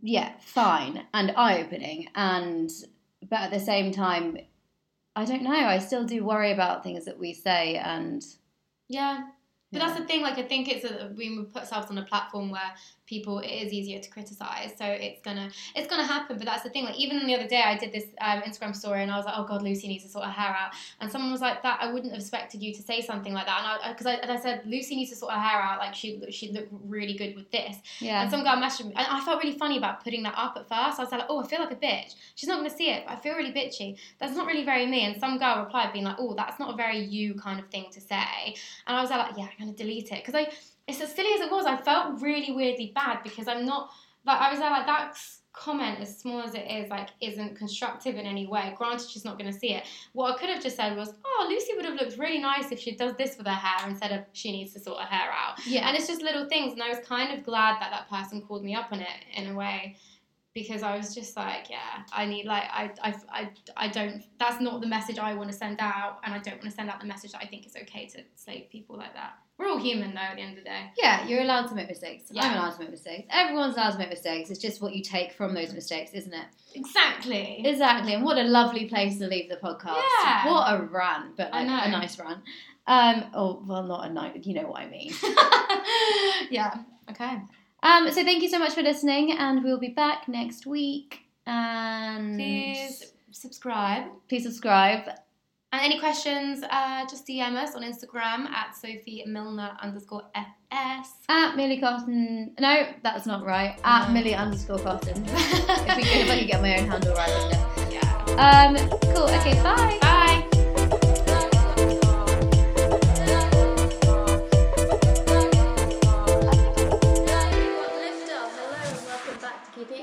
yeah, 0.02 0.32
fine 0.42 1.06
and 1.14 1.34
eye 1.38 1.62
opening. 1.62 2.08
And, 2.16 2.72
but 3.30 3.42
at 3.42 3.52
the 3.52 3.60
same 3.60 3.92
time, 3.92 4.40
I 5.16 5.26
don't 5.26 5.44
know. 5.44 5.52
I 5.52 5.80
still 5.80 6.06
do 6.06 6.24
worry 6.24 6.52
about 6.52 6.84
things 6.84 7.06
that 7.06 7.20
we 7.20 7.34
say. 7.34 7.76
And, 7.76 8.26
yeah. 8.88 9.28
But 9.72 9.82
yeah. 9.82 9.88
that's 9.88 10.00
the 10.00 10.06
thing. 10.06 10.22
Like 10.22 10.38
I 10.38 10.44
think 10.44 10.70
it's 10.70 10.86
a 10.86 11.12
we 11.16 11.44
put 11.46 11.64
ourselves 11.64 11.90
on 11.90 11.98
a 11.98 12.04
platform 12.06 12.52
where 12.52 12.72
people 13.06 13.40
it 13.40 13.48
is 13.48 13.74
easier 13.74 14.00
to 14.00 14.10
criticize. 14.10 14.72
So 14.78 14.86
it's 14.86 15.22
gonna 15.22 15.50
it's 15.76 15.88
gonna 15.88 16.06
happen. 16.06 16.38
But 16.38 16.46
that's 16.46 16.64
the 16.64 16.70
thing. 16.70 16.86
Like 16.86 16.98
even 16.98 17.26
the 17.26 17.36
other 17.36 17.48
day, 17.48 17.62
I 17.64 17.78
did 17.78 17.92
this 17.92 18.06
um, 18.22 18.42
Instagram 18.42 18.76
story 18.76 19.04
and 19.04 19.12
I 19.12 19.18
was 19.18 19.26
like, 19.26 19.36
oh 19.38 19.46
god, 19.46 19.62
Lucy 19.62 19.88
needs 19.88 20.04
to 20.04 20.10
sort 20.10 20.26
her 20.26 20.32
hair 20.32 20.56
out. 20.56 20.72
And 21.00 21.12
someone 21.12 21.32
was 21.32 21.42
like, 21.42 21.64
that 21.64 21.80
I 21.82 21.92
wouldn't 21.92 22.14
have 22.14 22.22
expected 22.22 22.62
you 22.62 22.74
to 22.74 22.82
say 22.82 23.02
something 23.02 23.34
like 23.34 23.46
that. 23.46 23.58
And 23.60 23.68
I 23.68 23.92
because 23.92 24.06
I, 24.06 24.14
and 24.16 24.32
I 24.32 24.38
said 24.40 24.62
Lucy 24.66 24.96
needs 24.96 25.12
to 25.12 25.16
sort 25.16 25.34
her 25.34 25.40
hair 25.40 25.62
out. 25.62 25.80
Like 25.80 25.94
she 25.94 26.22
she'd 26.30 26.54
look 26.54 26.68
really 26.86 27.14
good 27.14 27.36
with 27.36 27.50
this. 27.52 27.78
yeah. 28.00 28.22
And 28.22 28.32
some 28.32 28.44
girl 28.44 28.56
messaged 28.56 28.86
me, 28.86 28.94
and 28.96 29.08
I 29.10 29.24
felt 29.26 29.44
really 29.44 29.58
funny 29.58 29.78
about 29.78 30.04
putting 30.04 30.24
that 30.24 30.36
up 30.38 30.56
at 30.58 30.70
first. 30.70 31.00
I 31.00 31.04
was 31.04 31.12
like, 31.12 31.26
oh, 31.30 31.44
I 31.44 31.48
feel 31.48 31.60
like 31.60 31.72
a 31.72 31.76
bitch. 31.76 32.16
She's 32.36 32.48
not 32.48 32.60
going 32.60 32.70
to 32.70 32.76
see 32.76 32.90
it, 32.90 33.04
but 33.06 33.14
I 33.14 33.16
feel 33.20 33.36
really 33.36 33.52
bitchy. 33.54 33.98
That's 34.20 34.36
not 34.36 34.48
really 34.48 34.64
very 34.64 34.86
me. 34.86 35.06
And 35.06 35.20
some 35.20 35.38
girl 35.38 35.60
replied, 35.64 35.94
being 35.94 36.06
like, 36.06 36.16
oh, 36.20 36.34
that's 36.34 36.60
not 36.60 36.74
a 36.74 36.78
very 36.78 37.00
you 37.00 37.36
kind 37.36 37.60
of 37.60 37.68
thing 37.70 37.86
to 37.92 38.02
say. 38.02 38.56
And 38.88 38.98
I 38.98 39.02
was 39.02 39.10
like, 39.10 39.32
yeah, 39.38 39.44
I'm 39.46 39.66
gonna 39.66 39.74
delete 39.74 40.12
it 40.12 40.24
because 40.24 40.36
I 40.36 40.52
it's 40.88 41.02
as 41.02 41.14
silly 41.14 41.34
as 41.36 41.42
it 41.42 41.52
was. 41.52 41.66
I 41.66 41.78
felt 41.78 42.22
really 42.22 42.52
weirdly 42.54 42.92
bad 42.94 43.24
because 43.24 43.48
I'm 43.48 43.66
not 43.66 43.90
like 44.26 44.40
I 44.40 44.52
was 44.52 44.60
like 44.60 44.86
that 44.86 45.18
comment 45.54 46.00
as 46.00 46.18
small 46.18 46.42
as 46.42 46.56
it 46.56 46.66
is 46.70 46.90
like 46.90 47.10
isn't 47.22 47.56
constructive 47.56 48.16
in 48.16 48.26
any 48.26 48.48
way 48.48 48.74
granted 48.76 49.08
she's 49.08 49.24
not 49.24 49.38
going 49.38 49.52
to 49.52 49.56
see 49.56 49.72
it 49.72 49.84
what 50.14 50.34
i 50.34 50.38
could 50.40 50.50
have 50.50 50.64
just 50.64 50.76
said 50.76 50.98
was 50.98 51.14
oh 51.24 51.46
lucy 51.48 51.74
would 51.76 51.86
have 51.86 51.94
looked 51.94 52.18
really 52.18 52.40
nice 52.40 52.72
if 52.72 52.80
she 52.80 52.96
does 52.96 53.14
this 53.18 53.38
with 53.38 53.46
her 53.46 53.54
hair 53.54 53.88
instead 53.88 54.12
of 54.12 54.26
she 54.34 54.52
needs 54.52 54.74
to 54.74 54.80
sort 54.80 54.98
her 55.00 55.06
hair 55.06 55.30
out 55.32 55.64
Yeah. 55.68 55.88
and 55.88 55.96
it's 55.96 56.08
just 56.08 56.24
little 56.24 56.50
things 56.50 56.74
and 56.74 56.82
i 56.82 56.90
was 56.90 56.98
kind 57.06 57.38
of 57.38 57.46
glad 57.46 57.80
that 57.80 57.92
that 57.92 58.10
person 58.10 58.42
called 58.42 58.64
me 58.64 58.74
up 58.74 58.92
on 58.92 59.00
it 59.02 59.08
in 59.36 59.52
a 59.52 59.54
way 59.54 59.96
because 60.56 60.82
i 60.82 60.98
was 60.98 61.14
just 61.14 61.38
like 61.38 61.70
yeah 61.70 62.02
i 62.12 62.26
need 62.26 62.46
like 62.48 62.64
i 62.72 62.90
i, 63.04 63.14
I, 63.32 63.50
I 63.78 63.88
don't 63.90 64.24
that's 64.40 64.60
not 64.60 64.82
the 64.82 64.88
message 64.88 65.20
i 65.20 65.36
want 65.36 65.52
to 65.52 65.56
send 65.56 65.78
out 65.80 66.18
and 66.24 66.34
i 66.34 66.40
don't 66.40 66.56
want 66.56 66.72
to 66.72 66.72
send 66.72 66.90
out 66.90 67.00
the 67.00 67.06
message 67.06 67.34
that 67.34 67.44
i 67.44 67.46
think 67.46 67.68
is 67.68 67.76
okay 67.76 68.08
to 68.08 68.22
slate 68.34 68.72
people 68.72 68.98
like 68.98 69.14
that 69.14 69.34
we're 69.58 69.68
all 69.68 69.78
human 69.78 70.14
though 70.14 70.22
at 70.22 70.36
the 70.36 70.42
end 70.42 70.58
of 70.58 70.64
the 70.64 70.70
day 70.70 70.92
Yeah, 70.98 71.28
you're 71.28 71.42
allowed 71.42 71.68
to 71.68 71.76
make 71.76 71.88
mistakes. 71.88 72.32
I'm 72.36 72.58
allowed 72.58 72.72
to 72.72 72.80
make 72.80 72.92
mistakes. 72.92 73.28
Everyone's 73.30 73.76
allowed 73.76 73.92
to 73.92 73.98
make 74.00 74.10
mistakes. 74.10 74.50
It's 74.50 74.60
just 74.60 74.82
what 74.82 74.94
you 74.94 75.04
take 75.04 75.34
from 75.34 75.54
those 75.54 75.74
mistakes, 75.74 76.12
isn't 76.14 76.34
it? 76.34 76.46
exactly 76.76 77.62
Exactly. 77.66 78.14
And 78.14 78.24
what 78.24 78.38
a 78.38 78.44
lovely 78.44 78.86
place 78.86 79.20
to 79.20 79.28
leave 79.28 79.50
the 79.50 79.58
podcast. 79.58 80.02
Yeah. 80.24 80.52
What 80.52 80.74
a 80.74 80.84
rant, 80.84 81.38
but 81.38 81.52
like 81.52 81.68
a 81.68 81.90
nice 81.90 82.18
rant. 82.20 82.40
Um, 82.88 83.26
oh 83.34 83.64
well, 83.66 83.84
not 83.84 84.10
a 84.10 84.14
nice. 84.14 84.46
You 84.46 84.56
know 84.56 84.68
what 84.68 84.82
I 84.82 84.90
mean. 84.90 85.14
yeah 86.52 86.80
okay 87.10 87.42
Um, 87.82 88.08
so 88.12 88.24
thank 88.24 88.44
you 88.44 88.50
so 88.50 88.60
much 88.60 88.74
for 88.74 88.82
listening, 88.82 89.38
and 89.38 89.64
we'll 89.64 89.80
be 89.80 89.90
back 89.90 90.28
next 90.28 90.66
week. 90.66 91.20
And 91.46 92.36
please 92.38 93.14
subscribe 93.32 94.06
please 94.28 94.44
subscribe. 94.44 95.10
And 95.74 95.82
any 95.82 96.00
questions, 96.00 96.64
uh, 96.70 97.04
just 97.10 97.26
DM 97.28 97.56
us 97.56 97.74
on 97.74 97.82
Instagram 97.82 98.48
at 98.48 98.76
Sophie 98.76 99.24
Milner 99.26 99.76
underscore 99.82 100.22
FS. 100.36 101.10
At 101.30 101.56
Millie 101.56 101.80
cotton. 101.80 102.54
No, 102.60 102.90
that's 103.02 103.26
not 103.26 103.44
right. 103.44 103.80
At 103.84 104.10
no. 104.10 104.14
Millie 104.14 104.36
underscore 104.36 104.78
cotton. 104.78 105.24
if, 105.28 105.98
we, 105.98 106.04
if 106.04 106.30
I 106.30 106.38
could 106.38 106.48
get 106.48 106.62
my 106.62 106.78
own 106.78 106.88
handle 106.88 107.16
right, 107.16 107.28
wouldn't 107.28 107.90
it? 107.90 107.94
Yeah. 107.94 108.78
Um, 108.78 108.90
cool. 109.16 109.24
Okay, 109.24 109.56
bye. 109.64 109.98
Bye. 110.00 110.24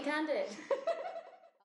Candid. 0.05 0.49